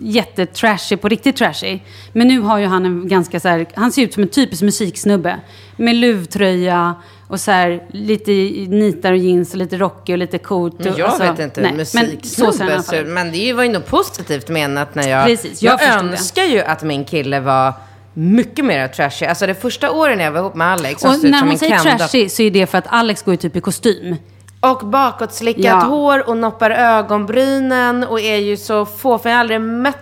jättetrashy, 0.00 0.96
på 0.96 1.08
riktigt 1.08 1.36
trashy. 1.36 1.78
Men 2.12 2.28
nu 2.28 2.40
har 2.40 2.58
ju 2.58 2.66
han 2.66 2.86
en 2.86 3.08
ganska 3.08 3.40
så 3.40 3.48
här, 3.48 3.66
han 3.74 3.92
ser 3.92 4.02
ut 4.02 4.14
som 4.14 4.22
en 4.22 4.28
typisk 4.28 4.62
musiksnubbe. 4.62 5.40
Med 5.76 5.96
luvtröja 5.96 6.94
och 7.28 7.40
så 7.40 7.50
här, 7.50 7.82
lite 7.90 8.30
nitar 8.68 9.12
och 9.12 9.18
jeans 9.18 9.50
och 9.52 9.56
lite 9.58 9.76
rockig 9.76 10.12
och 10.12 10.18
lite 10.18 10.38
coolt. 10.38 10.80
Och, 10.86 10.98
Jag 10.98 11.00
alltså, 11.00 11.22
vet 11.22 11.38
inte, 11.38 11.60
men 11.60 11.86
ser 11.86 11.98
i 11.98 12.02
musiksnubbe. 12.06 12.82
så- 12.82 12.92
fall. 12.92 13.04
Men 13.06 13.32
det 13.32 13.52
var 13.52 13.64
ju 13.64 13.72
nog 13.72 13.86
positivt 13.86 14.48
menat 14.48 14.94
när 14.94 15.08
jag... 15.08 15.26
Precis, 15.26 15.62
jag 15.62 15.72
jag 15.72 15.80
förstod 15.80 16.04
det. 16.06 16.10
önskar 16.12 16.44
ju 16.44 16.60
att 16.60 16.82
min 16.82 17.04
kille 17.04 17.40
var 17.40 17.72
mycket 18.14 18.64
mer 18.64 18.88
trashy. 18.88 19.26
Alltså 19.26 19.46
det 19.46 19.54
första 19.54 19.90
året 19.90 20.18
när 20.18 20.24
jag 20.24 20.32
var 20.32 20.40
ihop 20.40 20.54
med 20.54 20.66
Alex, 20.66 21.04
Och 21.04 21.14
ut 21.14 21.22
när 21.22 21.38
som 21.38 21.48
hon 21.48 21.50
en 21.52 21.58
säger 21.58 21.78
trashy 21.98 22.28
så 22.28 22.42
är 22.42 22.50
det 22.50 22.66
för 22.66 22.78
att 22.78 22.86
Alex 22.88 23.22
går 23.22 23.34
ju 23.34 23.38
typ 23.38 23.56
i 23.56 23.60
kostym. 23.60 24.16
Och 24.60 24.86
bakåtslickat 24.86 25.64
Ja. 25.64 25.74
hår 25.80 26.28
och 26.28 26.36
noppar 26.36 26.70
ögonbrynen 26.70 28.04
och 28.04 28.20
är 28.20 28.36
ju 28.36 28.56
så 28.56 28.86
få, 28.86 29.18
för 29.18 29.28
jag 29.28 29.36
har 29.36 29.40
aldrig 29.40 29.60
mött 29.60 29.96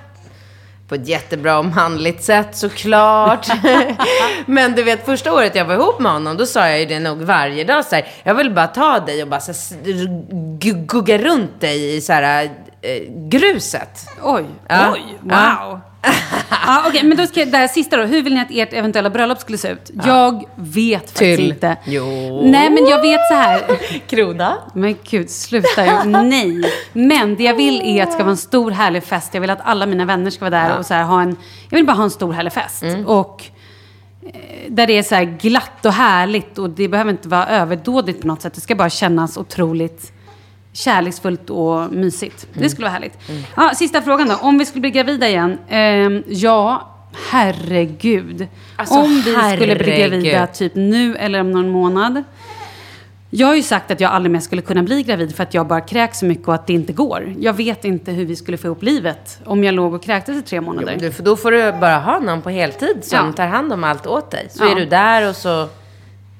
på 0.88 0.95
ett 0.95 1.09
jättebra 1.09 1.59
och 1.59 1.64
manligt 1.64 2.25
sätt 2.25 2.57
såklart. 2.57 3.47
Men 4.47 4.73
du 4.75 4.83
vet, 4.83 5.05
första 5.05 5.33
året 5.33 5.55
jag 5.55 5.64
var 5.64 5.75
ihop 5.75 6.01
med 6.01 6.12
honom, 6.12 6.37
då 6.37 6.47
sa 6.47 6.69
jag 6.69 6.81
ju 6.81 6.87
det 6.87 6.99
nog 7.01 7.23
varje 7.23 7.64
dag 7.64 7.85
så 7.85 7.95
här, 7.97 8.07
jag 8.23 8.35
vill 8.35 8.51
bara 8.55 8.66
ta 8.66 9.01
dig 9.01 9.23
och 9.23 9.29
bara 9.29 9.40
så 9.40 9.53
här, 9.75 10.09
gugga 10.87 11.19
runt 11.19 11.61
dig 11.61 11.97
i 11.97 12.01
så 12.01 12.12
här, 12.12 12.45
eh, 12.83 13.03
gruset. 13.29 14.07
Oj, 14.23 14.45
Ja. 14.69 14.92
oj, 14.95 15.19
wow. 15.23 15.31
Ja. 15.33 15.81
Ja, 16.66 16.85
Okej, 16.88 17.05
men 17.05 17.16
då 17.16 17.27
ska 17.27 17.40
jag, 17.40 17.49
det 17.49 17.57
här 17.57 17.69
sista 17.69 17.97
då. 17.97 18.03
Hur 18.03 18.23
vill 18.23 18.35
ni 18.35 18.40
att 18.40 18.51
ert 18.51 18.73
eventuella 18.73 19.11
bröllop 19.11 19.38
skulle 19.38 19.59
se 19.59 19.69
ut? 19.69 19.90
Jag 20.05 20.45
vet 20.55 21.01
faktiskt 21.01 21.19
Tyll. 21.19 21.51
inte. 21.51 21.77
Jo. 21.85 22.40
Nej, 22.45 22.71
men 22.71 22.87
jag 22.87 23.03
vet 23.03 23.21
så 23.29 23.35
här. 23.35 23.64
Kroda. 24.07 24.57
Men 24.75 24.97
gud, 25.11 25.31
sluta 25.31 25.87
ju. 25.87 26.11
Nej. 26.11 26.73
Men 26.92 27.37
det 27.37 27.45
jag 27.45 27.55
vill 27.55 27.83
är 27.83 28.03
att 28.03 28.09
det 28.09 28.12
ska 28.12 28.23
vara 28.23 28.31
en 28.31 28.37
stor 28.37 28.71
härlig 28.71 29.05
fest. 29.05 29.35
Jag 29.35 29.40
vill 29.40 29.51
att 29.51 29.61
alla 29.64 29.87
mina 29.87 30.05
vänner 30.05 30.31
ska 30.31 30.51
vara 30.51 30.62
där 30.62 30.79
och 30.79 30.87
så 30.87 30.95
här 30.95 31.05
ha 31.05 31.23
en... 31.23 31.37
Jag 31.71 31.77
vill 31.79 31.87
bara 31.87 31.97
ha 31.97 32.05
en 32.05 32.11
stor 32.11 32.33
härlig 32.33 32.53
fest. 32.53 32.83
Mm. 32.83 33.07
Och 33.07 33.45
eh, 34.23 34.31
där 34.69 34.87
det 34.87 34.99
är 34.99 35.03
så 35.03 35.14
här 35.14 35.25
glatt 35.25 35.87
och 35.87 35.92
härligt 35.92 36.59
och 36.59 36.71
det 36.71 36.88
behöver 36.88 37.11
inte 37.11 37.29
vara 37.29 37.47
överdådigt 37.47 38.21
på 38.21 38.27
något 38.27 38.42
sätt. 38.42 38.55
Det 38.55 38.61
ska 38.61 38.75
bara 38.75 38.90
kännas 38.90 39.37
otroligt 39.37 40.12
kärleksfullt 40.76 41.50
och 41.50 41.92
mysigt. 41.92 42.46
Mm. 42.52 42.62
Det 42.62 42.70
skulle 42.70 42.84
vara 42.84 42.92
härligt. 42.92 43.18
Ja, 43.56 43.72
sista 43.74 44.02
frågan 44.02 44.28
då. 44.28 44.34
Om 44.36 44.58
vi 44.58 44.66
skulle 44.66 44.80
bli 44.80 44.90
gravida 44.90 45.28
igen. 45.28 45.58
Ehm, 45.68 46.22
ja, 46.26 46.88
herregud. 47.31 48.46
Alltså, 48.77 48.94
Om 48.94 49.14
vi 49.14 49.20
skulle 49.22 49.56
bli 49.56 49.90
herregud. 49.90 50.10
gravida 50.10 50.46
typ 50.46 50.74
nu 50.74 51.16
eller 51.16 51.40
om 51.40 51.50
någon 51.52 51.68
månad. 51.70 52.22
Jag 53.31 53.46
har 53.46 53.54
ju 53.54 53.62
sagt 53.62 53.90
att 53.90 54.00
jag 54.00 54.10
aldrig 54.12 54.31
mer 54.33 54.40
skulle 54.40 54.62
kunna 54.62 54.83
bli 54.83 55.02
gravid 55.02 55.37
för 55.37 55.42
att 55.42 55.54
jag 55.54 55.66
bara 55.66 55.81
kräks 55.81 56.18
så 56.18 56.27
mycket 56.27 56.48
och 56.48 56.54
att 56.54 56.66
det 56.66 56.72
inte 56.72 56.92
går. 56.92 57.35
Jag 57.40 57.52
vet 57.52 57.85
inte 57.85 58.12
hur 58.12 58.24
vi 58.24 58.37
skulle 58.37 58.56
få 58.56 58.66
ihop 58.66 58.83
livet 58.83 59.38
om 59.44 59.64
jag 59.64 59.74
låg 59.74 59.94
och 59.94 60.02
kräktes 60.02 60.37
i 60.37 60.42
tre 60.42 60.60
månader. 60.60 60.96
Du, 61.00 61.12
för 61.12 61.22
då 61.22 61.37
får 61.37 61.50
du 61.50 61.72
bara 61.81 61.98
ha 61.98 62.18
någon 62.18 62.42
på 62.42 62.50
heltid 62.50 62.96
som 63.02 63.27
Ja. 63.27 63.33
tar 63.33 63.46
hand 63.46 63.72
om 63.72 63.85
allt 63.85 64.06
åt 64.06 64.31
dig. 64.31 64.46
Så 64.50 64.64
Ja. 64.64 64.70
är 64.70 64.74
du 64.74 64.85
där 64.87 65.29
och 65.29 65.37
så... 65.37 65.68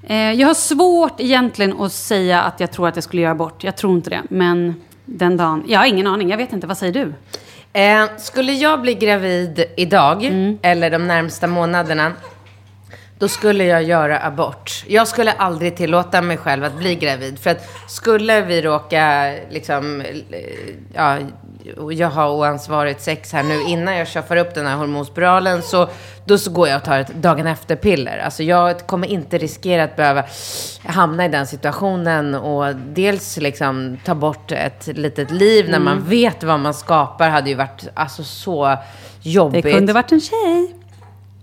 Eh, 0.07 0.33
jag 0.33 0.47
har 0.47 0.55
svårt 0.55 1.21
egentligen 1.21 1.81
att 1.81 1.93
säga 1.93 2.43
att 2.43 2.61
jag 2.61 2.73
tror 2.73 2.89
att 2.89 2.95
jag 2.97 3.05
skulle 3.05 3.23
göra 3.23 3.33
abort. 3.33 3.65
Jag 3.65 3.77
tror 3.77 3.93
inte 3.97 4.11
det. 4.11 4.23
Men 4.31 4.75
den 5.05 5.37
dagen... 5.37 5.65
Jag 5.67 5.79
har 5.79 5.87
ingen 5.87 6.07
aning. 6.07 6.31
Jag 6.31 6.37
vet 6.37 6.53
inte. 6.53 6.67
Vad 6.67 6.79
säger 6.79 6.93
du? 6.93 7.13
Eh, 7.81 8.05
skulle 8.19 8.53
jag 8.53 8.81
bli 8.81 8.95
gravid 8.95 9.65
idag, 9.77 10.25
Mm. 10.25 10.59
eller 10.63 10.91
de 10.91 11.07
närmsta 11.07 11.47
månaderna, 11.47 12.13
då 13.19 13.29
skulle 13.29 13.65
jag 13.65 13.83
göra 13.83 14.21
abort. 14.27 14.85
Jag 14.87 15.09
skulle 15.09 15.33
aldrig 15.33 15.77
tillåta 15.77 16.23
mig 16.23 16.37
själv 16.37 16.65
att 16.65 16.77
bli 16.79 16.95
gravid. 16.95 17.39
För 17.39 17.51
att 17.51 17.69
skulle 17.89 18.41
vi 18.41 18.63
råka, 18.63 19.35
liksom, 19.51 20.01
eh, 20.01 20.41
ja, 20.95 21.19
jag 21.93 22.09
har 22.11 22.31
oansvarigt 22.31 23.01
sex 23.03 23.33
här 23.33 23.43
nu 23.43 23.63
innan 23.63 23.97
jag 23.97 24.09
köper 24.09 24.37
upp 24.37 24.55
den 24.55 24.67
här 24.67 24.77
hormonspiralen, 24.77 25.63
så 25.63 25.89
då 26.25 26.39
så 26.39 26.51
går 26.51 26.69
jag 26.69 26.77
och 26.77 26.85
tar 26.85 26.99
ett 26.99 27.15
dagen 27.15 27.47
efter-piller. 27.47 28.19
Alltså 28.19 28.43
jag 28.43 28.87
kommer 28.87 29.07
inte 29.09 29.39
riskera 29.39 29.85
att 29.85 29.97
behöva 29.97 30.25
hamna 30.85 31.25
i 31.25 31.29
den 31.29 31.47
situationen 31.47 32.35
och 32.35 32.77
dels 32.77 33.37
liksom 33.37 33.99
ta 34.05 34.15
bort 34.15 34.53
ett 34.53 34.87
litet 34.87 35.31
liv 35.31 35.71
när 35.71 35.79
man 35.81 36.05
vet 36.09 36.43
vad 36.45 36.61
man 36.61 36.75
skapar 36.75 37.29
hade 37.31 37.49
ju 37.51 37.55
varit 37.57 37.89
alltså 37.95 38.25
så 38.25 38.65
Det 38.67 38.79
jobbigt. 39.31 39.65
kunde 39.75 39.93
varit 39.93 40.13
en 40.13 40.21
tjej. 40.21 40.75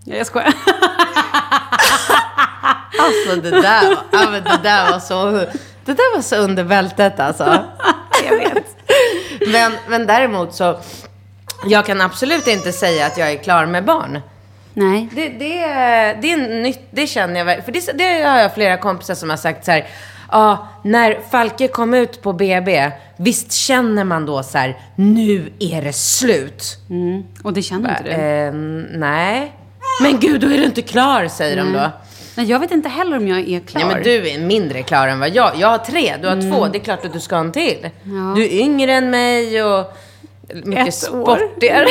Ja, 0.06 0.16
jag 0.16 0.28
skojar. 0.28 0.54
Alltså 3.00 3.42
det 3.42 3.50
där, 3.62 3.88
var- 3.90 4.04
ja, 4.12 4.30
men 4.32 4.44
det 4.44 4.60
där 4.64 4.92
var 4.92 5.00
så, 5.00 5.32
det 5.86 5.94
där 5.94 6.16
var 6.16 6.22
så 6.22 6.36
under 6.36 6.64
bältet 6.64 7.20
alltså. 7.20 7.58
Men, 9.48 9.72
men 9.88 10.08
däremot 10.08 10.54
så, 10.56 10.80
jag 11.66 11.86
kan 11.86 12.02
absolut 12.02 12.48
inte 12.48 12.72
säga 12.72 13.06
att 13.06 13.18
jag 13.18 13.32
är 13.32 13.38
klar 13.38 13.66
med 13.66 13.86
barn. 13.86 14.20
Nej. 14.74 15.10
Det, 15.16 15.30
det, 15.30 15.58
det 16.22 16.32
är 16.32 16.62
nytt, 16.62 16.80
det 16.92 17.08
känner 17.08 17.46
jag. 17.46 17.66
För 17.66 17.72
det, 17.72 17.92
det 17.94 18.24
har 18.24 18.40
jag 18.40 18.54
flera 18.54 18.78
kompisar 18.78 19.16
som 19.16 19.30
har 19.30 19.38
sagt 19.38 19.66
så 19.66 19.72
här, 19.72 19.88
ja, 20.32 20.68
när 20.84 21.20
Falke 21.32 21.68
kom 21.68 21.94
ut 21.94 22.22
på 22.22 22.34
BB, 22.34 22.92
visst 23.18 23.52
känner 23.52 24.04
man 24.04 24.26
då 24.26 24.44
så 24.44 24.58
här, 24.58 24.78
nu 24.96 25.52
är 25.60 25.82
det 25.82 25.94
slut? 25.94 26.78
Mm. 26.90 27.24
Och 27.44 27.54
det 27.54 27.62
känner 27.62 27.90
inte 27.90 28.04
du? 28.04 28.10
Eh, 28.10 28.54
nej. 29.00 29.52
Men 30.02 30.20
gud, 30.20 30.42
då 30.42 30.48
är 30.48 30.58
du 30.58 30.64
inte 30.64 30.82
klar, 30.82 31.28
säger 31.28 31.58
de 31.58 31.74
då. 31.74 31.92
Nej, 32.36 32.46
jag 32.46 32.60
vet 32.60 32.72
inte 32.72 32.90
heller 32.90 33.18
om 33.18 33.28
jag 33.28 33.50
är 33.50 33.60
klar. 33.60 33.82
Nej, 33.86 33.94
men 33.94 34.04
du 34.04 34.30
är 34.30 34.40
mindre 34.40 34.84
klar 34.84 35.08
än 35.08 35.20
vad 35.20 35.30
jag 35.36 35.52
Jag 35.58 35.68
har 35.68 35.78
tre, 35.78 36.14
du 36.22 36.28
har 36.28 36.36
Mm. 36.36 36.52
två. 36.52 36.68
Det 36.68 36.78
är 36.78 36.84
klart 36.84 37.06
att 37.06 37.14
du 37.14 37.20
ska 37.20 37.36
ha 37.36 37.44
en 37.44 37.52
till. 37.52 37.90
Du 38.36 38.44
är 38.44 38.54
yngre 38.54 38.94
än 38.94 39.10
mig 39.10 39.64
och 39.64 39.94
mycket 40.64 40.88
Ett 40.88 40.94
sportigare. 40.94 41.88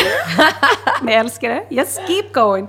Jag 1.06 1.12
älskar 1.14 1.48
det. 1.48 1.74
Yes, 1.74 2.00
keep 2.06 2.24
going. 2.32 2.68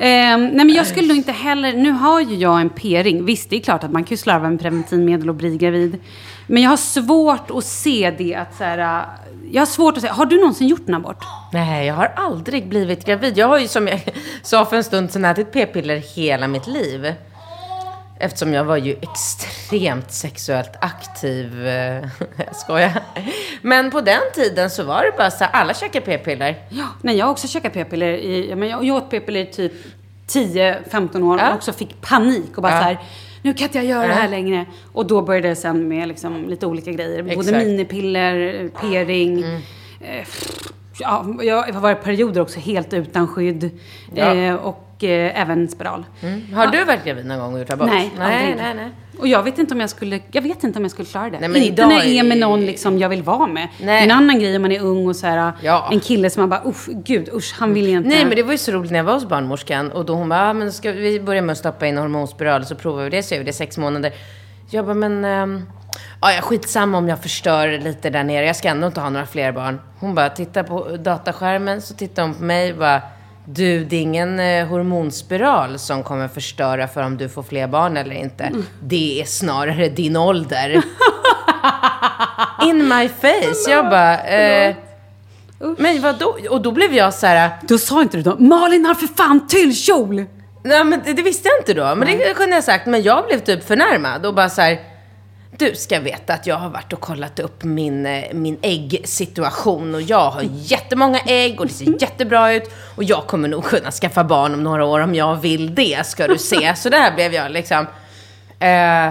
Ehm, 0.00 0.46
nej, 0.46 0.64
men 0.66 0.74
jag 0.74 0.86
skulle 0.86 1.08
nog 1.08 1.16
inte 1.16 1.32
heller... 1.32 1.72
Nu 1.72 1.90
har 1.90 2.20
ju 2.20 2.36
jag 2.36 2.60
en 2.60 2.70
p-ring. 2.70 3.24
Visst, 3.24 3.50
det 3.50 3.56
är 3.56 3.60
klart 3.60 3.84
att 3.84 3.92
man 3.92 4.04
kan 4.04 4.16
slarva 4.18 4.50
med 4.50 4.60
preventivmedel 4.60 5.28
och 5.28 5.34
bli 5.34 5.56
gravid. 5.56 5.98
Men 6.46 6.62
jag 6.62 6.70
har 6.70 6.76
svårt 6.76 7.50
att 7.50 7.64
se 7.64 8.14
det 8.18 8.34
att 8.34 8.56
så 8.56 8.64
här... 8.64 9.04
Jag 9.52 9.60
har 9.60 9.66
svårt 9.66 9.96
att 9.96 10.02
se... 10.02 10.08
Har 10.08 10.26
du 10.26 10.36
någonsin 10.40 10.68
gjort 10.68 10.88
en 10.88 10.94
abort? 10.94 11.24
Nej, 11.52 11.86
jag 11.86 11.94
har 11.94 12.12
aldrig 12.16 12.68
blivit 12.68 13.04
gravid. 13.04 13.38
Jag 13.38 13.48
har 13.48 13.58
ju 13.58 13.68
som 13.68 13.88
jag 13.88 14.00
sa 14.42 14.64
för 14.64 14.76
en 14.76 14.84
stund 14.84 15.12
sedan 15.12 15.24
ätit 15.24 15.52
p-piller 15.52 15.96
hela 15.96 16.48
mitt 16.48 16.66
liv. 16.66 17.14
Eftersom 18.20 18.52
jag 18.54 18.64
var 18.64 18.76
ju 18.76 18.96
extremt 19.02 20.12
sexuellt 20.12 20.72
aktiv. 20.80 21.66
eh, 21.66 22.04
Jag 22.46 22.56
skojar. 22.56 22.92
Men 23.62 23.90
på 23.90 24.00
den 24.00 24.20
tiden 24.34 24.70
så 24.70 24.82
var 24.84 25.02
det 25.02 25.12
bara 25.18 25.30
så 25.30 25.44
här, 25.44 25.52
alla 25.52 25.74
käkar 25.74 26.00
p-piller. 26.00 26.56
Ja. 26.68 26.84
Nej, 27.02 27.16
jag 27.16 27.26
har 27.26 27.32
också 27.32 27.48
käkat 27.48 27.72
p-piller 27.72 28.12
i... 28.12 28.50
ja, 28.50 28.56
Men 28.56 28.68
jag, 28.68 28.84
jag 28.84 28.96
åt 28.96 29.10
p-piller 29.10 29.40
i 29.40 29.46
typ 29.46 29.72
10-15 30.28 31.22
år 31.22 31.38
Ja. 31.38 31.48
och 31.50 31.54
också 31.56 31.72
fick 31.72 32.00
panik 32.00 32.56
och 32.56 32.62
bara 32.62 32.72
Ja. 32.72 32.78
så 32.80 32.84
här... 32.84 32.98
Nu 33.46 33.54
kan 33.54 33.64
inte 33.64 33.78
jag 33.78 33.86
göra 33.86 34.06
det 34.06 34.14
här 34.14 34.28
längre. 34.28 34.66
Och 34.92 35.06
då 35.06 35.22
började 35.22 35.48
det 35.48 35.56
sen 35.56 35.88
med 35.88 36.08
liksom 36.08 36.48
lite 36.48 36.66
olika 36.66 36.92
grejer. 36.92 37.22
Både 37.22 37.32
Exakt. 37.32 37.48
Mm. 37.48 37.66
minipiller, 37.66 38.68
p-ring. 38.80 39.44
Eh, 40.00 40.26
ja, 41.00 41.26
jag 41.42 41.62
har 41.62 41.80
varit 41.80 42.02
perioder 42.04 42.40
också 42.40 42.60
helt 42.60 42.92
utan 42.92 43.28
skydd. 43.28 43.70
Ja. 44.14 44.34
Eh, 44.34 44.54
och 44.54 45.04
eh, 45.04 45.40
även 45.40 45.68
spiral. 45.68 46.04
Har 46.54 46.66
du 46.66 46.84
varit 46.84 47.04
gravid 47.04 47.26
någon 47.26 47.38
gång 47.38 47.52
och 47.54 47.58
gjort 47.58 47.70
abort? 47.70 47.88
Nej, 47.88 48.12
nej, 48.18 48.54
nej, 48.58 48.74
nej. 48.74 48.90
Och 49.18 49.28
jag 49.28 49.42
vet 49.42 49.58
inte 49.58 49.74
om 49.74 49.80
jag 49.80 49.90
skulle, 49.90 50.20
jag 50.32 50.42
vet 50.42 50.64
inte 50.64 50.78
om 50.78 50.84
jag 50.84 50.90
skulle 50.90 51.06
klara 51.08 51.30
det. 51.30 51.40
Nej, 51.40 51.48
men 51.48 51.62
inte 51.62 51.72
idag 51.82 51.88
när 51.88 51.96
jag 51.96 52.06
är 52.06 52.22
med 52.22 52.38
någon 52.38 52.66
liksom 52.66 52.98
jag 52.98 53.08
vill 53.08 53.22
vara 53.22 53.46
med. 53.46 53.68
Nej. 53.80 53.86
Det 53.86 53.92
är 53.92 54.02
en 54.02 54.10
annan 54.10 54.38
grej 54.40 54.56
om 54.56 54.62
man 54.62 54.72
är 54.72 54.80
ung 54.80 55.06
och 55.08 55.16
så 55.16 55.26
här, 55.26 55.52
Ja. 55.62 55.88
en 55.92 56.00
kille 56.00 56.30
som 56.30 56.40
man 56.40 56.48
bara, 56.50 56.62
usch, 56.66 56.88
gud, 57.04 57.28
usch, 57.34 57.54
han 57.58 57.74
vill 57.74 57.88
jag 57.88 57.96
inte. 57.96 58.08
Nej, 58.08 58.24
men 58.24 58.36
det 58.36 58.42
var 58.42 58.52
ju 58.52 58.58
så 58.58 58.72
roligt 58.72 58.90
när 58.90 58.98
jag 58.98 59.04
var 59.04 59.14
hos 59.14 59.28
barnmorskan 59.28 59.92
och 59.92 60.04
då 60.04 60.14
hon 60.14 60.28
bara, 60.28 60.50
ah, 60.50 60.52
men 60.52 60.72
ska 60.72 60.92
vi 60.92 61.20
börja 61.20 61.42
med 61.42 61.52
att 61.52 61.58
stoppa 61.58 61.86
in 61.86 61.98
hormonspiral 61.98 62.64
så 62.66 62.74
provar 62.74 63.04
vi 63.04 63.10
det 63.10 63.22
så 63.22 63.34
gör 63.34 63.38
vi 63.38 63.44
det 63.46 63.52
sex 63.52 63.78
månader. 63.78 64.12
Jag 64.70 64.84
bara, 64.84 64.94
men 64.94 65.24
um, 65.24 65.66
ja, 66.20 66.40
skitsamma 66.42 66.98
om 66.98 67.08
jag 67.08 67.22
förstör 67.22 67.78
lite 67.78 68.10
där 68.10 68.24
nere. 68.24 68.46
Jag 68.46 68.56
ska 68.56 68.68
ändå 68.68 68.86
inte 68.86 69.00
ha 69.00 69.10
några 69.10 69.26
fler 69.26 69.52
barn. 69.52 69.80
Hon 69.98 70.14
bara, 70.14 70.28
titta 70.28 70.64
på 70.64 70.96
dataskärmen 70.96 71.82
så 71.82 71.94
tittar 71.94 72.22
hon 72.22 72.34
på 72.34 72.42
mig 72.42 72.72
och 72.72 72.78
bara, 72.78 73.02
du, 73.44 73.84
det 73.84 73.96
är 73.96 74.02
ingen 74.02 74.40
eh, 74.40 74.66
hormonspiral 74.66 75.78
som 75.78 76.02
kommer 76.02 76.28
förstöra 76.28 76.88
för 76.88 77.02
om 77.02 77.16
du 77.16 77.28
får 77.28 77.42
fler 77.42 77.66
barn 77.66 77.96
eller 77.96 78.14
inte. 78.14 78.52
Det 78.82 79.20
är 79.20 79.24
snarare 79.24 79.88
din 79.88 80.16
ålder. 80.16 80.70
In 82.66 82.88
my 82.88 83.08
face. 83.08 83.70
Jag 83.70 83.90
bara, 83.90 84.24
eh, 84.24 84.74
men 85.78 86.02
vadå? 86.02 86.36
Och 86.50 86.62
då 86.62 86.72
blev 86.72 86.94
jag 86.94 87.14
så 87.14 87.26
här, 87.26 87.50
Då 87.62 87.78
sa 87.78 88.02
inte 88.02 88.16
du 88.16 88.22
då, 88.22 88.36
Malin 88.38 88.86
har 88.86 88.94
för 88.94 89.06
fan 89.06 89.46
till 89.46 89.76
kjol! 89.76 90.24
Nej 90.66 90.84
men 90.84 91.02
det, 91.04 91.12
det 91.12 91.22
visste 91.22 91.48
jag 91.48 91.60
inte 91.60 91.74
då. 91.74 91.94
Men 91.94 92.18
det 92.18 92.34
kunde 92.34 92.56
jag 92.56 92.64
sagt. 92.64 92.86
Men 92.86 93.02
jag 93.02 93.26
blev 93.26 93.38
typ 93.38 93.66
förnärmad 93.66 94.26
och 94.26 94.34
bara 94.34 94.48
så 94.48 94.60
här. 94.60 94.78
Du 95.58 95.74
ska 95.74 96.00
veta 96.00 96.34
att 96.34 96.46
jag 96.46 96.56
har 96.56 96.68
varit 96.68 96.92
och 96.92 97.00
kollat 97.00 97.38
upp 97.40 97.64
min, 97.64 98.06
eh, 98.06 98.24
min 98.32 98.58
äggsituation 98.62 99.94
och 99.94 100.02
jag 100.02 100.30
har 100.30 100.42
jättemånga 100.52 101.18
ägg 101.26 101.60
och 101.60 101.66
det 101.66 101.72
ser 101.72 102.02
jättebra 102.02 102.52
ut. 102.52 102.70
Och 102.96 103.04
jag 103.04 103.26
kommer 103.26 103.48
nog 103.48 103.64
kunna 103.64 103.90
skaffa 103.90 104.24
barn 104.24 104.54
om 104.54 104.62
några 104.62 104.84
år 104.84 105.00
om 105.00 105.14
jag 105.14 105.36
vill 105.36 105.74
det, 105.74 106.06
ska 106.06 106.28
du 106.28 106.38
se. 106.38 106.76
Så 106.76 106.88
där 106.88 107.14
blev 107.14 107.34
jag 107.34 107.50
liksom. 107.50 107.86
Eh, 108.58 109.10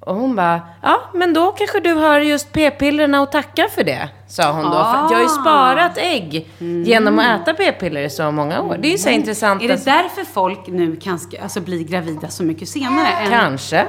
och 0.00 0.14
hon 0.14 0.36
bara, 0.36 0.60
ja 0.82 1.00
men 1.14 1.34
då 1.34 1.52
kanske 1.52 1.80
du 1.80 1.92
har 1.92 2.18
just 2.20 2.52
p-pillerna 2.52 3.20
och 3.22 3.32
tacka 3.32 3.68
för 3.74 3.84
det, 3.84 4.08
sa 4.26 4.52
hon 4.52 4.64
då. 4.64 4.70
För 4.70 5.04
att 5.04 5.10
jag 5.10 5.18
har 5.18 5.22
ju 5.22 5.28
sparat 5.28 5.98
ägg 5.98 6.48
genom 6.58 7.18
att 7.18 7.40
äta 7.42 7.54
p-piller 7.54 8.02
i 8.02 8.10
så 8.10 8.30
många 8.30 8.62
år. 8.62 8.76
Det 8.80 8.88
är 8.88 8.92
ju 8.92 8.98
så 8.98 9.08
intressant. 9.08 9.62
Är 9.62 9.68
det 9.68 9.74
att- 9.74 9.84
därför 9.84 10.24
folk 10.24 10.66
nu 10.66 10.96
kan 10.96 11.20
alltså, 11.42 11.60
bli 11.60 11.84
gravida 11.84 12.28
så 12.28 12.42
mycket 12.42 12.68
senare? 12.68 13.08
Än... 13.08 13.30
Kanske. 13.30 13.86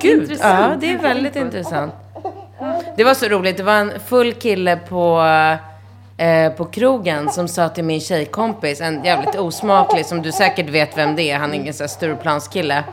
Gud, 0.00 0.22
intressant. 0.22 0.70
ja 0.70 0.76
det 0.80 0.92
är 0.92 0.98
väldigt 0.98 1.36
intressant. 1.36 1.92
Det 2.96 3.04
var 3.04 3.14
så 3.14 3.26
roligt, 3.28 3.56
det 3.56 3.62
var 3.62 3.74
en 3.74 3.92
full 4.06 4.32
kille 4.32 4.76
på, 4.76 5.22
eh, 6.16 6.52
på 6.52 6.64
krogen 6.64 7.30
som 7.30 7.48
sa 7.48 7.68
till 7.68 7.84
min 7.84 8.00
tjejkompis, 8.00 8.80
en 8.80 9.04
jävligt 9.04 9.34
osmaklig, 9.38 10.06
som 10.06 10.22
du 10.22 10.32
säkert 10.32 10.68
vet 10.68 10.98
vem 10.98 11.16
det 11.16 11.30
är, 11.30 11.38
han 11.38 11.50
är 11.50 11.54
ingen 11.54 11.74
sån 11.74 11.84
här 11.84 11.88
Stureplanskille. 11.88 12.84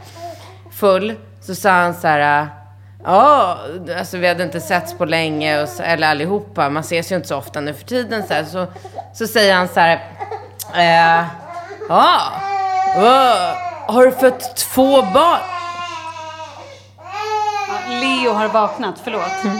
Full, 0.72 1.16
så 1.48 1.56
sa 1.56 1.70
han 1.70 1.94
så 1.94 2.08
här, 2.08 2.48
ja, 3.04 3.58
alltså 3.98 4.18
vi 4.18 4.28
hade 4.28 4.44
inte 4.44 4.62
setts 4.62 4.94
på 4.94 5.06
länge, 5.06 5.62
och 5.62 5.70
eller 5.80 6.08
allihopa, 6.08 6.70
man 6.70 6.84
ses 6.84 7.12
ju 7.12 7.16
inte 7.16 7.28
så 7.28 7.38
ofta 7.38 7.62
nu 7.62 7.74
för 7.74 7.84
tiden 7.86 8.28
så 8.28 8.34
här, 8.34 8.44
så, 8.44 8.68
så 9.14 9.28
säger 9.28 9.56
han 9.56 9.68
så 9.68 9.80
här, 9.80 9.94
eh, 10.76 11.26
ja, 11.90 12.20
oh, 12.98 13.94
har 13.94 14.06
du 14.06 14.12
fött 14.12 14.56
två 14.56 15.02
barn? 15.02 15.40
Leo 18.02 18.34
har 18.34 18.48
vaknat, 18.48 18.96
förlåt. 19.04 19.58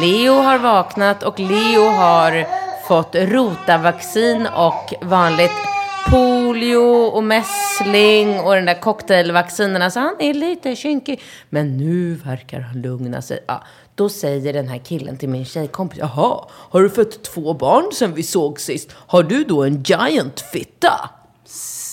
Leo 0.00 0.42
har 0.42 0.58
vaknat 0.58 1.22
och 1.22 1.40
Leo 1.40 1.88
har 1.88 2.46
fått 2.88 3.14
rotavaccin 3.14 4.46
och 4.46 4.94
vanligt 5.02 5.52
polio 6.44 7.06
och 7.06 7.24
mässling 7.24 8.40
och 8.40 8.54
den 8.54 8.64
där 8.64 8.80
cocktailvaccinerna. 8.80 9.78
Så 9.78 9.84
alltså, 9.84 10.00
han 10.00 10.16
är 10.18 10.34
lite 10.34 10.76
kinkig. 10.76 11.22
Men 11.50 11.76
nu 11.76 12.14
verkar 12.14 12.60
han 12.60 12.82
lugna 12.82 13.22
sig. 13.22 13.38
Ja, 13.46 13.64
då 13.94 14.08
säger 14.08 14.52
den 14.52 14.68
här 14.68 14.78
killen 14.78 15.16
till 15.16 15.28
min 15.28 15.44
tjejkompis. 15.44 15.98
Jaha, 15.98 16.44
har 16.50 16.82
du 16.82 16.90
fött 16.90 17.22
två 17.22 17.54
barn 17.54 17.84
sen 17.92 18.14
vi 18.14 18.22
såg 18.22 18.60
sist? 18.60 18.90
Har 18.94 19.22
du 19.22 19.44
då 19.44 19.64
en 19.64 19.82
giant 19.82 20.40
fitta? 20.40 21.10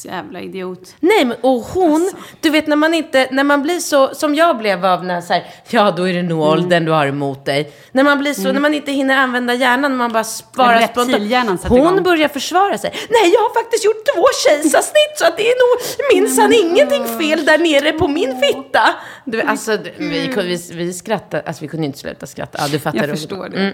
Jävla 0.06 0.40
idiot. 0.40 0.96
Nej, 1.00 1.26
men 1.26 1.38
och 1.42 1.62
hon, 1.62 2.12
du 2.42 2.50
vet 2.50 2.68
när 2.68 2.76
man 2.76 2.94
inte, 2.94 3.28
när 3.32 3.44
man 3.44 3.62
blir 3.62 3.80
så, 3.80 4.16
som 4.16 4.36
jag 4.36 4.58
blev 4.58 4.86
av 4.86 5.06
när 5.06 5.22
så 5.22 5.34
här, 5.34 5.46
ja 5.70 5.92
då 5.92 6.10
är 6.10 6.14
det 6.14 6.22
nog 6.24 6.42
Mm. 6.42 6.50
åldern 6.54 6.86
du 6.86 6.92
har 6.92 7.08
emot 7.08 7.46
dig. 7.46 7.72
När 7.92 8.04
man 8.04 8.20
blir 8.20 8.34
så, 8.34 8.52
när 8.52 8.60
man 8.60 8.74
inte 8.74 8.92
hinner 8.92 9.18
använda 9.18 9.54
hjärnan, 9.54 9.96
man 9.98 10.12
bara 10.12 10.24
sparar 10.24 10.80
sätter 10.80 11.70
Hon 11.70 12.04
börjar 12.04 12.28
försvara 12.28 12.78
sig. 12.78 12.92
Nej, 13.10 13.32
jag 13.34 13.40
har 13.40 13.64
faktiskt 13.64 13.86
gjort 13.86 14.06
två 14.16 14.26
kejsarsnitt 14.48 15.14
så 15.18 15.26
att 15.28 15.38
det 15.38 15.48
är 15.48 15.56
nog 15.56 16.22
minsann 16.22 16.54
ingenting 16.54 17.06
fel 17.20 17.46
där 17.46 17.58
nere 17.58 17.92
på 17.92 18.08
min 18.08 18.40
fitta. 18.40 18.82
Du, 19.26 19.38
vet, 19.38 19.48
alltså, 19.48 19.78
vi, 19.98 20.34
vi, 20.38 20.58
vi 20.74 20.94
skrattade, 20.94 21.44
alltså 21.46 21.62
vi 21.62 21.68
kunde 21.68 21.86
inte 21.86 22.00
sluta 22.00 22.28
skratta. 22.28 22.58
Ja, 22.62 22.68
du 22.68 22.80
fattar. 22.80 23.00
Jag 23.00 23.10
förstår 23.10 23.50
det. 23.50 23.58
Mm. 23.58 23.74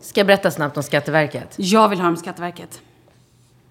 Ska 0.00 0.20
jag 0.20 0.26
berätta 0.26 0.50
snabbt 0.50 0.76
om 0.76 0.82
Skatteverket? 0.82 1.54
Jag 1.56 1.88
vill 1.88 1.98
ha 1.98 2.06
dem 2.06 2.16
Skatteverket. 2.16 2.80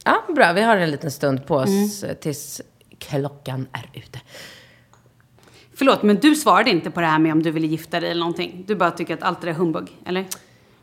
Ja, 0.05 0.23
bra. 0.35 0.53
Vi 0.53 0.61
har 0.61 0.77
en 0.77 0.91
liten 0.91 1.11
stund 1.11 1.45
på 1.45 1.55
oss 1.55 1.69
Mm. 2.03 2.09
eh, 2.11 2.17
tills 2.17 2.61
klockan 2.99 3.67
är 3.73 3.99
ute. 3.99 4.19
Förlåt, 5.75 6.03
men 6.03 6.15
du 6.15 6.35
svarade 6.35 6.69
inte 6.69 6.91
på 6.91 7.01
det 7.01 7.07
här 7.07 7.19
med 7.19 7.31
om 7.31 7.43
du 7.43 7.51
ville 7.51 7.67
gifta 7.67 7.99
dig 7.99 8.11
eller 8.11 8.19
någonting. 8.19 8.63
Du 8.67 8.75
bara 8.75 8.91
tycker 8.91 9.13
att 9.13 9.23
allt 9.23 9.41
det 9.41 9.47
där 9.47 9.53
är 9.53 9.57
humbug, 9.57 9.87
eller? 10.05 10.25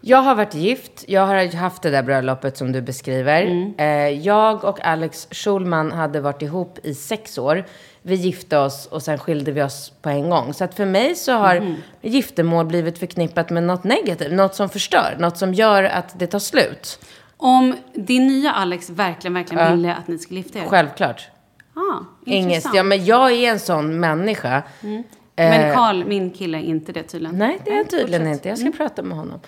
Jag 0.00 0.18
har 0.18 0.34
varit 0.34 0.54
gift. 0.54 1.04
Jag 1.08 1.26
har 1.26 1.56
haft 1.56 1.82
det 1.82 1.90
där 1.90 2.02
bröllopet 2.02 2.56
som 2.56 2.72
du 2.72 2.80
beskriver. 2.82 3.42
Mm. 3.42 3.74
Eh, 3.78 4.20
jag 4.26 4.64
och 4.64 4.80
Alex 4.86 5.28
Schulman 5.30 5.92
hade 5.92 6.20
varit 6.20 6.42
ihop 6.42 6.78
i 6.82 6.94
sex 6.94 7.38
år. 7.38 7.64
Vi 8.02 8.14
gifte 8.14 8.58
oss 8.58 8.86
och 8.86 9.02
sen 9.02 9.18
skilde 9.18 9.52
vi 9.52 9.62
oss 9.62 9.92
på 10.02 10.08
en 10.08 10.30
gång. 10.30 10.54
Så 10.54 10.64
att 10.64 10.74
för 10.74 10.86
mig 10.86 11.14
så 11.14 11.32
har 11.32 11.56
Mm. 11.56 11.74
giftermål 12.02 12.66
blivit 12.66 12.98
förknippat 12.98 13.50
med 13.50 13.62
något 13.62 13.84
negativt. 13.84 14.32
Något 14.32 14.54
som 14.54 14.68
förstör. 14.68 15.16
Något 15.18 15.36
som 15.38 15.54
gör 15.54 15.82
att 15.84 16.18
det 16.18 16.26
tar 16.26 16.38
slut. 16.38 16.98
Om 17.40 17.74
din 17.94 18.26
nya 18.26 18.52
Alex 18.52 18.90
verkligen, 18.90 19.34
verkligen 19.34 19.64
Ja. 19.64 19.70
ville 19.74 19.94
att 19.94 20.08
ni 20.08 20.18
skulle 20.18 20.40
gifta 20.40 20.58
er. 20.58 20.64
Självklart. 20.64 21.28
Ah, 21.74 21.80
Inget, 22.26 22.46
intressant. 22.48 22.74
ja, 22.76 22.82
men 22.82 23.04
jag 23.04 23.32
är 23.32 23.50
en 23.50 23.58
sån 23.60 24.00
människa. 24.00 24.62
Men 24.80 25.04
Eh, 25.36 25.74
Karl, 25.74 26.04
min 26.04 26.30
kille, 26.30 26.58
är 26.58 26.62
inte 26.62 26.92
det 26.92 27.02
tydligen. 27.02 27.38
Nej, 27.38 27.58
det 27.64 27.70
är 27.70 27.76
jag 27.76 27.90
tydligen 27.90 28.20
fortsätt. 28.20 28.32
inte. 28.34 28.48
Jag 28.48 28.58
ska 28.58 28.70
prata 28.84 29.02
med 29.02 29.16
honom. 29.16 29.40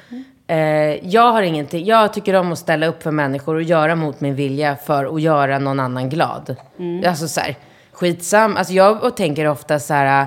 Eh, 0.47 0.57
jag 1.09 1.32
har 1.32 1.43
ingenting. 1.43 1.84
Jag 1.84 2.12
tycker 2.12 2.34
om 2.34 2.53
att 2.53 2.59
ställa 2.59 2.86
upp 2.86 3.03
för 3.03 3.11
människor 3.11 3.55
och 3.55 3.62
göra 3.62 3.95
mot 3.95 4.20
min 4.20 4.34
vilja 4.34 4.76
för 4.76 5.14
att 5.14 5.20
göra 5.22 5.59
någon 5.59 5.80
annan 5.80 6.09
glad. 6.09 6.57
Alltså 7.07 7.28
så 7.28 7.41
här, 7.41 7.57
skitsam. 7.93 8.57
Alltså 8.57 8.72
jag 8.72 9.16
tänker 9.16 9.47
ofta 9.47 9.78
så 9.78 9.95
här, 9.95 10.26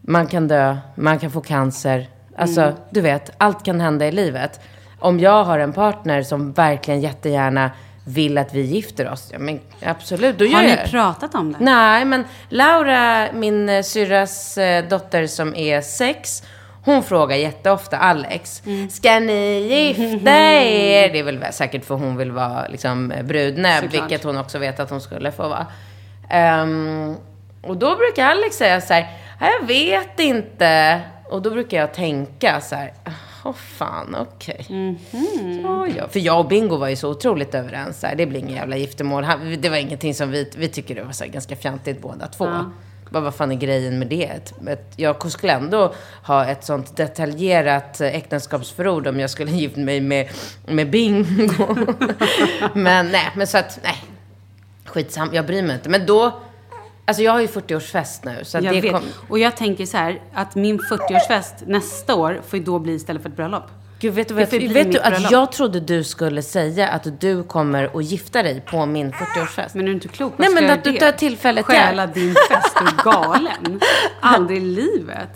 man 0.00 0.26
kan 0.26 0.48
dö, 0.48 0.76
man 0.94 1.18
kan 1.18 1.30
få 1.30 1.40
cancer. 1.40 2.06
Alltså, 2.36 2.72
du 2.90 3.00
vet, 3.00 3.30
allt 3.38 3.64
kan 3.64 3.80
hända 3.80 4.06
i 4.08 4.12
livet. 4.12 4.60
Om 4.98 5.20
jag 5.20 5.44
har 5.44 5.58
en 5.58 5.72
partner 5.72 6.22
som 6.22 6.52
verkligen 6.52 7.00
jättegärna 7.00 7.70
vill 8.04 8.38
att 8.38 8.54
vi 8.54 8.60
gifter 8.60 9.10
oss, 9.10 9.28
ja 9.32 9.38
men 9.38 9.60
absolut, 9.82 10.38
då 10.38 10.44
gör 10.44 10.54
Har 10.56 10.62
jag 10.62 10.70
ni 10.70 10.76
det. 10.76 10.88
pratat 10.90 11.34
om 11.34 11.52
det? 11.52 11.58
Nej, 11.60 12.04
men 12.04 12.24
Laura, 12.48 13.26
min 13.32 13.68
eh, 13.68 13.82
syrras 13.82 14.58
eh, 14.58 14.84
dotter 14.88 15.26
som 15.26 15.54
är 15.54 15.80
sex, 15.80 16.42
hon 16.84 17.02
frågar 17.02 17.36
jätteofta 17.36 17.96
Alex, 17.98 18.62
ska 18.90 19.20
ni 19.20 19.58
gifta 19.60 20.30
er? 20.30 21.12
Det 21.12 21.18
är 21.18 21.22
väl 21.22 21.44
säkert 21.52 21.84
för 21.84 21.94
hon 21.94 22.16
vill 22.16 22.30
vara 22.32 22.66
liksom, 22.68 23.12
brudnäbb, 23.24 23.84
Såklart. 23.84 24.02
vilket 24.02 24.24
hon 24.24 24.38
också 24.38 24.58
vet 24.58 24.80
att 24.80 24.90
hon 24.90 25.00
skulle 25.00 25.32
få 25.32 25.48
vara. 25.48 25.66
Ehm, 26.30 27.14
och 27.62 27.76
då 27.76 27.96
brukar 27.96 28.26
Alex 28.26 28.56
säga 28.56 28.80
så 28.80 28.94
här, 28.94 29.06
"Ja, 29.40 29.46
jag 29.60 29.66
vet 29.66 30.20
inte. 30.20 31.00
Och 31.30 31.42
då 31.42 31.50
brukar 31.50 31.76
jag 31.78 31.94
tänka 31.94 32.60
så 32.60 32.74
här, 32.76 32.92
åh 33.44 33.52
fan, 33.52 34.16
okej. 34.18 34.66
Ja, 35.62 35.86
ja. 35.96 36.08
För 36.08 36.20
jag 36.20 36.40
och 36.40 36.48
Bingo 36.48 36.76
var 36.76 36.88
ju 36.88 36.96
så 36.96 37.10
otroligt 37.10 37.54
överens. 37.54 38.02
Här, 38.02 38.14
det 38.14 38.26
blir 38.26 38.40
ingen 38.40 38.54
jävla 38.54 38.76
giftermål. 38.76 39.26
Det 39.58 39.68
var 39.68 39.76
ingenting 39.76 40.14
som 40.14 40.30
vi, 40.30 40.50
vi 40.56 40.68
tycker 40.68 40.94
det 40.94 41.02
var 41.02 41.12
så 41.12 41.24
ganska 41.26 41.56
fjantigt 41.56 42.02
båda 42.02 42.26
två. 42.26 42.48
Bara, 43.10 43.20
vad 43.20 43.34
fan 43.34 43.52
är 43.52 43.56
grejen 43.56 43.98
med 43.98 44.08
det? 44.08 44.52
Jag 44.96 45.30
skulle 45.32 45.52
ändå 45.52 45.94
ha 46.22 46.46
ett 46.46 46.64
sånt 46.64 46.96
detaljerat 46.96 48.00
äktenskapsförord 48.00 49.06
om 49.06 49.20
jag 49.20 49.30
skulle 49.30 49.50
gifta 49.56 49.80
mig 49.80 50.00
med, 50.00 50.28
med 50.66 50.90
Bingo. 50.90 51.76
men 52.74 53.08
nej, 53.08 53.30
men 53.36 53.46
så 53.46 53.58
att, 53.58 53.78
nej. 53.82 54.04
Skitsam, 54.84 55.30
jag 55.32 55.46
bryr 55.46 55.62
mig 55.62 55.76
inte. 55.76 55.88
Men 55.88 56.06
då, 56.06 56.40
alltså 57.08 57.22
jag 57.22 57.32
har 57.32 57.40
ju 57.40 57.46
40-årsfest 57.46 58.20
nu. 58.22 58.44
Så 58.44 58.58
Jag 58.58 58.74
det 58.74 58.80
vet. 58.80 58.92
kom, 58.92 59.02
Och 59.28 59.38
jag 59.38 59.56
tänker 59.56 59.86
så 59.86 59.96
här, 59.96 60.20
att 60.34 60.54
min 60.54 60.78
40-årsfest 60.78 61.52
nästa 61.66 62.14
år 62.14 62.40
får 62.48 62.58
ju 62.58 62.64
då 62.64 62.78
bli 62.78 62.94
istället 62.94 63.22
för 63.22 63.28
ett 63.28 63.36
bröllop. 63.36 63.64
Gud, 64.00 64.14
vet 64.14 64.28
du, 64.28 64.34
vad, 64.34 64.48
bli 64.48 64.66
vet 64.66 64.92
du 64.92 65.00
att 65.00 65.30
jag 65.30 65.52
trodde 65.52 65.80
du 65.80 66.04
skulle 66.04 66.42
säga 66.42 66.88
att 66.88 67.20
du 67.20 67.42
kommer 67.42 67.90
att 67.98 68.04
gifta 68.04 68.42
dig 68.42 68.60
på 68.60 68.86
min 68.86 69.12
40-årsfest? 69.12 69.70
Men 69.72 69.82
är 69.82 69.86
du 69.86 69.92
inte 69.92 70.08
klok? 70.08 70.32
Nej, 70.36 70.50
men 70.54 70.64
att 70.64 70.86
jag 70.86 70.94
du 70.94 70.98
tar 71.00 71.12
tillfället 71.12 71.66
Stjäla 71.66 72.06
din 72.06 72.34
fest, 72.50 72.76
du 72.80 72.86
är 72.86 73.12
galen. 73.12 73.80
Aldrig 74.20 74.58
i 74.58 74.60
livet. 74.60 75.30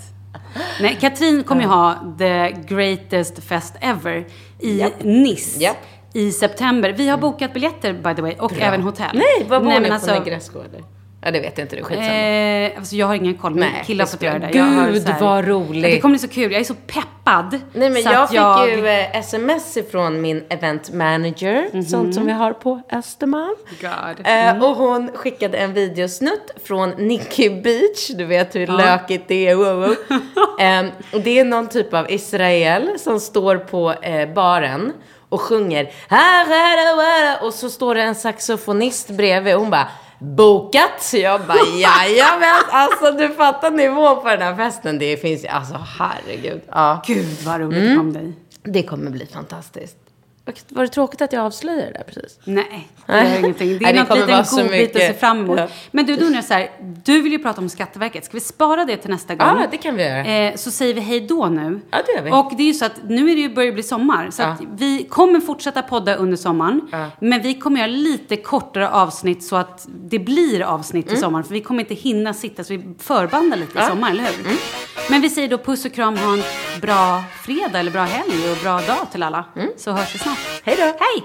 Nej, 0.80 0.98
Katrin 1.00 1.42
kommer 1.42 1.62
ju 1.62 1.68
ha 1.68 2.14
the 2.18 2.50
greatest 2.50 3.44
fest 3.44 3.74
ever 3.80 4.26
i 4.58 4.84
Nice. 5.02 5.60
Japp. 5.62 5.76
I 6.12 6.32
september. 6.32 6.92
Vi 6.92 7.08
har 7.08 7.18
bokat 7.18 7.54
biljetter 7.54 7.92
by 7.92 8.14
the 8.14 8.22
way 8.22 8.34
och 8.38 8.52
även 8.60 8.82
hotell. 8.82 9.10
Nej, 9.14 9.46
vad 9.48 9.62
bor 9.62 9.68
Nej, 9.68 9.80
ni 9.80 9.88
på 9.88 9.94
alltså, 9.94 10.22
Gräsgården? 10.26 10.84
Ja, 11.24 11.30
det 11.30 11.40
vet 11.40 11.58
jag 11.58 11.64
inte. 11.64 11.76
Är 11.76 11.82
skitsamma. 11.82 12.18
Eh, 12.18 12.78
alltså 12.78 12.96
jag 12.96 13.06
har 13.06 13.14
ingen 13.14 13.34
koll, 13.34 13.54
men 13.54 13.72
Nej, 13.72 13.82
killar 13.86 14.04
har 14.04 14.10
fått 14.10 14.22
göra 14.22 14.38
det. 14.38 14.50
Jag 14.52 14.92
Gud, 14.92 15.08
här- 15.08 15.20
vad 15.20 15.48
roligt. 15.48 15.84
Ja, 15.84 15.90
Det 15.90 16.00
kommer 16.00 16.12
bli 16.12 16.18
så 16.18 16.28
kul. 16.28 16.52
Jag 16.52 16.60
är 16.60 16.64
så 16.64 16.74
peppad. 16.74 17.60
Nej, 17.72 17.90
men 17.90 18.02
så 18.02 18.10
jag 18.12 18.28
fick 18.28 18.78
ju 18.78 18.88
eh, 18.88 19.16
sms 19.16 19.76
ifrån 19.76 20.20
min 20.20 20.44
event 20.48 20.92
manager, 20.92 21.82
sånt 21.82 22.14
som 22.14 22.26
vi 22.26 22.32
har 22.32 22.52
på 22.52 22.82
Östermalm. 22.92 23.56
God. 23.80 24.26
Eh, 24.26 24.64
och 24.64 24.76
hon 24.76 25.10
skickade 25.14 25.58
en 25.58 25.72
videosnutt 25.72 26.50
från 26.64 26.90
Nikki 26.90 27.50
Beach. 27.50 28.10
Du 28.14 28.24
vet 28.24 28.54
hur 28.54 28.66
lökigt 28.66 29.28
det 29.28 29.48
är. 29.48 29.54
Wow, 29.54 29.80
wow. 29.80 29.96
Ehm, 30.60 30.86
det 31.24 31.38
är 31.38 31.44
någon 31.44 31.68
typ 31.68 31.94
av 31.94 32.10
Israel 32.10 32.98
som 32.98 33.20
står 33.20 33.56
på 33.56 33.92
eh, 33.92 34.28
baren 34.28 34.92
och 35.28 35.40
sjunger. 35.40 35.90
Och 37.46 37.54
så 37.54 37.70
står 37.70 37.94
det 37.94 38.02
en 38.02 38.14
saxofonist 38.14 39.10
bredvid 39.10 39.54
och 39.54 39.60
hon 39.60 39.70
bara 39.70 39.88
Bokat! 40.22 40.90
Så 41.02 41.16
jag 41.16 41.40
bara 41.46 41.58
jajamän, 41.76 42.62
alltså 42.70 43.10
du 43.10 43.28
fattar 43.28 43.70
nivån 43.70 44.22
på 44.22 44.28
den 44.28 44.42
här 44.42 44.56
festen. 44.56 44.98
Det 44.98 45.16
finns 45.16 45.44
ju, 45.44 45.48
alltså 45.48 45.74
herregud. 45.98 46.60
Ja, 46.70 47.02
Gud 47.06 47.26
vad 47.44 47.60
roligt 47.60 47.82
Mm. 47.82 47.96
kom 47.98 48.12
dig. 48.12 48.32
det 48.64 48.82
kommer 48.82 49.10
bli 49.10 49.26
fantastiskt. 49.26 49.96
Var 50.68 50.82
det 50.82 50.88
tråkigt 50.88 51.22
att 51.22 51.32
jag 51.32 51.44
avslöjade 51.44 51.86
det 51.86 51.92
där 51.92 52.04
precis? 52.04 52.38
Nej, 52.44 52.88
det 53.06 53.12
gör 53.30 53.38
ingenting. 53.38 53.78
Det 53.78 53.84
är 53.84 53.94
något 53.94 54.18
liten 54.18 54.44
godbit 54.64 54.96
att 54.96 55.02
se 55.02 55.14
fram 55.14 55.38
emot. 55.38 55.58
Ja. 55.58 55.68
Men 55.90 56.06
du, 56.06 56.16
då 56.16 56.24
undrar 56.24 56.38
jag 56.38 56.44
så 56.44 56.54
här. 56.54 56.70
Du 57.04 57.22
vill 57.22 57.32
ju 57.32 57.38
prata 57.38 57.60
om 57.60 57.68
Skatteverket. 57.68 58.24
Ska 58.24 58.36
vi 58.36 58.40
spara 58.40 58.84
det 58.84 58.96
till 58.96 59.10
nästa 59.10 59.34
gång? 59.34 59.48
Ja, 59.48 59.66
det 59.70 59.76
kan 59.76 59.96
vi 59.96 60.02
göra. 60.02 60.24
Eh, 60.26 60.54
så 60.56 60.70
säger 60.70 60.94
vi 60.94 61.00
hej 61.00 61.20
då 61.20 61.46
nu. 61.46 61.80
Ja, 61.90 61.98
det 62.06 62.12
gör 62.12 62.22
vi. 62.22 62.30
Och 62.30 62.52
det 62.56 62.62
är 62.62 62.66
ju 62.66 62.74
så 62.74 62.84
att 62.84 62.92
nu 63.08 63.30
är 63.30 63.34
det 63.34 63.40
ju 63.40 63.54
börjar 63.54 63.72
bli 63.72 63.82
sommar. 63.82 64.30
Så 64.30 64.42
att 64.42 64.60
vi 64.76 65.04
kommer 65.04 65.40
fortsätta 65.40 65.82
podda 65.82 66.14
under 66.16 66.36
sommaren. 66.36 66.80
Men 67.20 67.42
vi 67.42 67.54
kommer 67.54 67.80
göra 67.80 67.90
lite 67.90 68.36
kortare 68.36 68.88
avsnitt 68.90 69.44
så 69.44 69.56
att 69.56 69.86
det 69.88 70.18
blir 70.18 70.62
avsnitt 70.62 71.06
Mm. 71.06 71.18
i 71.18 71.20
sommar. 71.20 71.42
För 71.42 71.54
vi 71.54 71.60
kommer 71.60 71.80
inte 71.80 71.94
hinna 71.94 72.34
sitta, 72.34 72.64
så 72.64 72.72
vi 72.72 72.94
förbandar 72.98 73.56
lite 73.56 73.78
i 73.78 73.82
sommar, 73.82 74.10
eller 74.10 74.24
hur? 74.24 74.44
Mm. 74.46 74.56
Men 75.10 75.20
vi 75.20 75.30
säger 75.30 75.48
då 75.48 75.58
puss 75.58 75.84
och 75.84 75.92
kram, 75.94 76.16
ha 76.16 76.32
en 76.34 76.42
bra 76.80 77.22
fredag 77.44 77.78
eller 77.80 77.90
bra 77.90 78.02
helg 78.02 78.50
och 78.50 78.56
bra 78.62 78.72
dag 78.80 79.10
till 79.12 79.22
alla. 79.22 79.44
Så 79.76 79.90
hörs 79.92 80.14
vi 80.14 80.18
snart. 80.18 80.31
Hej 80.64 80.76
då! 80.76 80.82
Hej! 80.82 81.24